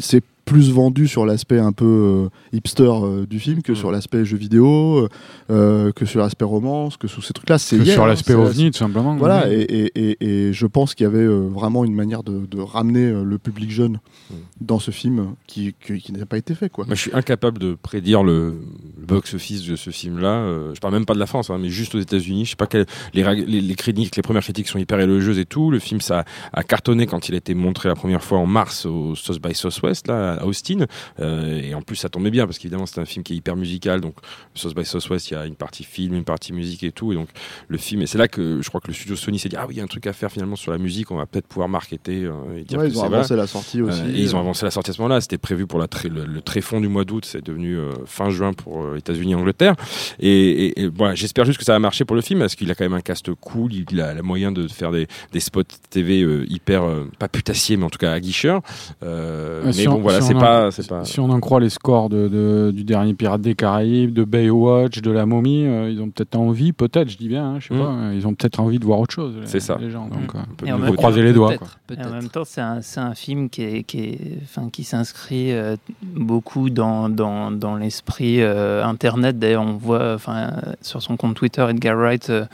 C'est 0.00 0.22
plus 0.48 0.70
vendu 0.70 1.06
sur 1.08 1.26
l'aspect 1.26 1.58
un 1.58 1.72
peu 1.72 1.84
euh, 2.24 2.56
hipster 2.56 2.82
euh, 2.90 3.26
du 3.26 3.38
film 3.38 3.62
que 3.62 3.72
Mm. 3.72 3.76
sur 3.76 3.92
l'aspect 3.92 4.24
jeu 4.24 4.36
vidéo, 4.36 5.08
euh, 5.50 5.92
que 5.92 6.04
sur 6.06 6.20
l'aspect 6.20 6.44
romance, 6.44 6.96
que 6.96 7.06
sur 7.08 7.22
ces 7.24 7.32
trucs-là. 7.32 7.58
C'est 7.58 7.76
Que 7.78 7.82
hier, 7.82 7.94
sur 7.94 8.04
hein, 8.04 8.08
l'aspect 8.08 8.34
ovni, 8.34 8.70
tout 8.70 8.78
simplement. 8.78 9.16
Voilà, 9.16 9.46
Oui. 9.48 9.54
et, 9.54 9.84
et, 9.98 10.16
et, 10.20 10.48
et 10.48 10.52
je 10.52 10.66
pense 10.66 10.94
qu'il 10.94 11.04
y 11.04 11.06
avait 11.06 11.18
euh, 11.18 11.48
vraiment 11.48 11.84
une 11.84 11.94
manière 11.94 12.22
de, 12.22 12.46
de 12.46 12.60
ramener 12.60 13.04
euh, 13.06 13.22
le 13.24 13.38
public 13.38 13.70
jeune 13.70 13.98
Mm. 14.30 14.34
dans 14.60 14.78
ce 14.78 14.90
film 14.90 15.34
qui, 15.46 15.74
qui, 15.84 16.00
qui 16.00 16.12
n'a 16.12 16.26
pas 16.26 16.36
été 16.38 16.54
fait. 16.54 16.68
Quoi. 16.68 16.84
Moi, 16.86 16.94
je 16.94 17.00
suis 17.00 17.10
incapable 17.14 17.58
de 17.58 17.74
prédire 17.80 18.22
le, 18.22 18.54
le 18.98 19.06
box-office 19.06 19.64
de 19.66 19.76
ce 19.76 19.90
film-là. 19.90 20.28
Euh, 20.28 20.74
je 20.74 20.80
parle 20.80 20.92
même 20.94 21.06
pas 21.06 21.14
de 21.14 21.18
la 21.18 21.26
France, 21.26 21.48
hein, 21.50 21.58
mais 21.60 21.68
juste 21.70 21.94
aux 21.94 22.00
États-Unis. 22.00 22.44
Je 22.44 22.50
sais 22.50 22.56
pas 22.56 22.66
quel, 22.66 22.84
les, 23.14 23.22
les, 23.46 23.60
les 23.60 23.74
critiques, 23.74 24.16
les 24.16 24.22
premières 24.22 24.42
critiques 24.42 24.68
sont 24.68 24.78
hyper 24.78 25.00
élogieuses 25.00 25.38
et 25.38 25.44
tout. 25.46 25.70
Le 25.70 25.78
film, 25.78 26.00
ça 26.00 26.24
a 26.52 26.62
cartonné 26.62 27.06
quand 27.06 27.28
il 27.28 27.34
a 27.34 27.38
été 27.38 27.54
montré 27.54 27.88
la 27.88 27.94
première 27.94 28.22
fois 28.22 28.38
en 28.38 28.46
mars 28.46 28.84
au 28.86 29.14
South 29.14 29.40
by 29.40 29.54
Southwest, 29.54 30.08
là, 30.08 30.37
à 30.38 30.46
Austin. 30.46 30.86
Euh, 31.20 31.60
et 31.62 31.74
en 31.74 31.82
plus, 31.82 31.96
ça 31.96 32.08
tombait 32.08 32.30
bien 32.30 32.46
parce 32.46 32.58
qu'évidemment, 32.58 32.86
c'est 32.86 33.00
un 33.00 33.04
film 33.04 33.22
qui 33.22 33.32
est 33.34 33.36
hyper 33.36 33.56
musical. 33.56 34.00
Donc, 34.00 34.14
South 34.54 34.74
by 34.74 34.84
Southwest, 34.84 35.30
il 35.30 35.34
y 35.34 35.36
a 35.36 35.46
une 35.46 35.54
partie 35.56 35.84
film, 35.84 36.14
une 36.14 36.24
partie 36.24 36.52
musique 36.52 36.82
et 36.84 36.92
tout. 36.92 37.12
Et 37.12 37.14
donc, 37.14 37.28
le 37.68 37.78
film, 37.78 38.02
et 38.02 38.06
c'est 38.06 38.18
là 38.18 38.28
que 38.28 38.60
je 38.62 38.68
crois 38.68 38.80
que 38.80 38.88
le 38.88 38.94
studio 38.94 39.16
Sony 39.16 39.38
s'est 39.38 39.48
dit, 39.48 39.56
ah 39.56 39.64
oui, 39.68 39.74
il 39.74 39.78
y 39.78 39.80
a 39.80 39.84
un 39.84 39.88
truc 39.88 40.06
à 40.06 40.12
faire 40.12 40.30
finalement 40.30 40.56
sur 40.56 40.72
la 40.72 40.78
musique. 40.78 41.10
On 41.10 41.16
va 41.16 41.26
peut-être 41.26 41.46
pouvoir 41.46 41.68
marketer 41.68 42.24
euh, 42.24 42.32
et 42.58 42.62
dire 42.64 42.78
Ouais, 42.78 42.86
que 42.88 42.92
ils 42.92 42.98
ont 42.98 43.04
avancé 43.04 43.36
la 43.36 43.46
sortie 43.46 43.82
aussi. 43.82 44.00
Euh, 44.00 44.08
et 44.14 44.20
ils 44.20 44.34
ont 44.36 44.40
avancé 44.40 44.64
la 44.64 44.70
sortie 44.70 44.90
à 44.90 44.94
ce 44.94 45.00
moment-là. 45.02 45.20
C'était 45.20 45.38
prévu 45.38 45.66
pour 45.66 45.78
la 45.78 45.86
le, 46.04 46.24
le 46.26 46.40
tréfonds 46.42 46.80
du 46.80 46.88
mois 46.88 47.04
d'août. 47.04 47.24
C'est 47.24 47.44
devenu 47.44 47.76
euh, 47.76 47.92
fin 48.06 48.30
juin 48.30 48.52
pour 48.52 48.82
euh, 48.84 48.96
États-Unis 48.96 49.32
et 49.32 49.34
Angleterre. 49.34 49.74
Et, 50.20 50.28
et- 50.66 50.82
et 50.82 50.86
voilà, 50.88 51.14
j'espère 51.14 51.44
juste 51.44 51.58
que 51.58 51.64
ça 51.64 51.72
va 51.72 51.78
marcher 51.78 52.04
pour 52.04 52.14
le 52.14 52.22
film 52.22 52.40
parce 52.40 52.54
qu'il 52.54 52.70
a 52.70 52.74
quand 52.74 52.84
même 52.84 52.92
un 52.94 53.00
cast 53.00 53.32
cool. 53.34 53.72
Il 53.72 54.00
a 54.00 54.14
la 54.14 54.22
moyen 54.22 54.52
de 54.52 54.68
faire 54.68 54.92
des, 54.92 55.06
des 55.32 55.40
spots 55.40 55.62
TV 55.90 56.22
euh, 56.22 56.44
hyper 56.48 56.84
euh, 56.84 57.10
pas 57.18 57.28
putassiers, 57.28 57.76
mais 57.76 57.84
en 57.84 57.90
tout 57.90 57.98
cas 57.98 58.12
aguicheurs. 58.12 58.60
Mais 59.02 59.84
bon, 59.86 59.96
on- 59.96 60.00
voilà, 60.00 60.20
c'est 60.28 60.34
on 60.36 60.40
pas, 60.40 60.70
c'est 60.70 60.86
pas. 60.88 61.04
Si 61.04 61.18
on 61.20 61.30
en 61.30 61.40
croit 61.40 61.60
les 61.60 61.68
scores 61.70 62.08
de, 62.08 62.28
de- 62.28 62.70
du 62.74 62.84
dernier 62.84 63.14
Pirate 63.14 63.40
des 63.40 63.54
Caraïbes, 63.54 64.12
de 64.12 64.24
Baywatch, 64.24 65.00
de 65.00 65.10
La 65.10 65.26
Momie, 65.26 65.66
euh, 65.66 65.90
ils 65.90 66.00
ont 66.00 66.10
peut-être 66.10 66.36
envie, 66.36 66.72
peut-être, 66.72 67.08
je 67.08 67.16
dis 67.18 67.28
bien, 67.28 67.44
hein, 67.44 67.56
je 67.60 67.68
sais 67.68 67.74
Mm. 67.74 67.78
pas, 67.78 67.90
euh, 67.92 68.14
ils 68.16 68.26
ont 68.26 68.34
peut-être 68.34 68.60
envie 68.60 68.78
de 68.78 68.84
voir 68.84 69.00
autre 69.00 69.14
chose. 69.14 69.34
C'est 69.44 69.60
ça. 69.60 69.76
Les 69.80 69.90
gens, 69.90 70.06
donc, 70.08 70.34
euh, 70.34 70.38
un 70.38 70.44
peu 70.56 70.66
Et 70.66 70.68
de 70.68 70.74
en 70.74 70.76
faut 70.76 70.78
même 70.78 70.80
nouveauté. 70.80 70.96
croiser 70.96 71.22
les 71.22 71.32
doigts. 71.32 71.56
quoi. 71.56 71.68
Peut-être, 71.86 72.06
Et 72.06 72.10
en 72.10 72.14
même 72.14 72.28
temps, 72.28 72.44
c'est 72.44 72.60
un, 72.60 72.80
c'est 72.82 73.00
un 73.00 73.14
film 73.14 73.48
qui, 73.50 73.62
est, 73.62 73.82
qui, 73.82 73.98
est, 74.00 74.38
enfin, 74.44 74.68
qui 74.70 74.84
s'inscrit 74.84 75.52
euh, 75.52 75.76
beaucoup 76.02 76.70
dans, 76.70 77.08
dans, 77.08 77.50
dans 77.50 77.76
l'esprit 77.76 78.40
euh, 78.40 78.84
Internet. 78.84 79.38
D'ailleurs, 79.38 79.62
on 79.62 79.72
voit 79.76 80.14
enfin, 80.14 80.36
euh, 80.66 80.72
sur 80.82 81.02
son 81.02 81.16
compte 81.16 81.34
Twitter, 81.34 81.66
Edgar 81.68 81.96
Wright 81.96 82.30
euh, 82.30 82.44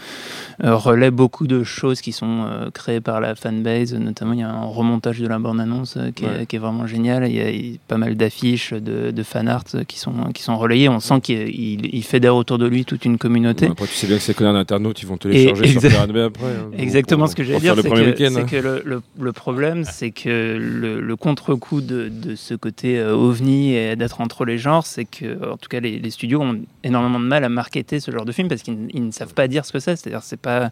euh, 0.62 0.76
relaie 0.76 1.10
beaucoup 1.10 1.46
de 1.46 1.62
choses 1.64 2.00
qui 2.00 2.12
sont 2.12 2.44
euh, 2.46 2.70
créées 2.70 3.00
par 3.00 3.20
la 3.20 3.34
fanbase. 3.34 3.94
Notamment, 3.94 4.32
il 4.32 4.40
y 4.40 4.42
a 4.42 4.50
un 4.50 4.64
remontage 4.64 5.18
de 5.20 5.26
la 5.26 5.38
bande-annonce 5.38 5.96
euh, 5.96 6.10
qui, 6.10 6.24
est- 6.24 6.28
Ouais. 6.28 6.46
qui 6.46 6.56
est 6.56 6.58
vraiment 6.58 6.86
génial. 6.86 7.26
Il 7.28 7.34
y 7.36 7.40
a, 7.40 7.50
il 7.50 7.56
y 7.56 7.63
a 7.63 7.63
pas 7.88 7.96
mal 7.98 8.16
d'affiches, 8.16 8.72
de, 8.72 9.10
de 9.10 9.22
fan 9.22 9.48
art 9.48 9.64
qui 9.88 9.98
sont, 9.98 10.12
qui 10.32 10.42
sont 10.42 10.56
relayées. 10.56 10.88
On 10.88 11.00
sent 11.00 11.20
qu'il 11.20 11.48
il, 11.48 11.94
il 11.94 12.02
fédère 12.04 12.34
autour 12.36 12.58
de 12.58 12.66
lui 12.66 12.84
toute 12.84 13.04
une 13.04 13.18
communauté. 13.18 13.66
Après, 13.66 13.86
tu 13.86 13.94
sais 13.94 14.06
bien 14.06 14.16
que 14.16 14.22
ces 14.22 14.34
connards 14.34 14.54
d'internautes, 14.54 15.02
ils 15.02 15.06
vont 15.06 15.16
télécharger 15.16 15.66
sur 15.68 15.80
Pirate 15.80 16.10
après. 16.16 16.44
hein. 16.46 16.70
Exactement 16.78 17.24
Pour- 17.24 17.30
ce 17.30 17.36
que 17.36 17.44
j'allais 17.44 17.60
dire, 17.60 17.74
le 17.76 17.82
c'est 17.82 17.88
que, 17.90 18.38
hein. 18.38 18.44
que 18.44 18.56
le, 18.56 18.82
le- 18.84 19.02
le 19.20 19.32
problème, 19.32 19.84
c'est 19.84 20.10
que 20.10 20.56
le, 20.58 21.00
le 21.00 21.16
contre-coup 21.16 21.80
de, 21.80 22.08
de 22.08 22.34
ce 22.34 22.54
côté 22.54 22.98
euh, 22.98 23.14
ovni 23.14 23.74
et 23.74 23.96
d'être 23.96 24.20
entre 24.20 24.44
les 24.44 24.58
genres, 24.58 24.86
c'est 24.86 25.04
que, 25.04 25.50
en 25.50 25.56
tout 25.56 25.68
cas, 25.68 25.80
les, 25.80 25.98
les 25.98 26.10
studios 26.10 26.40
ont 26.40 26.60
énormément 26.82 27.20
de 27.20 27.24
mal 27.26 27.44
à 27.44 27.48
marketer 27.48 28.00
ce 28.00 28.10
genre 28.10 28.24
de 28.24 28.32
film 28.32 28.48
parce 28.48 28.62
qu'ils 28.62 29.04
ne 29.06 29.10
savent 29.10 29.34
pas 29.34 29.48
dire 29.48 29.64
ce 29.64 29.72
que 29.72 29.78
c'est. 29.78 29.96
C'est-à-dire, 29.96 30.22
c'est 30.22 30.40
pas, 30.40 30.70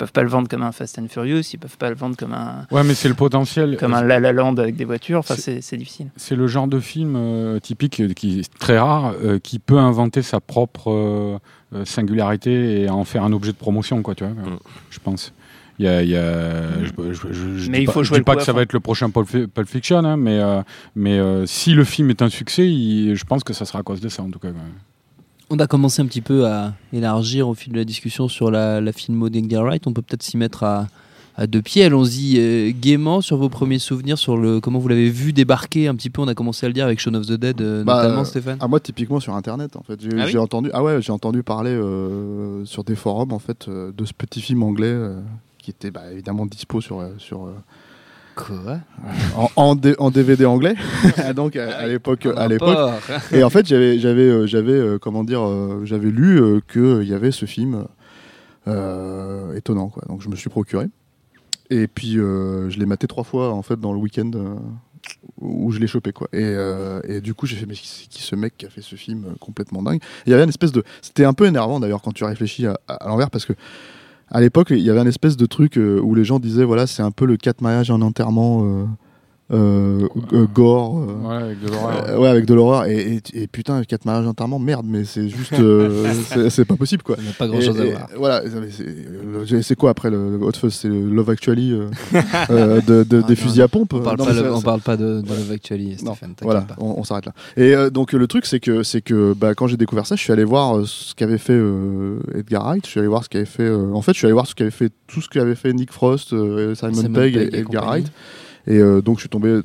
peuvent 0.00 0.12
pas 0.12 0.22
le 0.22 0.28
vendre 0.28 0.48
comme 0.48 0.62
un 0.62 0.72
Fast 0.72 0.98
and 0.98 1.06
Furious, 1.08 1.42
ils 1.52 1.58
peuvent 1.58 1.76
pas 1.78 1.88
le 1.90 1.94
vendre 1.94 2.16
comme 2.16 2.32
un, 2.32 2.66
Ouais, 2.72 2.82
mais 2.84 2.94
c'est 2.94 3.08
le 3.08 3.14
potentiel. 3.14 3.76
comme 3.78 3.94
un 3.94 4.02
La 4.02 4.18
La 4.18 4.32
Land 4.32 4.56
avec 4.56 4.74
des 4.76 4.84
voitures. 4.84 5.20
Enfin, 5.20 5.36
C'est- 5.36 5.76
difficile. 5.76 6.08
C'est 6.16 6.34
le 6.36 6.46
genre 6.46 6.66
de 6.66 6.80
film 6.80 7.14
euh, 7.16 7.58
typique 7.60 8.00
euh, 8.00 8.12
qui 8.12 8.40
est 8.40 8.58
très 8.58 8.78
rare, 8.78 9.14
euh, 9.22 9.38
qui 9.38 9.58
peut 9.58 9.78
inventer 9.78 10.22
sa 10.22 10.40
propre 10.40 10.90
euh, 10.90 11.84
singularité 11.84 12.82
et 12.82 12.88
en 12.90 13.04
faire 13.04 13.22
un 13.24 13.32
objet 13.32 13.52
de 13.52 13.56
promotion, 13.56 14.02
quoi, 14.02 14.14
tu 14.14 14.24
vois, 14.24 14.32
Mm. 14.32 14.58
je 14.90 14.98
pense. 14.98 15.32
Il 15.78 15.84
y 15.86 15.88
a, 15.88 16.02
il 16.02 16.10
y 16.10 16.16
a- 16.16 16.82
je, 16.84 16.90
je- 17.12 17.32
je- 17.32 17.56
je 17.56 17.70
Mais 17.70 17.78
dis 17.78 17.82
il 17.84 17.86
pas, 17.86 17.92
faut 17.92 18.02
je 18.02 18.08
jouer 18.08 18.18
dis 18.18 18.24
pas 18.24 18.36
que 18.36 18.42
ça 18.42 18.52
va 18.52 18.62
être 18.62 18.72
le 18.74 18.80
prochain 18.80 19.08
Pulp, 19.10 19.26
Fi- 19.28 19.46
Pulp 19.46 19.66
Fiction, 19.68 19.98
hein, 20.04 20.16
mais, 20.18 20.38
euh, 20.38 20.60
mais 20.94 21.18
euh, 21.18 21.46
si 21.46 21.72
le 21.72 21.84
film 21.84 22.10
est 22.10 22.20
un 22.22 22.28
succès, 22.28 22.68
il- 22.68 23.14
je 23.14 23.24
pense 23.24 23.44
que 23.44 23.52
ça 23.54 23.64
sera 23.64 23.78
à 23.78 23.82
cause 23.82 24.00
de 24.00 24.08
ça, 24.10 24.22
en 24.22 24.30
tout 24.30 24.38
cas. 24.38 24.50
quoi. 24.50 24.60
On 25.52 25.58
a 25.58 25.66
commencé 25.66 26.00
un 26.00 26.06
petit 26.06 26.20
peu 26.20 26.46
à 26.46 26.74
élargir 26.92 27.48
au 27.48 27.54
fil 27.54 27.72
de 27.72 27.78
la 27.78 27.84
discussion 27.84 28.28
sur 28.28 28.52
la, 28.52 28.80
la 28.80 28.92
filmo 28.92 29.28
d'Edgar 29.28 29.64
Wright. 29.64 29.84
On 29.88 29.92
peut 29.92 30.00
peut-être 30.02 30.22
s'y 30.22 30.36
mettre 30.36 30.62
à, 30.62 30.86
à 31.36 31.48
deux 31.48 31.60
pieds. 31.60 31.82
Allons-y 31.82 32.36
euh, 32.38 32.70
gaiement 32.72 33.20
sur 33.20 33.36
vos 33.36 33.48
premiers 33.48 33.80
souvenirs, 33.80 34.16
sur 34.16 34.36
le 34.36 34.60
comment 34.60 34.78
vous 34.78 34.86
l'avez 34.86 35.10
vu 35.10 35.32
débarquer 35.32 35.88
un 35.88 35.96
petit 35.96 36.08
peu. 36.08 36.22
On 36.22 36.28
a 36.28 36.36
commencé 36.36 36.66
à 36.66 36.68
le 36.68 36.72
dire 36.72 36.84
avec 36.84 37.00
Shaun 37.00 37.14
of 37.16 37.26
the 37.26 37.32
Dead, 37.32 37.60
euh, 37.60 37.82
Bah, 37.82 38.02
notamment 38.04 38.20
euh, 38.20 38.24
Stéphane. 38.24 38.58
Ah, 38.60 38.68
moi, 38.68 38.78
typiquement 38.78 39.18
sur 39.18 39.34
Internet, 39.34 39.74
en 39.74 39.82
fait. 39.82 40.00
J'ai 40.00 40.10
Ah 40.20 40.26
oui 40.26 40.38
entendu, 40.38 40.70
ah 40.72 40.84
ouais, 40.84 41.02
j'ai 41.02 41.10
entendu 41.10 41.42
parler 41.42 41.72
euh, 41.72 42.64
sur 42.64 42.84
des 42.84 42.94
forums, 42.94 43.32
en 43.32 43.40
fait, 43.40 43.66
euh, 43.66 43.90
de 43.96 44.04
ce 44.04 44.12
petit 44.12 44.40
film 44.40 44.62
anglais 44.62 44.86
euh, 44.86 45.20
qui 45.58 45.72
était 45.72 45.90
bah, 45.90 46.12
évidemment 46.12 46.46
dispo 46.46 46.80
sur, 46.80 47.00
euh, 47.00 47.08
sur, 47.18 47.46
euh, 47.46 47.54
Quoi 48.46 48.78
en, 49.36 49.50
en, 49.56 49.74
D- 49.76 49.94
en 49.98 50.10
DVD 50.10 50.44
anglais. 50.46 50.74
Donc 51.36 51.56
à, 51.56 51.76
à 51.78 51.86
l'époque, 51.86 52.26
à 52.26 52.48
l'époque. 52.48 52.78
Et 53.32 53.42
en 53.42 53.50
fait, 53.50 53.66
j'avais, 53.66 53.98
j'avais, 53.98 54.22
euh, 54.28 54.46
j'avais, 54.46 54.72
euh, 54.72 54.98
comment 54.98 55.24
dire, 55.24 55.42
euh, 55.46 55.82
j'avais 55.84 56.10
lu 56.10 56.40
euh, 56.40 56.60
que 56.66 57.02
il 57.02 57.08
y 57.08 57.14
avait 57.14 57.30
ce 57.32 57.46
film 57.46 57.84
euh, 58.68 59.54
étonnant, 59.54 59.88
quoi. 59.88 60.02
Donc 60.08 60.22
je 60.22 60.28
me 60.28 60.36
suis 60.36 60.50
procuré. 60.50 60.86
Et 61.70 61.86
puis 61.86 62.14
je 62.14 62.78
l'ai 62.78 62.86
maté 62.86 63.06
trois 63.06 63.22
fois 63.24 63.52
en 63.52 63.62
fait 63.62 63.78
dans 63.78 63.92
le 63.92 63.98
week-end 64.00 64.30
où 65.40 65.70
je 65.70 65.78
l'ai 65.78 65.86
chopé 65.86 66.12
quoi. 66.12 66.26
Et, 66.32 66.38
euh, 66.42 67.00
et 67.04 67.20
du 67.20 67.32
coup 67.32 67.46
j'ai 67.46 67.54
fait 67.56 67.64
mais 67.66 67.74
c'est 67.76 68.08
qui 68.08 68.22
ce 68.22 68.34
mec 68.34 68.56
qui 68.58 68.66
a 68.66 68.70
fait 68.70 68.82
ce 68.82 68.96
film 68.96 69.34
complètement 69.38 69.80
dingue? 69.80 70.00
Il 70.26 70.30
y 70.30 70.34
avait 70.34 70.42
une 70.42 70.48
espèce 70.48 70.72
de, 70.72 70.82
c'était 71.00 71.24
un 71.24 71.32
peu 71.32 71.46
énervant 71.46 71.78
d'ailleurs 71.78 72.02
quand 72.02 72.10
tu 72.12 72.24
réfléchis 72.24 72.66
à, 72.66 72.76
à 72.88 73.06
l'envers 73.08 73.30
parce 73.30 73.44
que 73.46 73.52
à 74.30 74.40
l'époque 74.40 74.68
il 74.70 74.78
y 74.78 74.90
avait 74.90 75.00
un 75.00 75.06
espèce 75.06 75.36
de 75.36 75.46
truc 75.46 75.76
euh, 75.76 76.00
où 76.00 76.14
les 76.14 76.24
gens 76.24 76.38
disaient 76.38 76.64
voilà 76.64 76.86
c'est 76.86 77.02
un 77.02 77.10
peu 77.10 77.26
le 77.26 77.36
quatre 77.36 77.60
mariages 77.60 77.90
en 77.90 78.00
enterrement. 78.00 78.88
Euh, 79.52 80.06
euh, 80.32 80.46
gore, 80.46 80.98
euh, 81.00 81.28
Ouais, 81.28 81.34
avec 81.42 81.60
de 81.60 81.68
l'horreur. 81.70 82.04
euh, 82.08 82.18
ouais, 82.18 82.28
avec 82.28 82.44
de 82.46 82.54
l'horreur. 82.54 82.84
Et, 82.86 83.16
et, 83.34 83.42
et 83.42 83.46
putain, 83.48 83.82
quatre 83.82 84.04
mariages 84.04 84.24
d'enterrement, 84.24 84.58
merde, 84.60 84.86
mais 84.88 85.04
c'est 85.04 85.28
juste. 85.28 85.54
euh, 85.54 86.06
c'est- 86.50 86.64
pas 86.64 86.76
possible, 86.76 87.02
quoi. 87.02 87.16
Ça 87.16 87.22
n'a 87.22 87.32
pas 87.32 87.48
grand-chose 87.48 87.76
Et- 87.80 87.80
à 87.80 87.96
voir. 87.96 88.08
Voilà, 88.16 88.42
c'est 89.62 89.74
quoi 89.76 89.90
après 89.90 90.10
le, 90.10 90.38
le 90.38 90.44
Hot 90.44 90.52
Fuzz? 90.52 90.72
C'est 90.74 90.88
le 90.88 91.00
Love 91.10 91.30
Actually 91.30 91.72
euh, 91.72 91.88
euh, 92.50 92.80
de, 92.80 93.02
de- 93.02 93.22
Ah, 93.24 93.26
des 93.26 93.34
non, 93.34 93.40
fusils 93.40 93.62
à 93.62 93.68
pompe? 93.68 93.92
On 93.94 94.00
parle, 94.00 94.18
Non, 94.18 94.24
pas, 94.26 94.32
le- 94.32 94.54
on 94.54 94.60
parle 94.62 94.80
pas 94.82 94.96
de, 94.96 95.20
de 95.20 95.28
Love 95.28 95.50
Actually, 95.52 95.96
Stéphane. 95.98 96.34
voilà, 96.42 96.60
pas. 96.62 96.76
on, 96.78 96.94
on 96.98 97.04
s'arrête 97.04 97.26
là. 97.26 97.32
Et 97.56 97.74
euh, 97.74 97.90
donc 97.90 98.12
le 98.12 98.26
truc, 98.28 98.46
c'est 98.46 98.60
que, 98.60 98.82
c'est 98.84 99.00
que 99.00 99.34
bah, 99.34 99.54
quand 99.54 99.66
j'ai 99.66 99.76
découvert 99.76 100.06
ça, 100.06 100.14
je 100.16 100.20
suis 100.22 100.32
allé 100.32 100.44
voir 100.44 100.86
ce 100.86 101.14
qu'avait 101.14 101.38
fait 101.38 101.54
euh, 101.54 102.18
Edgar 102.36 102.64
Wright. 102.64 102.84
Je 102.86 102.90
suis 102.90 103.00
allé 103.00 103.08
voir 103.08 103.24
ce 103.24 103.28
qu'avait 103.28 103.44
fait. 103.46 103.64
euh, 103.64 103.92
en 103.94 104.02
fait, 104.02 104.12
je 104.12 104.18
suis 104.18 104.26
allé 104.26 104.32
voir 104.34 104.46
ce 104.46 104.54
qu'avait 104.54 104.70
fait 104.70 104.90
tout 105.08 105.20
ce 105.20 105.28
qu'avait 105.28 105.54
fait 105.56 105.72
Nick 105.72 105.92
Frost, 105.92 106.32
euh, 106.32 106.74
Simon, 106.76 106.94
Simon 106.94 107.14
Pegg 107.14 107.36
et, 107.36 107.40
et 107.42 107.58
Edgar. 107.58 107.84
Wright. 107.86 108.06
Et 108.70 108.78
euh, 108.78 109.00
donc 109.02 109.16
je 109.16 109.20
suis 109.22 109.28
tombé 109.28 109.60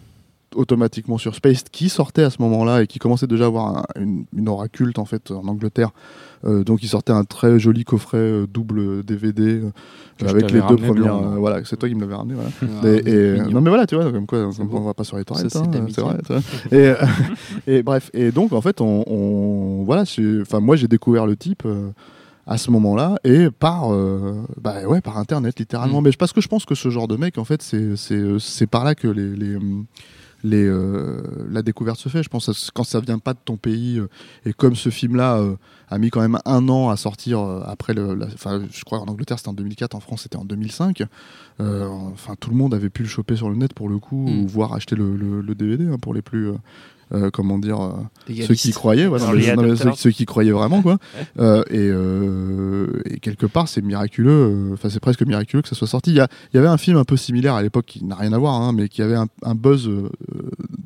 automatiquement 0.56 1.18
sur 1.18 1.36
Spaced 1.36 1.70
qui 1.70 1.90
sortait 1.90 2.24
à 2.24 2.30
ce 2.30 2.42
moment-là 2.42 2.84
et 2.84 2.88
qui 2.88 2.98
commençait 2.98 3.28
déjà 3.28 3.44
à 3.44 3.48
avoir 3.48 3.78
un- 3.78 3.86
une, 4.02 4.26
une 4.36 4.48
aura 4.48 4.68
culte 4.70 5.00
en 5.00 5.06
fait 5.06 5.32
en 5.32 5.46
Angleterre. 5.48 5.90
Euh, 6.46 6.64
donc 6.64 6.82
il 6.84 6.88
sortait 6.88 7.12
un 7.12 7.24
très 7.26 7.60
joli 7.60 7.84
coffret 7.84 8.18
euh, 8.20 8.46
double 8.48 9.04
DVD 9.04 9.42
euh, 9.44 9.70
avec 10.30 10.44
les 10.52 10.60
deux 10.70 10.76
premières. 10.94 11.14
Voilà, 11.40 11.60
c'est 11.66 11.76
toi 11.78 11.90
qui 11.90 11.96
me 11.96 12.02
l'avais 12.02 12.16
ramené. 12.16 12.36
Voilà. 12.36 12.50
Ah, 12.84 12.88
Et- 12.88 13.10
et, 13.10 13.38
non 13.54 13.62
mais 13.62 13.70
voilà, 13.70 13.86
tu 13.86 13.96
vois, 13.96 14.10
comme 14.12 14.26
quoi, 14.28 14.50
on 14.60 14.80
va 14.82 14.94
pas 14.94 15.04
sur 15.04 15.18
les 15.18 15.24
c'est 15.50 15.50
hein, 15.58 15.86
c'est 15.92 16.02
vrai. 16.02 16.18
et, 16.72 16.94
et 17.80 17.84
bref, 17.84 18.10
et 18.14 18.32
donc 18.32 18.54
en 18.54 18.62
fait, 18.62 18.80
on, 18.80 19.04
on- 19.08 19.84
voilà, 19.84 20.04
enfin 20.42 20.60
moi 20.62 20.76
j'ai 20.78 20.88
découvert 20.88 21.26
le 21.26 21.36
type. 21.36 21.64
Euh, 22.48 22.52
à 22.54 22.58
ce 22.58 22.72
moment-là 22.72 23.16
et 23.24 23.50
par 23.52 23.94
euh, 23.94 24.44
bah 24.62 24.86
ouais 24.88 25.02
par 25.02 25.18
internet 25.18 25.60
littéralement 25.60 26.02
Mm. 26.02 26.06
mais 26.06 26.12
parce 26.18 26.34
que 26.34 26.42
je 26.42 26.48
pense 26.48 26.66
que 26.66 26.76
ce 26.76 26.90
genre 26.90 27.08
de 27.08 27.16
mec 27.18 27.38
en 27.38 27.46
fait 27.46 27.62
c'est 27.62 27.96
c'est 27.96 28.16
euh, 28.16 28.40
c'est 28.40 28.68
par 28.68 28.84
là 28.84 28.96
que 28.96 29.08
les 29.08 29.36
les 29.36 29.56
hum, 29.56 29.86
les, 30.44 30.64
euh, 30.64 31.24
la 31.50 31.64
découverte 31.64 31.98
se 32.00 32.08
fait. 32.08 32.22
Je 32.22 32.30
pense 32.30 32.46
que 32.46 32.72
quand 32.72 32.84
ça 32.84 33.00
vient 33.00 33.18
pas 33.18 33.34
de 33.34 33.40
ton 33.44 33.58
pays 33.58 33.98
euh, 33.98 34.08
et 34.46 34.54
comme 34.54 34.76
ce 34.76 34.90
film-là 34.90 35.38
euh, 35.38 35.56
a 35.90 35.98
mis 35.98 36.12
quand 36.12 36.22
même 36.22 36.38
un 36.46 36.70
an 36.70 36.90
à 36.90 36.98
sortir 36.98 37.40
euh, 37.40 37.64
après 37.66 37.96
le, 37.96 38.14
la- 38.14 38.28
je 38.30 38.84
crois 38.84 39.00
en 39.00 39.06
Angleterre 39.08 39.40
c'était 39.40 39.50
en 39.50 39.54
2004, 39.54 39.96
en 39.96 40.00
France 40.00 40.22
c'était 40.24 40.36
en 40.38 40.46
2005. 40.46 41.02
Euh, 41.62 41.88
enfin 42.14 42.36
tout 42.40 42.52
le 42.52 42.58
monde 42.58 42.76
avait 42.76 42.90
pu 42.92 43.02
le 43.02 43.08
choper 43.10 43.36
sur 43.36 43.50
le 43.50 43.56
net 43.56 43.74
pour 43.74 43.90
le 43.90 43.98
coup 43.98 44.28
Mm. 44.28 44.44
ou 44.44 44.48
voire 44.48 44.74
acheter 44.74 44.96
le, 44.96 45.16
le- 45.16 45.42
le 45.42 45.56
DVD 45.56 45.88
hein, 45.88 45.98
pour 46.00 46.14
les 46.14 46.22
plus 46.22 46.50
euh, 47.14 47.30
comment 47.32 47.60
dire 47.60 47.80
euh, 47.82 48.34
ceux 48.48 48.56
qui 48.56 48.72
croyaient, 48.72 49.06
voilà, 49.06 49.26
non, 49.56 49.76
ceux, 49.96 50.10
qui 50.12 50.26
croyaient 50.26 50.52
vraiment 50.52 50.82
quoi. 50.82 50.98
Euh, 51.40 51.64
et, 51.70 51.78
euh, 51.80 52.88
et 53.06 53.20
quelque 53.20 53.46
part 53.46 53.68
c'est 53.68 53.82
miraculeux, 53.84 54.32
euh, 54.32 54.74
enfin 54.74 54.90
c'est 54.90 55.00
presque 55.00 55.22
miraculeux 55.26 55.62
que 55.62 55.70
ça 55.70 55.76
soit 55.76 55.88
sorti. 55.88 56.12
Il 56.12 56.16
y, 56.54 56.58
avait 56.58 56.68
un 56.68 56.78
film 56.78 56.98
un 56.98 57.04
peu 57.04 57.18
similaire 57.18 57.54
à 57.56 57.62
l'époque 57.62 57.86
qui 57.86 58.04
n'a 58.04 58.16
rien 58.16 58.34
à 58.34 58.38
voir, 58.38 58.56
hein, 58.56 58.74
mais 58.74 58.90
qui 58.90 59.02
avait 59.02 59.16
un, 59.16 59.28
un 59.44 59.56
buzz 59.56 59.88
euh, 59.88 60.10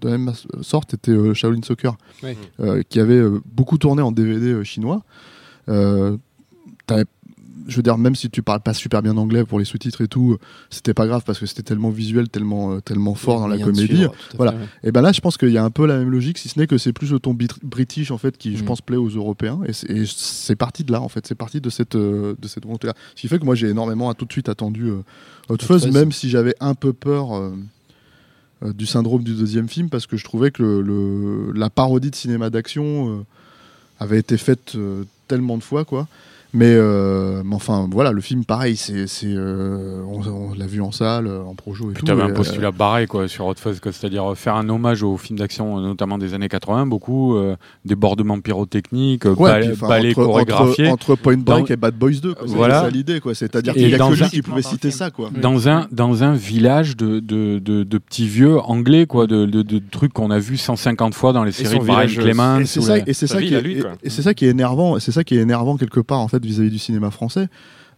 de 0.02 0.10
la 0.10 0.18
même 0.18 0.34
sorte, 0.62 0.92
c'était 0.92 1.12
euh, 1.12 1.34
Shaolin 1.34 1.62
Soccer, 1.64 1.96
Oui. 2.24 2.32
euh, 2.60 2.84
qui 2.88 3.00
avait 3.00 3.14
euh, 3.18 3.40
beaucoup 3.46 3.78
tourné 3.78 4.02
en 4.02 4.12
DVD 4.12 4.48
euh, 4.52 4.64
chinois. 4.64 5.04
Euh, 5.70 6.18
t'avais- 6.88 7.06
je 7.70 7.76
veux 7.78 7.84
dire, 7.84 7.98
même 7.98 8.16
si 8.16 8.30
tu 8.30 8.42
parles 8.42 8.60
pas 8.62 8.74
super 8.74 9.02
bien 9.02 9.16
anglais 9.18 9.44
pour 9.46 9.60
les 9.60 9.66
sous-titres 9.66 10.02
et 10.02 10.08
tout, 10.08 10.38
c'était 10.70 10.94
pas 10.94 11.08
grave 11.08 11.24
parce 11.26 11.40
que 11.40 11.46
c'était 11.46 11.64
tellement 11.64 11.90
visuel, 11.90 12.28
tellement, 12.30 12.74
euh, 12.74 12.80
tellement 12.82 13.16
fort 13.16 13.40
dans 13.40 13.48
la 13.48 13.58
comédie. 13.58 13.86
suivre, 13.96 14.12
tout 14.12 14.18
à 14.18 14.32
fait, 14.32 14.38
Voilà. 14.38 14.52
ouais. 14.54 14.58
Et 14.84 14.92
ben 14.92 15.02
là, 15.02 15.12
je 15.12 15.22
pense 15.22 15.38
qu'il 15.38 15.50
y 15.52 15.58
a 15.58 15.64
un 15.64 15.70
peu 15.70 15.86
la 15.86 15.98
même 15.98 16.10
logique, 16.10 16.38
si 16.38 16.50
ce 16.50 16.60
n'est 16.60 16.68
que 16.68 16.78
c'est 16.78 16.94
plus 16.94 17.12
le 17.12 17.20
ton 17.20 17.36
british 17.64 18.12
en 18.12 18.18
fait 18.18 18.38
qui, 18.38 18.58
je 18.58 18.64
Mm. 18.64 18.66
pense, 18.66 18.82
plaît 18.82 18.98
aux 18.98 19.10
Européens. 19.10 19.60
Et 19.68 19.74
c'est- 20.06 20.56
parti 20.56 20.84
de 20.84 20.92
là, 20.92 21.02
en 21.02 21.08
fait. 21.10 21.26
C'est 21.28 21.36
parti 21.36 21.62
de 21.62 21.70
cette, 21.70 21.96
euh, 21.96 22.36
de 22.42 22.48
cette 22.48 22.66
volonté-là. 22.66 22.94
Ce 23.16 23.22
qui 23.22 23.28
fait 23.28 23.40
que 23.40 23.46
moi, 23.46 23.56
j'ai 23.56 23.70
énormément, 23.70 24.14
tout 24.14 24.26
de 24.26 24.32
suite 24.32 24.50
attendu 24.50 24.88
euh, 24.90 25.02
Hot 25.50 25.58
Fuzz, 25.62 25.88
même 25.92 26.12
si 26.12 26.30
j'avais 26.30 26.56
un 26.60 26.74
peu 26.76 26.92
peur. 26.94 27.36
euh, 27.36 27.52
du 28.76 28.86
syndrome 28.86 29.24
du 29.24 29.36
deuxième 29.36 29.70
film 29.70 29.88
parce 29.90 30.06
que 30.06 30.18
je 30.18 30.26
trouvais 30.26 30.52
que 30.52 30.62
le, 30.62 30.82
le- 30.82 31.54
la 31.54 31.70
parodie 31.70 32.12
de 32.12 32.16
cinéma 32.16 32.50
d'action 32.50 33.26
avait 34.02 34.20
été 34.20 34.36
faite 34.38 34.76
tellement 35.30 35.58
de 35.58 35.64
fois 35.64 35.86
quoi 35.86 36.10
mais, 36.54 36.74
euh, 36.74 37.42
mais 37.46 37.56
enfin 37.56 37.88
voilà 37.92 38.12
le 38.12 38.22
film 38.22 38.44
pareil 38.44 38.76
c'est 38.76 39.06
c'est, 39.08 39.28
euh, 39.28 40.02
on, 40.08 40.22
on 40.28 40.54
l'a 40.56 40.66
vu 40.66 40.82
en 40.82 40.92
salle 40.92 41.28
euh, 41.28 41.44
en 41.44 41.54
projo 41.56 41.92
et 41.92 41.94
Puis 41.94 42.02
tout 42.02 42.08
t'avais 42.08 42.22
et, 42.22 42.26
un 42.26 42.30
euh, 42.30 42.34
postulat 42.34 42.72
barré 42.72 43.06
quoi, 43.08 43.28
sur 43.28 43.46
Hot 43.46 43.56
Fuzz, 43.56 43.80
c'est-à-dire 43.84 44.32
euh, 44.32 44.36
faire 44.36 44.56
un 44.56 44.68
hommage 44.70 45.04
aux 45.04 45.18
films 45.18 45.38
d'action, 45.40 45.78
euh, 45.78 45.82
notamment 45.82 46.18
des 46.18 46.34
années 46.34 46.50
80, 46.50 46.88
beaucoup, 46.88 47.36
euh, 47.36 47.56
débordements 47.86 48.40
pyrotechniques, 48.40 49.26
euh, 49.26 49.36
ouais, 49.36 49.74
ballets 49.82 50.10
entre, 50.10 50.24
chorégraphiés. 50.26 50.88
entre, 50.90 51.12
entre 51.12 51.22
Point 51.22 51.38
Break 51.38 51.68
Dans- 51.68 51.74
et 51.74 51.78
Bad 51.78 51.96
Boys 51.96 52.12
2 52.22 52.34
quoi, 52.34 52.48
c'est 52.48 52.56
Voilà. 52.56 52.82
ça 52.82 52.90
l'idée 52.90 53.20
quoi. 53.20 53.36
C'est-à-dire 53.36 53.74
Et 53.76 53.82
qu'il 53.82 53.90
y 53.90 53.96
a 53.96 53.98
que 54.00 54.14
lui 54.14 54.30
qui 54.30 54.42
pouvait 54.42 54.62
citer 54.62 54.92
ça 54.92 55.12
quoi. 55.12 55.30
Dans 55.42 55.70
un 55.70 55.88
dans 55.92 56.24
un 56.24 56.34
village 56.34 56.98
de 56.98 57.20
de, 57.20 57.60
de, 57.60 57.84
de 57.84 57.98
petits 57.98 58.28
vieux 58.28 58.60
anglais 58.60 59.06
quoi 59.06 59.28
de, 59.28 59.46
de, 59.46 59.62
de 59.62 59.82
trucs 59.92 60.14
qu'on 60.14 60.32
a 60.32 60.40
vu 60.40 60.58
150 60.58 61.14
fois 61.14 61.34
dans 61.34 61.44
les 61.44 61.52
séries 61.52 61.80
de 61.80 61.84
Brian 61.84 61.94
village, 62.08 62.18
euh, 62.20 62.22
Clements 62.24 62.60
et 62.60 62.66
c'est 62.66 62.82
ça, 62.82 62.98
et 62.98 63.14
c'est 63.14 63.28
ça 63.28 63.42
qui 63.42 63.54
est, 64.46 64.50
énervant, 64.50 64.98
et 64.98 65.00
c'est 65.00 65.12
ça 65.12 65.24
qui 65.24 65.36
est 65.38 65.42
énervant 65.42 65.78
quelque 65.78 66.00
part 66.00 66.20
en 66.20 66.28
fait 66.28 66.39
vis-à-vis 66.46 66.70
du 66.72 66.80
cinéma 66.80 67.12
français. 67.12 67.48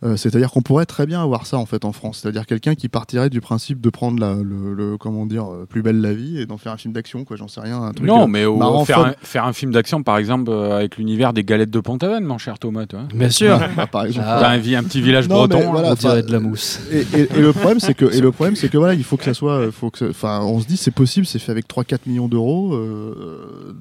Euh, 0.04 0.18
c'est-à-dire 0.18 0.50
qu'on 0.50 0.64
pourrait 0.64 0.88
très 0.88 1.06
bien 1.06 1.22
avoir 1.22 1.46
ça 1.46 1.60
en 1.60 1.68
fait 1.68 1.86
en 1.86 1.92
France, 1.92 2.22
c'est-à-dire 2.24 2.48
quelqu'un 2.48 2.74
qui 2.74 2.90
partirait 2.90 3.30
du 3.30 3.40
principe 3.40 3.80
de 3.82 3.90
prendre 3.92 4.20
la, 4.20 4.34
le, 4.34 4.74
le- 4.74 4.98
comment 4.98 5.28
dire 5.28 5.46
euh, 5.46 5.68
plus 5.70 5.84
belle 5.84 6.02
la 6.02 6.12
vie 6.12 6.40
et 6.42 6.48
d'en 6.48 6.58
faire 6.58 6.72
un 6.72 6.78
film 6.78 6.92
d'action 6.92 7.24
quoi, 7.24 7.38
j'en 7.38 7.48
sais 7.48 7.62
rien, 7.62 7.84
un 7.84 7.92
truc. 7.94 8.08
non 8.08 8.24
euh, 8.24 8.26
mais 8.26 8.44
marrant, 8.48 8.84
faire, 8.84 8.98
un, 9.06 9.14
faire 9.22 9.46
un 9.46 9.54
film 9.54 9.72
d'action 9.72 10.02
par 10.02 10.18
exemple 10.18 10.50
euh, 10.50 10.76
avec 10.76 10.98
l'univers 10.98 11.34
des 11.34 11.44
galettes 11.44 11.70
de 11.70 11.80
Pont-Aven 11.80 12.24
mon 12.24 12.40
cher 12.40 12.58
Thomas 12.58 12.88
toi. 12.88 13.02
Bien 13.14 13.30
sûr. 13.30 13.60
bah, 13.78 13.86
par 13.86 14.06
exemple. 14.06 14.26
Ah. 14.28 14.50
Un, 14.50 14.60
petit 14.60 15.04
village 15.04 15.30
Non, 15.30 15.46
breton 15.46 15.70
voilà. 15.72 15.90
hein. 15.90 15.92
On 15.92 15.94
dirait 15.94 16.24
de 16.24 16.32
la 16.32 16.40
mousse. 16.40 16.80
Et, 16.92 17.02
et- 17.16 17.28
et 17.38 17.40
le 17.40 17.54
problème 17.54 17.80
c'est 17.80 17.94
que 17.94 18.06
et 18.06 18.22
le 18.22 18.32
problème 18.32 18.56
c'est 18.56 18.70
que 18.70 18.80
voilà 18.80 18.96
il 18.96 19.04
faut 19.04 19.18
que 19.18 19.24
ça 19.26 19.36
soit 19.36 19.72
faut 19.72 19.92
que 19.92 20.10
enfin 20.10 20.42
on 20.42 20.60
se 20.62 20.66
dit 20.66 20.78
c'est 20.78 20.90
possible 20.90 21.28
c'est 21.28 21.38
fait 21.38 21.52
avec 21.52 21.68
3-4 21.70 22.00
millions 22.08 22.28
d'euros 22.28 22.74
euh, 22.74 23.76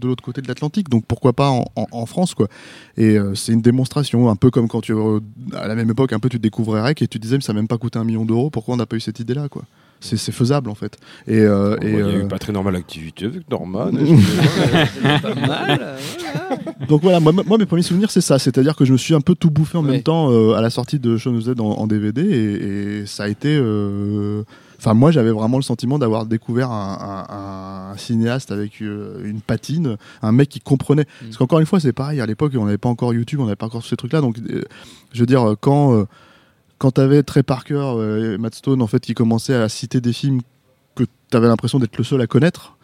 de 0.00 0.06
l'autre 0.06 0.22
côté 0.22 0.42
de 0.42 0.48
l'Atlantique 0.48 0.90
donc 0.90 1.04
pourquoi 1.06 1.32
pas 1.32 1.48
en, 1.48 1.64
en- 1.76 1.86
en 1.90 2.04
France 2.04 2.34
quoi 2.34 2.48
et 2.96 3.18
euh, 3.18 3.34
c'est 3.34 3.52
une 3.52 3.60
démonstration 3.62 4.28
un 4.30 4.36
peu 4.36 4.50
comme 4.50 4.68
quand 4.68 4.80
tu 4.80 4.92
euh, 4.92 5.20
à 5.54 5.66
la 5.68 5.74
même 5.74 5.90
époque 5.90 6.12
un 6.12 6.18
peu 6.20 6.28
tu 6.28 6.38
découvrais 6.38 6.80
Rec 6.82 7.02
et 7.02 7.08
tu 7.08 7.18
disais 7.18 7.36
mais 7.36 7.42
ça 7.42 7.52
n'a 7.52 7.58
même 7.60 7.68
pas 7.68 7.78
coûté 7.78 7.98
un 7.98 8.04
million 8.04 8.24
d'euros 8.24 8.50
pourquoi 8.50 8.74
on 8.74 8.76
n'a 8.76 8.86
pas 8.86 8.96
eu 8.96 9.00
cette 9.00 9.18
idée 9.20 9.34
là 9.34 9.48
quoi? 9.48 9.62
C'est 10.00 10.18
faisable 10.32 10.68
en 10.68 10.74
fait 10.74 10.98
et, 11.26 11.38
euh, 11.40 11.76
et, 11.80 11.88
Il 11.92 11.98
y 11.98 12.02
a 12.02 12.18
eu 12.18 12.28
pas 12.28 12.38
très 12.38 12.52
normal 12.52 12.76
activité 12.76 13.24
avec 13.24 13.50
Norman. 13.50 13.90
Pas 15.22 15.34
mal. 15.46 15.94
Donc 16.90 17.00
voilà, 17.02 17.20
moi, 17.20 17.32
moi, 17.32 17.56
mes 17.56 17.64
premiers 17.64 17.82
souvenirs 17.82 18.10
c'est 18.10 18.20
ça, 18.20 18.38
c'est-à-dire 18.38 18.76
que 18.76 18.84
je 18.84 18.92
me 18.92 18.98
suis 18.98 19.14
un 19.14 19.22
peu 19.22 19.34
tout 19.34 19.50
bouffé 19.50 19.78
en 19.78 19.84
Ouais. 19.84 19.92
même 19.92 20.02
temps 20.02 20.30
euh, 20.30 20.52
à 20.54 20.60
la 20.60 20.68
sortie 20.68 20.98
de 20.98 21.16
Shaun 21.16 21.36
of 21.38 21.44
Dead 21.44 21.58
en, 21.58 21.70
en 21.70 21.86
DVD 21.86 22.20
et, 22.22 23.00
et 23.00 23.06
ça 23.06 23.22
a 23.24 23.28
été. 23.28 23.58
Euh, 24.86 24.90
Enfin, 24.90 24.94
moi 24.94 25.10
j'avais 25.10 25.30
vraiment 25.30 25.56
le 25.56 25.62
sentiment 25.62 25.98
d'avoir 25.98 26.26
découvert 26.26 26.70
un, 26.70 27.26
un- 27.28 27.92
un 27.92 27.96
cinéaste 27.96 28.52
avec 28.52 28.82
euh, 28.82 29.22
une 29.24 29.40
patine, 29.40 29.96
un 30.22 30.32
mec 30.32 30.48
qui 30.50 30.60
comprenait. 30.60 31.02
Mm. 31.22 31.24
Parce 31.24 31.36
qu'encore 31.38 31.60
une 31.60 31.66
fois, 31.66 31.80
c'est 31.80 31.92
pareil, 31.92 32.20
à 32.20 32.26
l'époque 32.26 32.52
on 32.56 32.64
n'avait 32.66 32.78
pas 32.78 32.88
encore 32.90 33.14
YouTube, 33.14 33.40
on 33.40 33.44
n'avait 33.44 33.56
pas 33.56 33.66
encore 33.66 33.82
tous 33.82 33.88
ces 33.88 33.96
trucs-là, 33.96 34.20
donc 34.20 34.38
euh, 34.38 34.62
je 35.12 35.20
veux 35.20 35.26
dire, 35.26 35.54
quand. 35.60 35.94
euh, 35.94 36.04
quand 36.76 36.90
t'avais 36.90 37.22
Trey 37.22 37.44
Parker 37.44 37.74
euh, 37.96 38.34
et 38.34 38.38
Matt 38.38 38.56
Stone 38.56 38.82
en 38.82 38.88
fait 38.88 38.98
qui 39.00 39.14
commençaient 39.14 39.54
à 39.54 39.68
citer 39.68 40.00
des 40.00 40.12
films 40.12 40.40
que 40.96 41.04
t'avais 41.30 41.46
l'impression 41.46 41.78
d'être 41.78 41.96
le 41.96 42.04
seul 42.04 42.20
à 42.20 42.26
connaître 42.26 42.76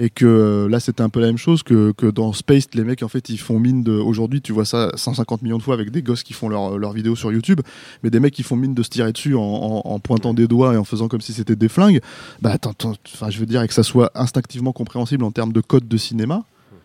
et 0.00 0.08
que 0.08 0.24
euh, 0.24 0.68
là 0.68 0.80
c'était 0.80 1.02
un 1.02 1.10
peu 1.10 1.20
la 1.20 1.26
même 1.26 1.36
chose 1.36 1.62
que, 1.62 1.92
dans 2.10 2.32
Spaced 2.32 2.74
les 2.74 2.84
mecs 2.84 3.02
en 3.02 3.08
fait 3.08 3.28
ils 3.28 3.38
font 3.38 3.60
mine 3.60 3.84
de 3.84 3.92
aujourd'hui 3.92 4.40
tu 4.40 4.52
vois 4.52 4.64
ça 4.64 4.90
150 4.94 5.42
millions 5.42 5.58
de 5.58 5.62
fois 5.62 5.74
avec 5.74 5.90
des 5.90 6.02
gosses 6.02 6.22
qui 6.22 6.32
font 6.32 6.48
leurs 6.48 6.78
leurs 6.78 6.92
vidéos 6.92 7.14
sur 7.14 7.30
YouTube 7.30 7.60
mais 8.02 8.10
des 8.10 8.18
mecs 8.18 8.32
qui 8.32 8.42
font 8.42 8.56
mine 8.56 8.74
de 8.74 8.82
se 8.82 8.88
tirer 8.88 9.12
dessus 9.12 9.34
en, 9.36 10.00
pointant 10.02 10.32
des 10.32 10.48
doigts 10.48 10.74
et 10.74 10.76
en 10.78 10.84
faisant 10.84 11.08
comme 11.08 11.20
si 11.20 11.34
c'était 11.34 11.56
des 11.56 11.68
flingues. 11.68 12.00
Bah 12.40 12.50
attends, 12.52 12.70
attends, 12.70 12.94
enfin 13.12 13.28
je 13.28 13.38
veux 13.38 13.46
dire 13.46 13.62
et 13.62 13.68
que 13.68 13.74
ça 13.74 13.82
soit 13.82 14.10
instinctivement 14.14 14.72
compréhensible 14.72 15.22
en 15.24 15.30
termes 15.30 15.52
de 15.52 15.60
code 15.60 15.86
de 15.86 15.96
cinéma 15.98 16.44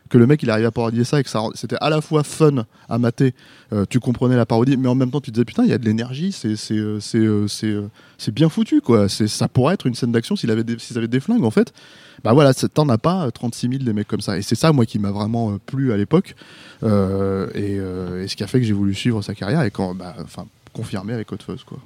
que 0.10 0.18
le 0.18 0.28
mec 0.28 0.44
il 0.44 0.50
arrive 0.50 0.65
à 0.65 0.72
parodier 0.72 1.04
ça 1.04 1.20
et 1.20 1.24
que 1.24 1.30
c'était 1.56 1.78
à 1.82 1.89
la 1.89 2.02
fois 2.02 2.24
fun 2.24 2.65
à 2.89 2.98
mater 2.98 3.34
euh, 3.74 3.86
tu 3.89 4.00
comprenais 4.00 4.36
la 4.36 4.46
parodie 4.46 4.78
mais 4.78 4.88
en 4.88 4.96
même 4.96 5.12
temps 5.12 5.22
tu 5.22 5.32
disais 5.32 5.46
putain 5.46 5.63
il 5.63 5.70
y 5.70 5.74
a 5.74 5.78
de 5.78 5.86
l'énergie 5.86 6.32
c'est 6.32 6.56
euh, 6.72 7.00
euh, 7.15 7.88
bien 8.32 8.50
foutu 8.50 8.82
quoi. 8.82 9.10
Ça 9.10 9.48
pourrait 9.48 9.74
être 9.74 9.88
une 9.88 9.96
scène 9.96 10.12
d'action 10.12 10.36
s'il 10.36 10.52
avait 10.52 10.63
s'ils 10.78 10.98
avaient 10.98 11.08
des 11.08 11.20
flingues 11.20 11.44
en 11.44 11.52
fait. 11.52 11.74
Bah 12.24 12.34
voilà 12.34 12.54
t'en 12.54 12.89
as 12.89 12.98
pas 12.98 13.26
euh, 13.26 13.32
36 13.32 13.70
000 13.70 13.84
des 13.84 13.94
mecs 13.94 14.08
comme 14.08 14.22
ça. 14.22 14.38
Et 14.38 14.41
c'est 14.41 14.56
ça 14.56 14.72
moi 14.72 14.86
qui 14.86 15.00
m'a 15.00 15.12
vraiment 15.12 15.58
plu 15.65 15.91
à 15.91 15.98
l'époque. 15.98 16.36
Et, 16.84 16.88
et 16.88 18.28
ce 18.28 18.36
qui 18.36 18.44
a 18.44 18.48
fait 18.48 18.60
que 18.60 18.65
j'ai 18.65 18.74
voulu 18.74 18.94
suivre 18.94 19.22
sa 19.22 19.34
carrière 19.34 19.63
et 19.63 19.72
quand 19.72 19.96
bah 19.96 20.15
confirmé 20.76 21.14
avec 21.14 21.32
Hot 21.32 21.38
Fuzz 21.46 21.64
quoi 21.64 21.78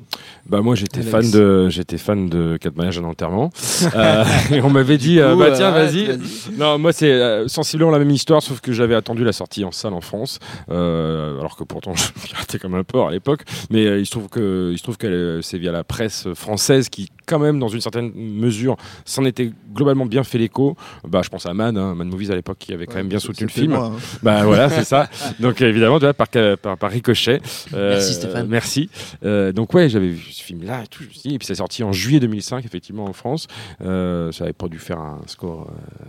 Bah 0.47 0.61
moi 0.61 0.73
j'étais 0.75 1.01
fan 1.03 1.29
de 1.29 1.69
j'étais 1.69 1.97
fan 1.99 2.27
de 2.27 2.57
quatre 2.59 2.75
mariages 2.75 2.97
et 2.97 3.01
un 3.01 3.05
enterrement. 3.05 3.51
Euh, 3.95 4.23
et 4.51 4.61
on 4.61 4.69
m'avait 4.69 4.97
dit 4.97 5.19
euh, 5.19 5.35
bah 5.35 5.51
tiens 5.51 5.73
euh, 5.73 5.85
vas-y. 5.85 6.19
non 6.57 6.77
moi 6.77 6.91
c'est 6.91 7.11
euh, 7.11 7.47
sensiblement 7.47 7.91
la 7.91 7.97
même 7.99 8.09
histoire 8.11 8.41
sauf 8.43 8.59
que 8.59 8.71
j'avais 8.73 8.93
attendu 8.93 9.23
la 9.23 9.31
sortie 9.31 9.63
en 9.63 9.71
salle 9.71 9.93
en 9.93 10.01
France 10.01 10.37
euh, 10.69 11.39
alors 11.39 11.55
que 11.55 11.63
pourtant 11.63 11.93
je 11.95 12.11
piratais 12.27 12.59
comme 12.59 12.75
un 12.75 12.83
porc 12.83 13.07
à 13.07 13.11
l'époque. 13.11 13.43
Mais 13.69 13.85
euh, 13.85 13.99
il 13.99 14.05
se 14.05 14.11
trouve 14.11 14.27
que 14.29 14.69
il 14.71 14.77
se 14.77 14.83
trouve 14.83 14.97
que 14.97 15.07
euh, 15.07 15.41
c'est 15.41 15.57
via 15.57 15.71
la 15.71 15.83
presse 15.83 16.27
française 16.33 16.89
qui 16.89 17.09
quand 17.29 17.39
même 17.39 17.59
dans 17.59 17.67
une 17.67 17.81
certaine 17.81 18.11
mesure 18.15 18.75
s'en 19.05 19.23
était 19.25 19.51
globalement 19.73 20.05
bien 20.05 20.23
fait 20.23 20.39
l'écho. 20.39 20.75
Bah 21.07 21.21
je 21.23 21.29
pense 21.29 21.45
à 21.45 21.53
Mad, 21.53 21.77
hein, 21.77 21.93
Mad 21.95 22.07
Movies 22.07 22.31
à 22.31 22.35
l'époque 22.35 22.57
qui 22.57 22.73
avait 22.73 22.87
quand 22.87 22.95
même 22.95 23.07
bien 23.07 23.19
soutenu 23.19 23.45
le 23.45 23.51
film. 23.51 23.73
moi, 23.73 23.91
hein. 23.95 23.99
Bah 24.23 24.43
voilà, 24.43 24.69
c'est 24.69 24.83
ça. 24.83 25.07
Donc 25.39 25.61
évidemment, 25.61 25.99
tu 25.99 26.05
vois, 26.05 26.13
par, 26.13 26.27
par, 26.61 26.77
par 26.77 26.91
ricochet. 26.91 27.41
Euh, 27.73 27.91
Merci, 27.91 28.13
Stéphane. 28.15 28.47
Merci. 28.47 28.89
Euh, 29.23 29.51
donc 29.51 29.73
ouais, 29.73 29.89
j'avais 29.89 30.07
vu 30.07 30.31
ce 30.31 30.43
film-là 30.43 30.83
et 30.83 30.87
tout. 30.87 31.03
Et 31.03 31.37
puis 31.37 31.45
c'est 31.45 31.55
sorti 31.55 31.83
en 31.83 31.91
juillet 31.91 32.19
2005, 32.19 32.65
effectivement, 32.65 33.05
en 33.05 33.13
France. 33.13 33.47
Euh, 33.81 34.31
ça 34.31 34.45
avait 34.45 34.53
pas 34.53 34.67
dû 34.67 34.79
faire 34.79 34.99
un 34.99 35.21
score 35.27 35.69
euh, 35.69 36.05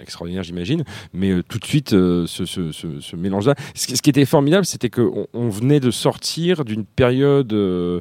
extraordinaire, 0.00 0.42
j'imagine. 0.42 0.84
Mais 1.14 1.30
euh, 1.30 1.42
tout 1.48 1.58
de 1.58 1.64
suite, 1.64 1.92
euh, 1.92 2.26
ce, 2.26 2.44
ce, 2.44 2.72
ce, 2.72 3.00
ce 3.00 3.16
mélange-là. 3.16 3.54
Ce, 3.74 3.86
qui- 3.86 4.10
était 4.10 4.24
formidable, 4.24 4.64
c'était 4.64 4.88
qu'on 4.90 5.26
on 5.34 5.48
venait 5.48 5.80
de 5.80 5.90
sortir 5.90 6.64
d'une 6.64 6.84
période 6.84 7.52
euh, 7.52 8.00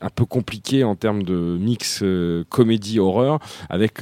un 0.00 0.08
peu 0.14 0.24
compliquée 0.24 0.82
en 0.84 0.96
termes 0.96 1.22
de 1.22 1.34
mix 1.60 2.02
comédie-horreur 2.48 3.38
avec 3.68 3.94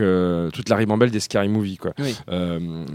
toute 0.52 0.68
la 0.68 0.76
ribambelle 0.76 1.10
des 1.10 1.20
Scary 1.20 1.48
Movie, 1.48 1.76
quoi. 1.76 1.92
Oui. 1.98 2.14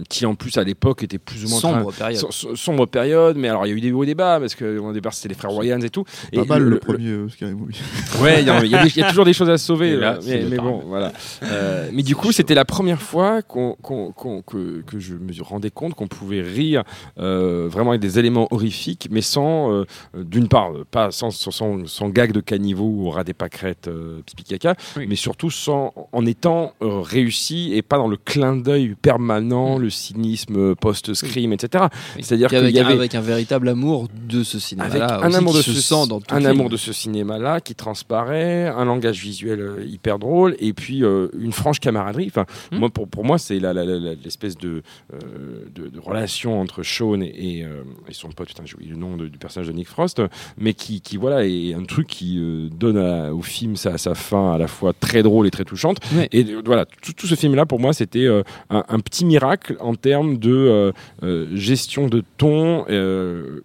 Qui 0.09 0.25
en 0.25 0.35
plus 0.35 0.57
à 0.57 0.63
l'époque 0.63 1.03
était 1.03 1.17
plus 1.19 1.45
ou 1.45 1.49
moins 1.49 1.59
Sombre 1.59 1.91
période. 1.93 2.19
Som- 2.19 2.31
som- 2.31 2.55
sombre 2.55 2.85
période, 2.87 3.37
mais 3.37 3.49
alors 3.49 3.65
il 3.65 3.69
y 3.69 3.73
a 3.73 3.75
eu 3.75 3.81
des 3.81 3.91
hauts 3.91 4.03
et 4.03 4.15
bas 4.15 4.39
parce 4.39 4.55
que 4.55 4.77
au 4.77 4.91
départ 4.93 5.13
c'était 5.13 5.29
les 5.29 5.35
frères 5.35 5.53
Wayans 5.53 5.81
et 5.81 5.89
tout. 5.89 6.03
Et 6.31 6.37
pas 6.37 6.45
mal 6.45 6.63
le, 6.63 6.79
premier 6.79 7.09
euh, 7.09 7.29
Scary 7.29 7.53
Movie. 7.53 7.79
Ouais, 8.21 8.41
il 8.41 8.47
y, 8.47 8.49
a- 8.49 8.63
y 8.85 8.99
y 8.99 9.03
toujours 9.07 9.25
des 9.25 9.33
choses 9.33 9.49
à 9.49 9.57
sauver, 9.57 9.89
Et 9.91 9.95
là, 9.97 10.19
mais, 10.25 10.41
le 10.41 10.49
mais 10.49 10.57
bon, 10.57 10.81
voilà. 10.85 11.11
Mais 11.91 12.03
du 12.03 12.15
coup, 12.15 12.31
c'était 12.31 12.55
la 12.55 12.65
première 12.65 13.01
fois 13.01 13.41
qu'on, 13.41 13.62
qu'on- 13.81 14.11
qu'on- 14.11 14.41
que, 14.41 14.81
que 14.81 14.99
je 14.99 15.15
me 15.15 15.31
rendais 15.41 15.71
compte 15.71 15.93
qu'on 15.95 16.07
pouvait 16.07 16.41
rire 16.41 16.83
euh, 17.19 17.67
vraiment 17.69 17.91
avec 17.91 18.01
des 18.01 18.19
éléments 18.19 18.47
horrifiques, 18.51 19.07
mais 19.11 19.21
sans, 19.21 19.71
euh, 19.71 19.85
d'une 20.15 20.47
part, 20.47 20.71
pas 20.91 21.11
sans, 21.11 21.31
sans, 21.31 21.51
sans, 21.87 22.09
gag 22.09 22.31
de 22.31 22.39
caniveau 22.41 22.85
ou 22.85 23.09
rat 23.09 23.23
des 23.23 23.33
pâquerettes, 23.33 23.87
euh, 23.87 24.21
pipi 24.25 24.43
caca, 24.43 24.75
Oui. 24.97 25.05
mais 25.07 25.15
surtout 25.15 25.49
sans, 25.49 25.93
en 26.11 26.25
étant 26.25 26.73
réussi 26.81 27.73
et 27.73 27.81
pas 27.81 27.97
dans 27.97 28.07
le 28.07 28.17
clin 28.17 28.55
d'œil 28.55 28.95
permanent, 29.01 29.77
Mm. 29.77 29.81
le 29.81 29.89
cynisme 29.89 30.75
post-scream, 30.75 31.53
etc. 31.53 31.85
Oui. 32.15 32.23
C'est-à-dire 32.23 32.49
qu'il 32.49 32.57
avec, 32.57 32.75
y 32.75 32.79
avait 32.79 32.93
avec 32.93 33.15
un 33.15 33.21
véritable 33.21 33.69
amour 33.69 34.07
de 34.27 34.43
ce 34.43 34.57
avec 34.57 34.63
cinéma-là. 34.67 35.19
un 35.23 35.33
amour 35.33 35.53
de 35.53 35.61
se 35.61 35.71
ce, 35.73 36.07
dans 36.07 36.19
tout 36.19 36.33
un 36.35 36.45
amour 36.45 36.69
de 36.69 36.77
ce 36.77 36.91
cinéma-là 36.93 37.61
qui 37.61 37.75
transparaît, 37.75 38.67
un 38.67 38.85
langage 38.85 39.19
visuel 39.21 39.85
hyper 39.87 40.19
drôle 40.19 40.55
et 40.59 40.73
puis 40.73 41.03
euh, 41.03 41.27
une 41.37 41.51
franche 41.51 41.79
camaraderie. 41.79 42.27
Enfin, 42.27 42.45
Hmm. 42.71 42.77
moi, 42.77 42.89
pour, 42.89 43.07
pour 43.07 43.23
moi, 43.25 43.37
c'est 43.37 43.52
l'espèce 43.59 44.57
de, 44.57 44.81
euh, 45.13 45.17
de, 45.73 45.87
de 45.87 45.99
relation 45.99 46.59
entre 46.59 46.83
Sean 46.83 47.21
et, 47.21 47.25
et, 47.59 47.63
euh, 47.65 47.83
et 48.07 48.13
son 48.13 48.29
pote. 48.29 48.47
Putain, 48.47 48.63
j'ai 48.65 48.75
oublié 48.75 48.91
le 48.91 48.97
nom 48.97 49.17
de- 49.17 49.27
du 49.27 49.37
personnage 49.37 49.67
de 49.67 49.73
Nick 49.73 49.87
Frost, 49.87 50.21
mais 50.57 50.73
qui, 50.73 51.01
qui 51.01 51.17
voilà 51.17 51.45
est 51.45 51.73
un 51.73 51.83
truc 51.83 52.07
qui 52.07 52.37
euh, 52.39 52.69
donne 52.69 52.97
à- 52.97 53.33
au 53.33 53.41
film 53.41 53.75
sa, 53.75 53.97
sa 53.97 54.15
fin 54.15 54.53
à 54.53 54.57
la 54.57 54.67
fois 54.67 54.93
très 54.93 55.23
drôle 55.23 55.47
et 55.47 55.51
très 55.51 55.65
touchante. 55.65 55.97
Ouais. 56.15 56.27
Et 56.31 56.43
voilà, 56.65 56.85
tout, 56.85 57.13
tout 57.13 57.27
ce 57.27 57.35
film-là, 57.35 57.65
pour 57.65 57.79
moi, 57.79 57.93
c'était 57.93 58.27
un, 58.27 58.83
un 58.87 58.99
petit 58.99 59.25
miracle 59.25 59.75
en 59.79 59.95
termes 59.95 60.37
de 60.37 60.93
gestion 61.53 62.07
de 62.07 62.23
ton, 62.37 62.85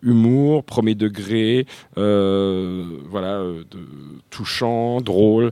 humour, 0.03 0.65
premier 0.65 0.95
degré, 0.95 1.67
voilà, 1.97 3.43
de, 3.71 3.79
touchant, 4.31 5.01
drôle, 5.01 5.51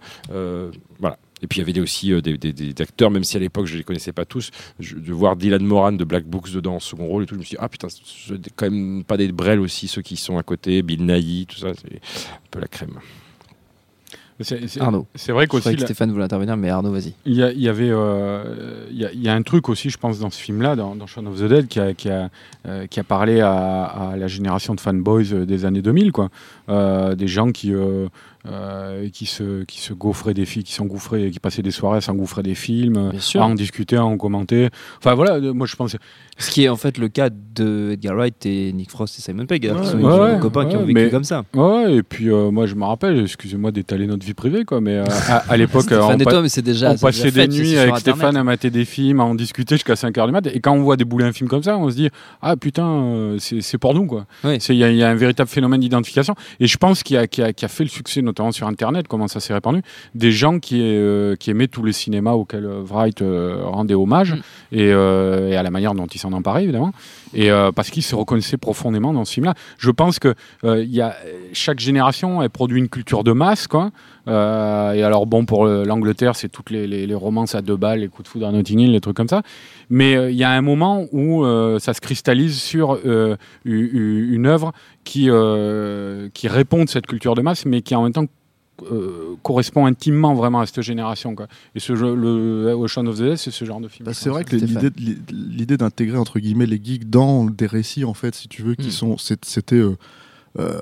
voilà. 0.98 1.18
Et 1.46 1.48
puis 1.48 1.60
il 1.60 1.66
y 1.68 1.70
avait 1.70 1.80
aussi 1.80 2.12
euh, 2.12 2.20
des, 2.20 2.36
des- 2.36 2.52
des 2.52 2.82
acteurs, 2.82 3.08
même 3.12 3.22
si 3.22 3.36
à 3.36 3.40
l'époque 3.40 3.66
je 3.66 3.76
les 3.76 3.84
connaissais 3.84 4.10
pas 4.10 4.24
tous, 4.24 4.50
je- 4.80 4.96
de 4.96 5.12
voir 5.12 5.36
Dylan 5.36 5.62
Moran 5.64 5.92
de 5.92 6.02
Black 6.02 6.24
Books 6.24 6.50
dedans 6.52 6.74
en 6.74 6.80
second 6.80 7.06
rôle 7.06 7.22
et 7.22 7.26
tout, 7.26 7.34
je 7.34 7.38
me 7.38 7.44
suis 7.44 7.54
dit, 7.54 7.60
ah 7.60 7.68
putain, 7.68 7.86
c'est 7.88 8.34
quand 8.56 8.68
même 8.68 9.04
pas 9.04 9.16
des 9.16 9.30
brels 9.30 9.60
aussi, 9.60 9.86
ceux 9.86 10.02
qui 10.02 10.16
sont 10.16 10.38
à 10.38 10.42
côté, 10.42 10.82
Bill 10.82 11.06
Nighy, 11.06 11.46
tout 11.46 11.56
ça, 11.58 11.68
c'est 11.80 11.94
un 11.96 12.38
peu 12.50 12.58
la 12.58 12.66
crème. 12.66 12.98
C'est- 14.40 14.66
c'est- 14.68 14.82
Arnaud. 14.82 15.06
C'est 15.14 15.32
vrai 15.32 15.44
Je 15.44 15.48
croyais 15.48 15.62
qu'aussi, 15.64 15.76
que 15.76 15.82
Stéphane 15.82 16.10
voulait 16.12 16.24
intervenir, 16.24 16.58
mais 16.58 16.68
Arnaud, 16.68 16.92
vas-y. 16.92 17.14
il 17.24 17.32
y, 17.36 17.42
a- 17.42 17.52
il 17.52 17.60
y 17.60 17.70
avait, 17.70 17.88
euh, 17.90 18.84
il 18.90 18.98
y, 18.98 19.04
a- 19.06 19.12
il 19.12 19.22
y 19.22 19.28
a 19.30 19.34
un 19.34 19.40
truc 19.40 19.70
aussi, 19.70 19.88
je 19.88 19.96
pense, 19.96 20.18
dans 20.18 20.28
ce 20.28 20.38
film-là, 20.38 20.76
dans, 20.76 20.94
dans 20.94 21.06
Shaun 21.06 21.26
of 21.26 21.40
the 21.40 21.44
Dead, 21.44 21.68
qui 21.68 21.80
a, 21.80 21.94
qui 21.94 22.10
a, 22.10 22.28
euh, 22.66 22.86
qui 22.86 23.00
a 23.00 23.04
parlé 23.04 23.40
à, 23.40 23.84
à 23.84 24.16
la 24.16 24.26
génération 24.28 24.74
de 24.74 24.80
fanboys 24.80 25.46
des 25.46 25.64
années 25.64 25.80
2000, 25.80 26.12
quoi. 26.12 26.28
Euh, 26.68 27.14
des 27.14 27.28
gens 27.28 27.50
qui, 27.50 27.72
euh, 28.48 29.08
qui 29.10 29.26
se, 29.26 29.64
qui 29.64 29.80
se 29.80 29.92
gaufraient 29.92 30.34
des 30.34 30.46
films, 30.46 30.64
qui 30.64 30.72
s'engouffraient, 30.72 31.30
qui 31.30 31.40
passaient 31.40 31.62
des 31.62 31.70
soirées 31.70 31.98
à 31.98 32.00
s'engouffrer 32.00 32.42
des 32.42 32.54
films, 32.54 33.10
à 33.34 33.38
en 33.42 33.54
discuter, 33.54 33.96
à 33.96 34.04
en 34.04 34.16
commenter. 34.16 34.68
Enfin 34.98 35.14
voilà, 35.14 35.34
euh, 35.34 35.52
moi 35.52 35.66
je 35.66 35.76
pense. 35.76 35.96
Ce 36.38 36.50
qui 36.50 36.64
est 36.64 36.68
en 36.68 36.76
fait 36.76 36.98
le 36.98 37.08
cas 37.08 37.30
de 37.30 37.92
Edgar 37.92 38.14
Wright 38.14 38.44
et 38.44 38.70
Nick 38.74 38.90
Frost 38.90 39.18
et 39.18 39.22
Simon 39.22 39.46
Pegg, 39.46 39.66
alors 39.68 39.80
Ouais, 39.80 39.86
sont 39.90 39.96
ouais, 39.98 40.28
des 40.28 40.34
ouais, 40.34 40.38
copains 40.40 40.66
qui 40.66 40.76
ont 40.76 40.80
vécu 40.84 40.92
mais- 40.94 41.08
comme 41.10 41.24
ça. 41.24 41.44
Ouais, 41.54 41.94
et 41.96 42.02
puis 42.02 42.28
euh, 42.30 42.50
moi 42.50 42.66
je 42.66 42.74
me 42.74 42.84
rappelle, 42.84 43.20
excusez-moi 43.20 43.70
d'étaler 43.72 44.06
notre 44.06 44.24
vie 44.26 44.34
privée, 44.34 44.64
quoi, 44.66 44.80
mais 44.82 44.96
euh, 44.96 45.04
à, 45.28 45.36
à 45.50 45.56
l'époque, 45.56 45.86
on, 45.90 46.18
et 46.18 46.24
pa- 46.24 46.30
toi, 46.32 46.42
mais 46.42 46.48
c'est 46.50 46.60
déjà. 46.62 46.92
on 46.92 46.96
c'est 46.96 47.06
déjà 47.06 47.06
passait 47.06 47.30
fait, 47.30 47.48
des 47.48 47.58
nuits 47.58 47.78
avec 47.78 47.94
Internet. 47.94 48.00
Stéphane 48.16 48.36
à 48.36 48.44
mater 48.44 48.70
des 48.70 48.84
films, 48.84 49.20
à 49.20 49.24
en 49.24 49.34
discuter 49.34 49.76
jusqu'à 49.76 49.94
5h 49.94 50.26
du 50.26 50.32
mat. 50.32 50.46
Et 50.48 50.60
quand 50.60 50.72
on 50.72 50.82
voit 50.82 50.96
débouler 50.96 51.24
un 51.24 51.32
film 51.32 51.48
comme 51.48 51.62
ça, 51.62 51.78
on 51.78 51.88
se 51.90 51.96
dit 51.96 52.10
Ah 52.42 52.56
putain, 52.56 52.86
euh, 52.86 53.38
c'est 53.38 53.78
pour 53.78 53.94
nous, 53.94 54.04
quoi. 54.06 54.26
Il 54.44 54.50
y, 54.76 54.84
a- 54.84 54.90
il 54.90 54.96
y 54.96 55.02
a 55.02 55.08
un 55.08 55.14
véritable 55.14 55.48
phénomène 55.48 55.80
d'identification. 55.80 56.34
Et 56.60 56.66
je 56.66 56.76
pense 56.76 57.02
qu'il 57.02 57.16
y, 57.16 57.18
a- 57.18 57.26
qu'il 57.26 57.44
y 57.44 57.46
a- 57.46 57.52
qu'il 57.54 57.62
y 57.62 57.64
a 57.64 57.68
fait 57.68 57.84
le 57.84 57.88
succès, 57.90 58.20
notamment 58.36 58.52
sur 58.52 58.66
Internet, 58.66 59.08
comment 59.08 59.28
ça 59.28 59.40
s'est 59.40 59.54
répandu, 59.54 59.80
des 60.14 60.30
gens 60.30 60.58
qui, 60.58 60.80
euh, 60.82 61.36
qui 61.36 61.50
aimaient 61.50 61.68
tous 61.68 61.82
les 61.82 61.92
cinémas 61.92 62.32
auxquels 62.32 62.66
euh, 62.66 62.82
Wright 62.82 63.22
euh, 63.22 63.62
rendait 63.64 63.94
hommage, 63.94 64.34
Mm. 64.34 64.38
et, 64.72 64.92
euh, 64.92 65.50
et 65.50 65.56
à 65.56 65.62
la 65.62 65.70
manière 65.70 65.94
dont 65.94 66.06
il 66.06 66.18
s'en 66.18 66.32
emparait, 66.32 66.64
évidemment. 66.64 66.92
Et 67.34 67.50
parce 67.74 67.90
qu'ils 67.90 68.02
se 68.02 68.14
reconnaissaient 68.14 68.56
profondément 68.56 69.12
dans 69.12 69.24
ce 69.24 69.34
film-là. 69.34 69.54
Je 69.78 69.90
pense 69.90 70.18
que 70.18 70.34
il 70.64 70.94
y 70.94 71.00
a, 71.00 71.14
chaque 71.52 71.80
génération, 71.80 72.42
elle 72.42 72.50
produit 72.50 72.78
une 72.78 72.88
culture 72.88 73.24
de 73.24 73.32
masse, 73.32 73.66
quoi. 73.66 73.90
Euh, 74.28 74.92
et 74.92 75.02
alors, 75.02 75.26
bon, 75.26 75.44
pour 75.44 75.66
le- 75.66 75.84
l'Angleterre, 75.84 76.34
c'est 76.36 76.48
toutes 76.48 76.70
les, 76.70 76.86
les- 76.86 77.06
les 77.06 77.14
romances 77.14 77.54
à 77.54 77.62
deux 77.62 77.76
balles, 77.76 78.00
les 78.00 78.08
coups 78.08 78.24
de 78.24 78.28
foudre 78.28 78.46
à 78.48 78.52
Notting 78.52 78.80
Hill, 78.80 78.92
les 78.92 79.00
trucs 79.00 79.16
comme 79.16 79.28
ça. 79.28 79.42
Mais 79.90 80.16
euh, 80.16 80.30
il 80.30 80.36
y 80.36 80.44
a 80.44 80.50
un 80.50 80.62
moment 80.62 81.06
où 81.12 81.44
euh, 81.44 81.78
ça 81.78 81.94
se 81.94 82.00
cristallise 82.00 82.60
sur 82.60 82.98
euh, 83.06 83.36
une 83.64 84.46
œuvre 84.46 84.72
qui, 85.04 85.26
euh, 85.30 86.28
qui 86.34 86.48
répond 86.48 86.84
de 86.84 86.88
cette 86.88 87.06
culture 87.06 87.34
de 87.34 87.42
masse, 87.42 87.66
mais 87.66 87.82
qui 87.82 87.94
en 87.94 88.02
même 88.02 88.12
temps 88.12 88.24
euh, 88.92 89.36
correspond 89.42 89.86
intimement 89.86 90.34
vraiment 90.34 90.60
à 90.60 90.66
cette 90.66 90.82
génération. 90.82 91.34
Quoi. 91.34 91.46
Et 91.74 91.80
ce 91.80 91.94
jeu, 91.96 92.14
le 92.14 92.74
Ocean 92.74 93.06
of 93.06 93.16
the 93.16 93.22
Dead, 93.22 93.36
c'est 93.36 93.50
ce 93.50 93.64
genre 93.64 93.80
de 93.80 93.88
film. 93.88 94.04
Bah, 94.04 94.12
c'est 94.12 94.28
vrai 94.28 94.44
que 94.44 94.54
l'idée 94.56 95.76
d'intégrer 95.78 96.18
entre 96.18 96.38
guillemets 96.40 96.66
les 96.66 96.78
geeks 96.82 97.08
dans 97.08 97.44
des 97.46 97.66
récits 97.66 98.04
en 98.04 98.12
fait 98.12 98.34
si 98.34 98.48
tu 98.48 98.62
veux 98.62 98.74
qui 98.74 98.88
Mm. 98.88 98.90
sont 98.90 99.16
c'était 99.18 99.76
euh, 99.76 99.92
euh, 99.92 99.96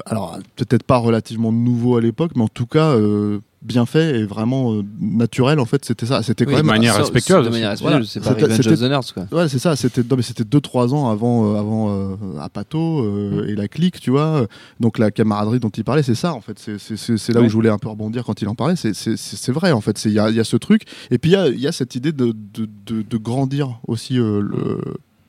alors 0.06 0.38
peut-être 0.56 0.82
pas 0.84 0.98
relativement 0.98 1.52
nouveau 1.52 1.96
à 1.96 2.00
l'époque 2.00 2.32
mais 2.36 2.42
en 2.42 2.48
tout 2.48 2.66
cas 2.66 2.90
euh, 2.94 3.40
bien 3.62 3.86
fait 3.86 4.20
et 4.20 4.24
vraiment 4.24 4.74
euh, 4.74 4.82
naturel 5.00 5.58
en 5.58 5.64
fait 5.64 5.84
c'était 5.84 6.04
ça 6.06 6.22
c'était 6.22 6.44
quand 6.44 6.50
Oui, 6.50 6.56
même 6.58 6.66
de 6.66 6.70
manière 6.70 6.92
ça, 6.94 7.00
respectueuse 7.00 7.36
De 7.44 7.48
aussi. 7.48 7.50
manière 7.50 7.74
Voilà. 7.80 7.96
respectueuse, 7.96 8.10
c'est 8.12 8.20
pas 8.20 8.28
C'était- 8.34 8.42
Revenge 8.44 8.56
c'était- 8.58 8.72
of 8.74 8.80
the 8.80 8.90
Nerds, 8.90 9.14
quoi. 9.30 9.38
Ouais, 9.38 9.48
c'est 9.48 9.58
ça. 9.58 9.74
C'était 9.74 10.02
non, 10.02 10.16
mais 10.16 10.22
c'était 10.22 10.44
deux 10.44 10.60
trois 10.60 10.92
ans 10.94 11.08
avant 11.10 11.54
euh, 11.54 11.58
avant 11.58 11.86
euh, 11.90 12.16
Apato 12.40 13.00
euh, 13.04 13.46
et 13.48 13.54
la 13.54 13.66
clique, 13.68 14.00
tu 14.00 14.10
vois. 14.10 14.46
Donc 14.80 14.98
la 14.98 15.10
camaraderie 15.10 15.60
dont 15.60 15.70
il 15.70 15.82
parlait, 15.82 16.02
c'est 16.02 16.14
ça 16.14 16.34
en 16.34 16.40
fait. 16.42 16.58
C'est 16.58 16.78
c'est- 16.78 16.96
c'est 16.98 17.16
c'est 17.16 17.32
là 17.32 17.40
Ouais. 17.40 17.46
où 17.46 17.48
je 17.48 17.54
voulais 17.54 17.70
un 17.70 17.78
peu 17.78 17.88
rebondir 17.88 18.24
quand 18.24 18.40
il 18.42 18.48
en 18.48 18.54
parlait. 18.54 18.76
C'est 18.76 19.52
vrai 19.52 19.72
en 19.72 19.80
fait. 19.80 19.96
C'est 19.98 20.10
il 20.10 20.14
y 20.14 20.18
a, 20.18 20.28
il 20.30 20.36
y 20.36 20.40
a 20.40 20.44
ce 20.44 20.56
truc 20.58 20.82
et 21.10 21.16
puis 21.18 21.30
il 21.30 21.34
y 21.34 21.36
a, 21.36 21.48
il 21.48 21.58
y 21.60 21.66
a 21.66 21.72
cette 21.72 21.94
idée 21.94 22.12
de 22.12 22.34
de, 22.54 22.68
de, 22.86 23.00
de 23.02 23.16
grandir 23.16 23.80
aussi 23.88 24.18
euh, 24.18 24.40
le 24.42 24.78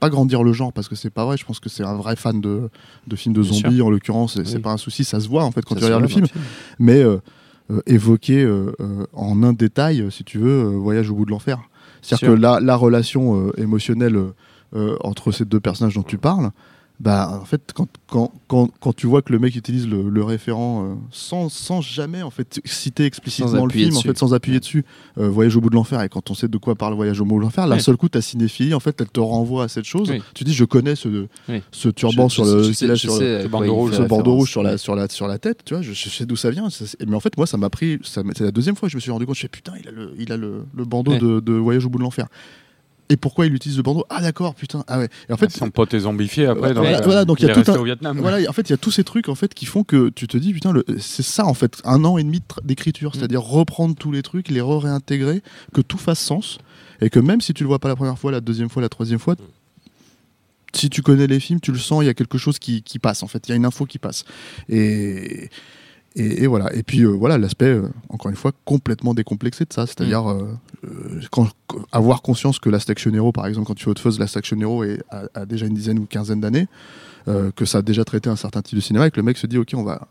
pas 0.05 0.09
grandir 0.09 0.43
le 0.43 0.53
genre 0.53 0.71
parce 0.73 0.87
que 0.87 0.95
c'est 0.95 1.09
pas 1.09 1.25
vrai. 1.25 1.37
Je 1.37 1.45
pense 1.45 1.59
que 1.59 1.69
c'est 1.69 1.83
un 1.83 1.95
vrai 1.95 2.15
fan 2.15 2.39
de 2.41 2.69
de 3.07 3.15
films 3.15 3.33
de 3.35 3.41
Bien 3.41 3.51
zombies 3.51 3.81
en 3.81 3.89
l'occurrence. 3.89 4.33
C'est 4.43 4.55
Oui. 4.55 4.61
pas 4.61 4.71
un 4.71 4.77
souci, 4.77 5.03
ça 5.03 5.19
se 5.19 5.27
voit 5.27 5.43
en 5.43 5.51
fait 5.51 5.63
quand 5.65 5.75
Ça 5.75 5.79
tu 5.81 5.85
regardes 5.85 6.03
le 6.03 6.07
film. 6.07 6.27
Mais 6.79 7.01
euh, 7.03 7.17
euh, 7.71 7.81
évoquer 7.87 8.43
euh, 8.43 8.71
en 9.13 9.41
un 9.43 9.53
détail, 9.53 10.05
si 10.11 10.23
tu 10.23 10.37
veux, 10.39 10.63
Voyage 10.63 11.09
au 11.09 11.15
bout 11.15 11.25
de 11.25 11.31
l'enfer. 11.31 11.59
C'est-à-dire 12.01 12.29
que 12.29 12.33
la, 12.33 12.59
la 12.59 12.75
relation 12.75 13.51
émotionnelle 13.57 14.17
entre 15.03 15.31
ces 15.31 15.45
deux 15.45 15.59
personnages 15.59 15.95
dont 15.95 16.03
tu 16.03 16.17
parles, 16.17 16.51
bah, 16.99 17.39
en 17.41 17.45
fait, 17.45 17.71
quand, 17.75 17.87
quand, 18.07 18.31
quand, 18.47 18.69
quand 18.79 18.93
tu 18.93 19.05
vois 19.05 19.21
que 19.21 19.33
le 19.33 19.39
mec 19.39 19.55
utilise 19.55 19.87
le, 19.87 20.09
le 20.09 20.23
référent 20.23 20.85
euh, 20.85 20.93
sans, 21.11 21.49
sans 21.49 21.81
jamais 21.81 22.21
en 22.21 22.29
fait, 22.29 22.59
citer 22.63 23.05
explicitement 23.05 23.65
le 23.65 23.71
film, 23.71 23.97
en 23.97 24.01
fait, 24.01 24.17
sans 24.17 24.33
appuyer 24.33 24.59
dessus, 24.61 24.85
euh, 25.17 25.27
Voyage 25.29 25.55
au 25.57 25.61
bout 25.61 25.69
de 25.69 25.75
l'enfer, 25.75 26.01
et 26.01 26.09
quand 26.09 26.31
on 26.31 26.33
sait 26.33 26.47
de 26.47 26.57
quoi 26.57 26.75
parle 26.75 26.93
Voyage 26.93 27.19
au 27.19 27.25
bout 27.25 27.37
de 27.37 27.41
l'enfer, 27.41 27.67
d'un 27.67 27.75
Oui. 27.75 27.81
seul 27.81 27.97
coup, 27.97 28.07
ta 28.07 28.21
cinéphilie, 28.21 28.73
en 28.73 28.79
fait, 28.79 28.99
elle 29.01 29.09
te 29.09 29.19
renvoie 29.19 29.65
à 29.65 29.67
cette 29.67 29.85
chose. 29.85 30.09
Oui. 30.09 30.21
Tu 30.33 30.43
dis, 30.45 30.53
je 30.53 30.63
connais 30.63 30.95
ce, 30.95 31.27
Oui. 31.49 31.61
ce 31.71 31.89
turban 31.89 32.29
Je- 32.29 32.33
sur 32.33 32.45
le, 32.45 32.63
sais- 32.73 32.95
sur 32.95 33.11
sais 33.17 33.43
ce 33.43 33.47
quoi 33.47 33.59
bandeau 33.59 33.73
rouge, 33.75 33.91
fait 33.91 33.97
ce 33.97 34.01
bandeau 34.03 34.15
référence. 34.15 34.37
rouge 34.39 34.51
sur 34.51 34.63
la, 34.63 34.77
sur, 34.77 34.95
la, 34.95 35.09
sur 35.09 35.27
la 35.27 35.37
tête, 35.37 35.59
tu 35.65 35.73
vois, 35.73 35.83
je, 35.83 35.91
je 35.91 36.09
sais 36.09 36.25
d'où 36.25 36.35
ça 36.37 36.49
vient. 36.49 36.69
ça- 36.69 36.85
mais 37.05 37.15
en 37.15 37.19
fait, 37.19 37.35
moi, 37.37 37.45
ça 37.45 37.57
m'a 37.57 37.69
pris. 37.69 37.99
C'est 38.03 38.39
la 38.41 38.51
deuxième 38.51 38.75
fois 38.75 38.87
que 38.87 38.91
je 38.91 38.97
me 38.97 39.01
suis 39.01 39.11
rendu 39.11 39.25
compte. 39.25 39.35
Je 39.35 39.41
fais 39.41 39.47
putain, 39.49 39.73
il 39.81 39.87
a 39.87 39.91
le, 39.91 40.13
il 40.17 40.31
a 40.31 40.37
le, 40.37 40.63
le 40.73 40.85
bandeau 40.85 41.11
Ouais. 41.11 41.19
de, 41.19 41.39
de 41.41 41.53
Voyage 41.53 41.85
au 41.85 41.89
bout 41.89 41.97
de 41.97 42.03
l'enfer. 42.03 42.27
Et 43.09 43.17
pourquoi 43.17 43.45
il 43.45 43.53
utilise 43.53 43.77
le 43.77 43.83
bandeau 43.83 44.03
Ah, 44.09 44.19
d'accord, 44.21 44.55
putain. 44.55 44.83
Ah 44.87 44.97
ouais. 44.97 45.09
Et 45.29 45.33
en 45.33 45.37
fait, 45.37 45.51
Son 45.51 45.69
pote 45.69 45.93
est 45.93 45.99
zombifié 45.99 46.47
après. 46.47 46.73
Voilà, 46.73 46.97
euh, 46.99 47.01
voilà, 47.03 47.23
donc 47.25 47.39
il 47.39 47.47
y 47.47 47.51
a 47.51 47.53
tout 47.53 47.71
un- 47.71 47.77
au 47.77 47.83
Vietnam. 47.83 48.17
voilà, 48.19 48.49
en 48.49 48.53
fait, 48.53 48.63
il 48.67 48.71
y 48.71 48.73
a 48.73 48.77
tous 48.77 48.89
ces 48.89 49.03
trucs 49.03 49.29
en 49.29 49.35
fait 49.35 49.53
qui 49.53 49.67
font 49.67 49.83
que 49.83 50.09
tu 50.09 50.27
te 50.27 50.37
dis 50.37 50.53
putain, 50.53 50.71
le- 50.71 50.83
c'est 50.99 51.21
ça 51.21 51.45
en 51.45 51.53
fait, 51.53 51.77
un 51.85 52.03
an 52.03 52.17
et 52.17 52.23
demi 52.23 52.41
d'écriture, 52.63 53.11
Mm. 53.11 53.19
c'est-à-dire 53.19 53.41
reprendre 53.41 53.93
tous 53.95 54.11
les 54.11 54.23
trucs, 54.23 54.49
les 54.49 54.61
réintégrer, 54.61 55.43
que 55.73 55.81
tout 55.81 55.99
fasse 55.99 56.19
sens, 56.19 56.57
et 56.99 57.11
que 57.11 57.19
même 57.19 57.41
si 57.41 57.53
tu 57.53 57.61
le 57.63 57.67
vois 57.67 57.77
pas 57.79 57.89
la 57.89 57.95
première 57.95 58.17
fois, 58.17 58.31
la 58.31 58.41
deuxième 58.41 58.69
fois, 58.69 58.81
la 58.81 58.89
troisième 58.89 59.19
fois, 59.19 59.35
si 60.73 60.89
tu 60.89 61.01
connais 61.03 61.27
les 61.27 61.39
films, 61.39 61.59
tu 61.61 61.71
le 61.71 61.77
sens, 61.77 62.03
il 62.03 62.07
y 62.07 62.09
a 62.09 62.13
quelque 62.15 62.37
chose 62.39 62.57
qui, 62.59 62.81
qui 62.81 62.97
passe 62.99 63.21
en 63.23 63.27
fait, 63.27 63.47
il 63.47 63.51
y 63.51 63.53
a 63.53 63.55
une 63.55 63.65
info 63.65 63.85
qui 63.85 63.99
passe, 63.99 64.25
et 64.67 65.49
et, 66.15 66.43
et 66.43 66.47
voilà. 66.47 66.73
Et 66.75 66.83
puis 66.83 67.01
euh, 67.01 67.09
voilà 67.09 67.37
l'aspect, 67.37 67.65
euh, 67.65 67.89
encore 68.09 68.29
une 68.29 68.37
fois, 68.37 68.51
complètement 68.65 69.13
décomplexé 69.13 69.65
de 69.65 69.73
ça. 69.73 69.85
C'est-à-dire 69.85 70.29
euh, 70.29 70.47
euh, 70.85 71.19
avoir 71.91 72.21
conscience 72.21 72.59
que 72.59 72.69
Last 72.69 72.89
Action 72.89 73.13
Hero, 73.13 73.31
par 73.31 73.45
exemple, 73.47 73.67
quand 73.67 73.73
tu 73.75 73.83
fais 73.83 73.89
Hot 73.91 73.99
Fuzz, 73.99 74.19
Last 74.19 74.37
Action 74.37 74.59
Hero 74.59 74.83
est, 74.83 75.01
a, 75.09 75.23
a 75.33 75.45
déjà 75.45 75.65
une 75.65 75.73
dizaine 75.73 75.99
ou 75.99 76.05
quinzaine 76.05 76.41
d'années, 76.41 76.67
que 77.55 77.65
ça 77.65 77.79
a 77.79 77.81
déjà 77.81 78.03
traité 78.05 78.29
un 78.29 78.35
certain 78.35 78.61
type 78.61 78.75
de 78.75 78.81
cinéma, 78.83 79.07
et 79.07 79.11
que 79.11 79.17
le 79.17 79.23
mec 79.23 79.37
se 79.37 79.47
dit, 79.47 79.57
ok, 79.57 79.71
on 79.73 79.83
va, 79.83 80.07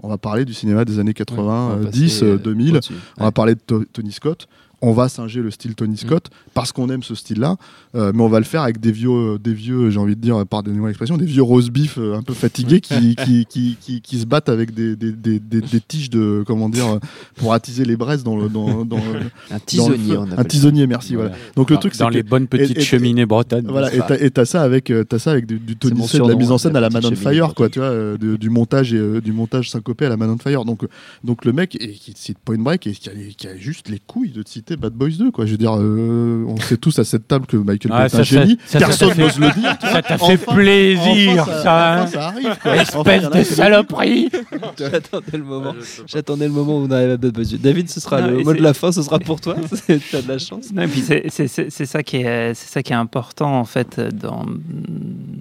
on 0.00 0.08
va 0.08 0.16
parler 0.18 0.44
du 0.44 0.54
cinéma 0.54 0.84
des 0.84 0.98
années 1.00 1.12
80, 1.14 1.42
On 1.42 1.46
va 1.68 1.74
euh, 1.74 1.84
passer, 1.86 1.90
10, 1.98 2.22
euh, 2.22 2.26
euh, 2.34 2.38
2000. 2.38 2.76
au-dessus. 2.76 2.92
On 3.18 3.24
va 3.24 3.32
parler 3.32 3.54
de 3.56 3.60
To- 3.66 3.84
Tony 3.92 4.12
Scott. 4.12 4.46
On 4.88 4.92
va 4.92 5.08
singer 5.08 5.40
le 5.40 5.50
style 5.50 5.74
Tony 5.74 5.96
Scott 5.96 6.28
parce 6.54 6.70
qu'on 6.70 6.88
aime 6.90 7.02
ce 7.02 7.14
style-là, 7.16 7.56
euh, 7.96 8.12
mais 8.14 8.22
on 8.22 8.28
va 8.28 8.38
le 8.38 8.44
faire 8.44 8.62
avec 8.62 8.78
des 8.78 8.92
vieux, 8.92 9.10
euh, 9.10 9.38
des 9.38 9.52
vieux, 9.52 9.90
j'ai 9.90 9.98
envie 9.98 10.14
de 10.14 10.20
dire, 10.20 10.46
pardonnez-moi 10.46 10.88
l'expression, 10.88 11.16
des 11.16 11.26
vieux 11.26 11.42
rose 11.42 11.70
beef 11.70 11.98
euh, 11.98 12.14
un 12.16 12.22
peu 12.22 12.34
fatigués 12.34 12.80
qui, 12.80 13.16
qui, 13.24 13.46
qui, 13.46 13.76
qui, 13.80 14.00
qui 14.00 14.18
se 14.20 14.26
battent 14.26 14.48
avec 14.48 14.72
des, 14.72 14.94
des, 14.94 15.10
des, 15.12 15.40
des, 15.40 15.60
des 15.60 15.80
tiges 15.80 16.08
de, 16.08 16.44
comment 16.46 16.68
dire, 16.68 16.98
pour 17.36 17.52
attiser 17.52 17.84
les 17.84 17.96
braises 17.96 18.22
dans 18.22 18.36
le, 18.36 18.48
dans, 18.48 18.84
dans, 18.84 18.96
le- 18.98 19.02
Un 19.50 19.54
dans 19.54 19.54
le 19.54 19.60
tisonnier, 19.66 20.14
feu. 20.14 20.18
on 20.18 20.38
un 20.38 20.44
tisonnier, 20.44 20.86
merci. 20.86 21.14
Voilà. 21.16 21.32
Donc 21.56 21.68
le 21.70 21.76
Dans- 21.76 21.80
truc, 21.80 21.94
c'est 21.94 22.04
dans 22.04 22.08
que- 22.10 22.14
les 22.14 22.22
bonnes 22.22 22.46
petites 22.46 22.76
et- 22.76 22.80
et- 22.80 22.84
cheminées 22.84 23.26
bretonnes. 23.26 23.66
voilà, 23.68 23.92
et 23.94 24.30
t'as- 24.30 24.44
ça 24.44 24.62
avec 24.62 24.92
t'as 25.08 25.18
ça 25.18 25.32
avec 25.32 25.46
du, 25.46 25.58
du 25.58 25.74
Tony 25.76 26.06
Scott, 26.06 26.22
de 26.22 26.28
la 26.28 26.36
mise 26.36 26.52
en 26.52 26.58
scène 26.58 26.72
la 26.74 26.78
à 26.78 26.82
la 26.82 26.90
Man 26.90 27.02
on 27.04 27.16
Fire, 27.16 27.54
quoi, 27.54 27.68
tu 27.68 27.80
vois, 27.80 27.90
de- 27.90 28.36
du 28.36 28.50
montage 28.50 28.92
et 28.94 29.20
du 29.20 29.32
montage 29.32 29.68
syncopé 29.70 30.06
à 30.06 30.10
la 30.10 30.16
Man 30.16 30.30
on 30.30 30.38
Fire. 30.38 30.64
Donc, 30.64 30.86
donc 31.24 31.44
le 31.44 31.52
mec 31.52 31.76
et 31.80 31.90
qui 31.92 32.12
cite 32.14 32.38
Point 32.44 32.58
Break 32.58 32.86
et 32.86 32.92
qui 32.92 33.08
a, 33.08 33.12
les- 33.14 33.34
qui 33.34 33.48
a 33.48 33.56
juste 33.56 33.88
les 33.88 33.98
couilles 34.06 34.30
de 34.30 34.42
citer 34.46 34.75
Bad 34.76 34.92
Boys 34.92 35.10
2, 35.18 35.30
quoi. 35.30 35.46
Je 35.46 35.52
veux 35.52 35.56
dire, 35.56 35.74
euh, 35.76 36.44
on 36.46 36.56
sait 36.58 36.76
tous 36.76 36.98
à 36.98 37.04
cette 37.04 37.26
table 37.28 37.46
que 37.46 37.56
Michael 37.56 37.92
Ah, 37.94 38.02
Bay 38.08 38.16
est 38.16 38.20
un 38.20 38.22
génie. 38.22 38.58
ça, 38.66 38.78
Personne 38.78 39.16
n'ose 39.18 39.38
le 39.38 39.50
dire. 39.52 39.76
Ça 39.80 40.02
t'a 40.02 40.18
fait 40.18 40.34
Enfin- 40.34 40.54
plaisir, 40.54 41.42
enfin, 41.42 41.52
ça, 41.62 41.96
enfin, 42.02 42.06
ça 42.06 42.26
arrive. 42.28 42.56
quoi. 42.62 42.76
Espèce 42.76 43.30
de 43.30 43.42
saloperie 43.42 44.28
J'attendais 44.78 45.36
le 45.38 45.44
moment. 45.44 45.74
J'attendais 46.06 46.46
le 46.46 46.52
moment 46.52 46.78
où 46.78 46.86
on 46.86 46.90
arrive 46.90 47.10
à 47.10 47.16
Bad 47.16 47.32
Boys. 47.32 47.44
David, 47.60 47.88
ce 47.90 48.00
sera 48.00 48.20
Non, 48.20 48.28
le 48.28 48.42
mot 48.44 48.52
de 48.54 48.62
la 48.62 48.74
fin, 48.74 48.92
ce 48.92 49.02
sera 49.02 49.18
pour 49.18 49.40
toi. 49.40 49.56
T'as 50.10 50.22
de 50.22 50.28
la 50.28 50.38
chance. 50.38 50.72
Non, 50.72 50.82
et 50.82 50.86
puis 50.88 51.00
c'est- 51.00 51.24
c'est 51.28 51.48
c'est- 51.48 51.70
c'est 51.70 51.86
ça 51.86 52.02
qui 52.02 52.16
est 52.18 52.54
c'est 52.54 52.68
ça 52.68 52.82
qui 52.82 52.92
est 52.92 52.96
important 52.96 53.58
en 53.58 53.64
fait 53.64 54.00
dans 54.00 54.44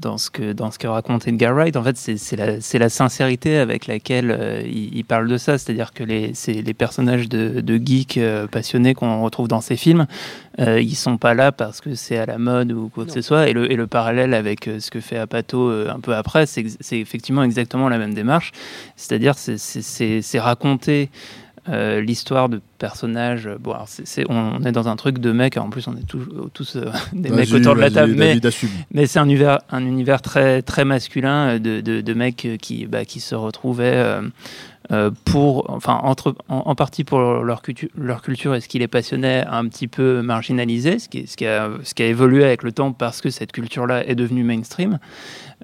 dans 0.01 0.17
ce 0.17 0.29
que 0.29 0.53
dans 0.53 0.71
ce 0.71 0.79
que 0.79 0.87
raconte 0.87 1.27
Edgar 1.27 1.53
Wright. 1.53 1.75
En 1.77 1.83
fait, 1.83 1.97
c'est 1.97 2.17
c'est 2.17 2.35
la 2.35 2.61
c'est 2.61 2.79
la 2.79 2.89
sincérité 2.89 3.57
avec 3.57 3.87
laquelle 3.87 4.31
euh, 4.37 4.61
il, 4.65 4.95
il 4.97 5.03
parle 5.05 5.27
de 5.27 5.37
ça. 5.37 5.57
C'est-à-dire 5.57 5.93
que 5.93 6.03
les 6.03 6.31
c'est 6.33 6.61
les 6.61 6.73
personnages 6.73 7.27
de, 7.29 7.61
de 7.61 7.75
geeks 7.83 8.17
euh, 8.17 8.47
passionnés 8.47 8.93
qu'on 8.93 9.14
retrouve 9.21 9.47
dans 9.47 9.61
ces 9.61 9.75
films, 9.75 10.05
euh, 10.59 10.79
ils 10.81 10.95
sont 10.95 11.17
pas 11.17 11.33
là 11.33 11.51
parce 11.51 11.81
que 11.81 11.95
c'est 11.95 12.17
à 12.17 12.25
la 12.25 12.37
mode 12.37 12.71
ou 12.71 12.89
quoi 12.89 13.05
que 13.05 13.11
ce 13.11 13.21
soit. 13.21 13.47
Et 13.49 13.53
le 13.53 13.71
et 13.71 13.75
le 13.75 13.87
parallèle 13.87 14.33
avec 14.33 14.67
euh, 14.67 14.79
ce 14.79 14.91
que 14.91 14.99
fait 14.99 15.17
Apato 15.17 15.69
euh, 15.69 15.89
un 15.93 15.99
peu 15.99 16.15
après, 16.15 16.45
c'est 16.45 16.65
effectivement 16.91 17.43
exactement 17.43 17.89
la 17.89 17.97
même 17.97 18.13
démarche. 18.13 18.51
C'est-à-dire 18.95 19.37
c'est 19.37 19.57
c'est- 19.57 19.81
c'est 19.81 20.21
c'est 20.21 20.39
raconter 20.39 21.09
euh, 21.67 21.99
l'histoire 21.99 22.47
de 22.47 22.61
personnages. 22.77 23.49
Bon, 23.59 23.71
alors 23.71 23.87
c'est, 23.87 24.05
c'est- 24.05 24.25
on 24.29 24.63
est 24.63 24.71
dans 24.71 24.87
un 24.87 24.95
truc 24.95 25.17
de 25.17 25.31
mecs. 25.31 25.57
En 25.57 25.71
plus, 25.71 25.87
on 25.87 25.93
est 25.97 26.05
tous, 26.07 26.21
tous 26.53 26.75
euh, 26.75 26.91
des 27.13 27.29
mecs 27.31 27.47
autour 27.55 27.73
de 27.73 27.79
la 27.79 27.89
table, 28.01 28.13
mais, 28.19 29.07
c'est 29.07 29.17
un 29.17 29.23
univers, 29.25 29.57
un 29.71 29.83
univers 29.83 30.21
très, 30.21 30.61
très 30.61 30.85
masculin 30.85 31.57
de, 31.57 31.81
de, 31.81 32.01
de 32.01 32.13
mecs 32.13 32.47
qui, 32.61 32.85
bah, 32.85 33.03
qui 33.03 33.19
se 33.19 33.33
retrouvaient. 33.33 33.93
euh, 33.95 34.21
pour, 35.23 35.69
enfin, 35.69 35.99
entre, 36.03 36.35
en, 36.47 36.75
partie 36.75 37.03
pour 37.03 37.19
leur, 37.19 37.61
leur 37.97 38.21
culture 38.21 38.55
et 38.55 38.61
ce 38.61 38.67
qui 38.67 38.79
les 38.79 38.87
passionnait, 38.87 39.43
un 39.47 39.67
petit 39.67 39.87
peu 39.87 40.21
marginalisé, 40.21 40.99
ce 40.99 41.09
qui, 41.09 41.27
ce, 41.27 41.35
qui 41.35 41.45
a, 41.45 41.69
ce 41.83 41.93
qui 41.93 42.03
a 42.03 42.07
évolué 42.07 42.43
avec 42.43 42.63
le 42.63 42.71
temps 42.71 42.91
parce 42.91 43.21
que 43.21 43.29
cette 43.29 43.51
culture-là 43.51 44.07
est 44.07 44.15
devenue 44.15 44.43
mainstream. 44.43 44.99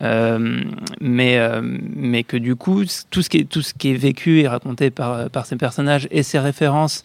Euh, 0.01 0.61
mais, 0.99 1.37
euh, 1.37 1.61
mais 1.63 2.23
que 2.23 2.37
du 2.37 2.55
coup, 2.55 2.83
tout 3.09 3.21
ce 3.21 3.29
qui 3.29 3.39
est, 3.39 3.49
tout 3.49 3.61
ce 3.61 3.73
qui 3.73 3.91
est 3.91 3.95
vécu 3.97 4.39
et 4.39 4.47
raconté 4.47 4.89
par, 4.89 5.29
par 5.29 5.45
ces 5.45 5.57
personnages 5.57 6.07
et 6.11 6.23
ces 6.23 6.39
références, 6.39 7.03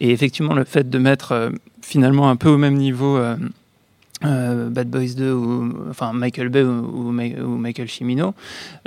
et 0.00 0.10
effectivement 0.10 0.54
le 0.54 0.64
fait 0.64 0.88
de 0.88 0.98
mettre 0.98 1.32
euh, 1.32 1.50
finalement 1.82 2.28
un 2.28 2.36
peu 2.36 2.48
au 2.48 2.58
même 2.58 2.74
niveau 2.74 3.18
euh, 4.24 4.70
Bad 4.70 4.88
Boys 4.88 5.14
2 5.14 5.32
ou 5.32 5.74
enfin 5.90 6.12
Michael 6.14 6.48
Bay 6.48 6.62
ou, 6.62 7.10
Michael 7.10 7.88
Cimino, 7.88 8.34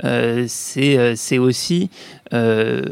euh, 0.04 0.44
c'est 0.48 0.98
euh, 0.98 1.40
aussi 1.40 1.88
euh, 2.32 2.82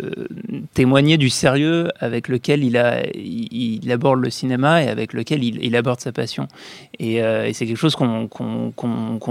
témoigner 0.73 1.19
du 1.19 1.31
sérieux 1.31 1.89
avec 1.99 2.29
lequel 2.29 2.63
il, 2.63 3.91
aborde 3.91 4.21
le 4.21 4.31
cinéma 4.31 4.85
et 4.85 4.89
avec 4.89 5.15
lequel 5.15 5.43
il, 5.43 5.77
aborde 5.77 6.01
sa 6.01 6.13
passion. 6.13 6.47
Et, 7.01 7.21
c'est 7.53 7.67
quelque 7.67 7.77
chose 7.77 7.97
qu'on 7.97 8.29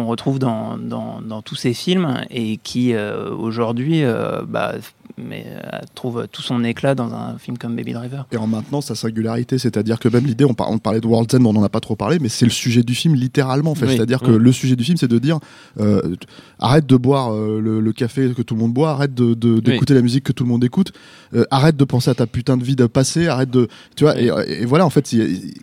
retrouve 0.05 0.39
dans, 0.39 0.77
dans, 0.77 1.41
tous 1.41 1.55
ces 1.55 1.73
films 1.73 2.25
et 2.29 2.57
qui 2.57 2.93
aujourd'hui 2.95 4.03
bah, 4.47 4.75
mais, 5.17 5.45
euh, 5.47 5.79
trouve 5.95 6.27
tout 6.31 6.41
son 6.41 6.63
éclat 6.63 6.95
dans 6.95 7.13
un 7.13 7.37
film 7.37 7.57
comme 7.57 7.75
Baby 7.75 7.93
Driver. 7.93 8.27
Et 8.31 8.37
en 8.37 8.47
maintenant 8.47 8.81
sa 8.81 8.95
singularité, 8.95 9.57
c'est-à-dire 9.57 9.99
que 9.99 10.09
même 10.09 10.25
l'idée, 10.25 10.45
on, 10.45 10.53
par- 10.53 10.69
on 10.71 10.77
parlait 10.77 11.01
de 11.01 11.07
World's 11.07 11.33
End, 11.35 11.43
on 11.45 11.53
n'en 11.53 11.63
a 11.63 11.69
pas 11.69 11.79
trop 11.79 11.95
parlé, 11.95 12.19
mais 12.19 12.29
c'est 12.29 12.45
le 12.45 12.51
sujet 12.51 12.83
du 12.83 12.95
film 12.95 13.15
littéralement. 13.15 13.71
En 13.71 13.75
fait. 13.75 13.87
Oui. 13.87 13.95
C'est-à-dire 13.95 14.19
que 14.21 14.31
le 14.31 14.51
sujet 14.51 14.75
du 14.75 14.83
film, 14.83 14.97
c'est 14.97 15.07
de 15.07 15.19
dire 15.19 15.39
euh, 15.79 16.15
arrête 16.59 16.85
de 16.85 16.95
boire 16.95 17.33
euh, 17.33 17.59
le, 17.59 17.79
le 17.79 17.93
café 17.93 18.33
que 18.35 18.41
tout 18.41 18.53
le 18.55 18.59
monde 18.61 18.73
boit, 18.73 18.91
arrête 18.91 19.13
d'écouter 19.15 19.93
la 19.93 20.01
musique 20.01 20.23
que 20.23 20.31
tout 20.31 20.43
le 20.43 20.49
monde 20.49 20.63
écoute, 20.63 20.91
euh, 21.33 21.45
arrête 21.51 21.77
de 21.77 21.83
penser 21.83 22.09
à 22.09 22.15
ta 22.15 22.27
putain 22.27 22.57
de 22.57 22.63
vie 22.63 22.75
de 22.75 22.85
passé, 22.85 23.27
arrête 23.27 23.49
de, 23.49 23.67
tu 23.95 24.03
vois. 24.03 24.19
Et, 24.19 24.29
et 24.47 24.65
voilà, 24.65 24.85
en 24.85 24.89
fait, 24.89 25.15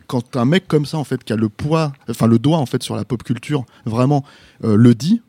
quand 0.07 0.37
un 0.37 0.45
mec 0.45 0.67
comme 0.67 0.87
ça, 0.87 0.99
en 0.99 1.05
fait, 1.05 1.23
qui 1.25 1.33
a 1.33 1.37
le 1.37 1.49
poids, 1.49 1.93
enfin 2.09 2.27
le 2.27 2.39
doigt 2.39 2.59
en 2.59 2.67
fait 2.67 2.83
sur 2.83 2.97
la 2.97 3.05
pop 3.05 3.23
culture, 3.23 3.65
vraiment 3.87 4.25
le 4.63 4.95
dit. 4.95 5.21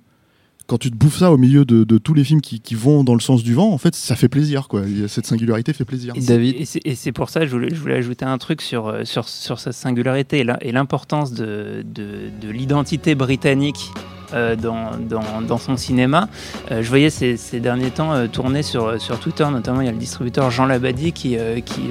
Quand 0.68 0.80
tu 0.80 0.90
te 0.90 0.96
bouffes 0.96 1.20
ça 1.20 1.32
au 1.32 1.38
milieu 1.38 1.64
de, 1.64 1.84
de 1.84 1.98
tous 2.00 2.16
les 2.16 2.24
films 2.24 2.42
qui, 2.42 2.60
qui 2.60 2.74
vont 2.74 3.04
dans 3.04 3.14
le 3.14 3.20
sens 3.20 3.44
du 3.44 3.54
vent, 3.54 3.72
en 3.72 3.78
fait, 3.78 3.94
ça 3.96 4.16
fait 4.16 4.30
plaisir, 4.30 4.68
quoi. 4.68 4.82
Cette 5.08 5.28
singularité 5.28 5.74
fait 5.74 5.86
plaisir. 5.86 6.14
Et 6.16 6.22
c'est- 6.22 6.28
David 6.34 6.56
Et 6.84 6.96
c'est- 6.96 7.12
pour 7.12 7.30
ça 7.30 7.42
que 7.42 7.46
je 7.46 7.52
voulais, 7.52 7.70
je 7.70 7.80
voulais 7.80 7.94
ajouter 7.96 8.26
un 8.26 8.38
truc 8.40 8.64
sur, 8.64 8.88
euh, 8.88 9.04
sur, 9.06 9.30
sur 9.30 9.60
sa 9.60 9.72
singularité 9.72 10.40
et 10.40 10.44
la- 10.44 10.58
et 10.66 10.72
l'importance 10.72 11.34
de, 11.34 11.84
de, 11.86 12.30
de 12.42 12.50
l'identité 12.50 13.14
britannique. 13.14 13.92
Euh, 14.34 14.56
dans, 14.56 14.92
dans, 15.00 15.42
dans 15.48 15.58
son 15.58 15.78
cinéma. 15.78 16.28
Euh, 16.72 16.82
je 16.82 16.90
voyais 16.90 17.10
ces, 17.10 17.38
ces 17.38 17.60
derniers 17.60 17.92
temps 17.92 18.14
euh, 18.14 18.28
tourner 18.28 18.64
sur, 18.64 19.00
sur 19.02 19.20
Twitter, 19.20 19.46
notamment 19.52 19.82
il 19.82 19.86
y 19.86 19.90
a 19.90 19.92
le 19.94 19.98
distributeur 19.98 20.52
Jean 20.52 20.66
Labadie 20.66 21.12
qui, 21.14 21.38
qui 21.66 21.82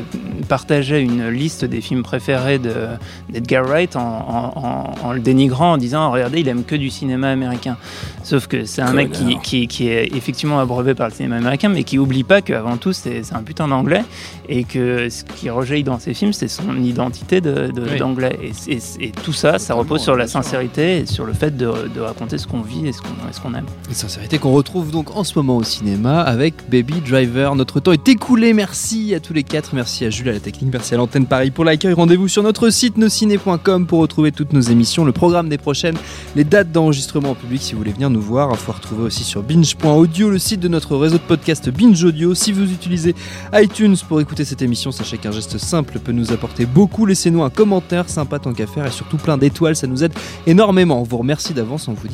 partageait 0.49 1.03
une 1.03 1.29
liste 1.29 1.65
des 1.65 1.81
films 1.81 2.03
préférés 2.03 2.59
de- 2.59 2.87
d'Edgar 3.31 3.65
Wright 3.67 3.97
en, 3.97 4.01
en- 4.01 4.53
en- 4.59 4.95
en 5.09 5.13
le 5.13 5.21
dénigrant, 5.21 5.73
en 5.73 5.77
disant 5.77 6.11
regardez, 6.11 6.41
il 6.41 6.49
aime 6.49 6.65
que 6.65 6.75
du 6.77 6.91
cinéma 6.91 7.29
américain. 7.31 7.77
Sauf 8.23 8.47
que 8.47 8.65
c'est 8.65 8.83
un 8.83 8.93
mec 8.93 9.13
qui, 9.13 9.25
Connard. 9.25 9.43
qui, 9.43 9.69
qui 9.69 9.89
est 9.89 10.15
effectivement 10.17 10.59
abreuvé 10.61 10.95
par 10.95 11.09
le 11.09 11.15
cinéma 11.15 11.37
américain, 11.37 11.69
mais 11.69 11.85
qui 11.85 11.99
oublie 11.99 12.25
pas 12.25 12.41
qu'avant 12.43 12.77
tout, 12.77 12.93
c'est 12.93 13.23
un 13.33 13.43
putain 13.43 13.69
d'anglais 13.69 14.03
et 14.49 14.65
que 14.65 15.09
ce 15.11 15.25
qui 15.25 15.51
rejaillit 15.51 15.85
dans 15.85 15.99
ses 15.99 16.15
films, 16.15 16.33
c'est 16.33 16.49
son 16.49 16.77
identité 16.83 17.41
de- 17.41 17.69
de- 17.71 17.83
Oui. 17.93 17.99
d'anglais. 17.99 18.39
Et, 18.69 19.11
tout 19.23 19.33
ça, 19.33 19.59
ça 19.59 19.75
repose 19.75 20.01
sur 20.03 20.17
la 20.17 20.27
sincérité 20.27 20.99
et 20.99 21.07
sur 21.07 21.25
le 21.27 21.33
fait 21.33 21.57
de, 21.57 21.71
de 21.95 22.01
raconter 22.01 22.24
ce 22.31 22.47
qu'on 22.47 22.63
vit 22.63 22.87
et 22.87 22.93
ce 22.93 23.01
qu'on 23.01 23.53
et 23.55 23.59
aime. 23.59 23.67
Une 23.89 23.95
sincérité 23.95 24.39
qu'on 24.39 24.53
retrouve 24.53 24.91
donc 24.91 25.17
en 25.17 25.25
ce 25.25 25.39
moment 25.39 25.57
au 25.57 25.63
cinéma 25.63 26.21
avec 26.21 26.55
Baby 26.71 27.01
Driver. 27.07 27.55
Notre 27.55 27.81
temps 27.81 27.93
est 27.93 28.09
écoulé. 28.09 28.53
Merci 28.53 29.15
à 29.15 29.21
tous 29.21 29.33
les 29.33 29.43
quatre. 29.43 29.75
Merci 29.75 30.05
à 30.05 30.11
Jules 30.11 30.29
à 30.29 30.33
la 30.33 30.41
technique. 30.41 30.73
Merci 30.73 30.95
à 30.95 30.97
l'antenne 30.97 31.27
Paris 31.27 31.51
pour 31.51 31.65
l'accueil. 31.65 31.93
Rendez-vous 31.93 32.29
sur 32.29 32.43
notre 32.43 32.71
site 32.71 32.97
nosciné.com 32.97 33.87
pour 33.87 34.01
retrouver 34.01 34.33
toutes 34.33 34.53
nos 34.53 34.61
émissions, 34.61 35.05
le 35.05 35.13
programme 35.13 35.49
des 35.49 35.59
prochaines, 35.59 35.97
les 36.37 36.45
dates 36.45 36.73
d'enregistrement 36.73 37.31
en 37.31 37.35
public 37.35 37.63
si 37.63 37.73
vous 37.73 37.79
voulez 37.79 37.93
venir 37.93 38.11
nous 38.11 38.21
voir. 38.21 38.51
Il 38.53 38.57
faut 38.57 38.73
retrouver 38.73 39.05
aussi 39.05 39.25
sur 39.25 39.43
binge.audio 39.43 40.31
le 40.31 40.39
site 40.39 40.61
de 40.61 40.69
notre 40.69 40.97
réseau 40.97 41.19
de 41.19 41.23
podcast 41.23 41.69
Binge 41.71 42.03
Audio. 42.05 42.35
Si 42.35 42.53
vous 42.53 42.71
utilisez 42.73 43.15
iTunes 43.53 43.97
pour 44.09 44.21
écouter 44.21 44.45
cette 44.45 44.63
émission, 44.63 44.93
sachez 44.93 45.19
qu'un 45.19 45.33
geste 45.33 45.59
simple 45.59 45.99
peut 45.99 46.13
nous 46.13 46.33
apporter 46.33 46.67
beaucoup. 46.67 47.07
Laissez-nous 47.07 47.43
un 47.43 47.51
commentaire 47.51 48.09
sympa 48.09 48.39
tant 48.39 48.53
qu'à 48.53 48.67
faire 48.67 48.87
et 48.87 48.91
surtout 48.91 49.17
plein 49.17 49.39
d'étoiles. 49.39 49.77
Ça 49.77 49.87
nous 49.87 50.05
aide 50.05 50.13
énormément. 50.47 51.01
On 51.01 51.05
vous 51.05 51.19
remercie 51.19 51.55
d'avance. 51.55 51.89
On 51.89 51.93
vous 51.93 52.09
dit 52.09 52.14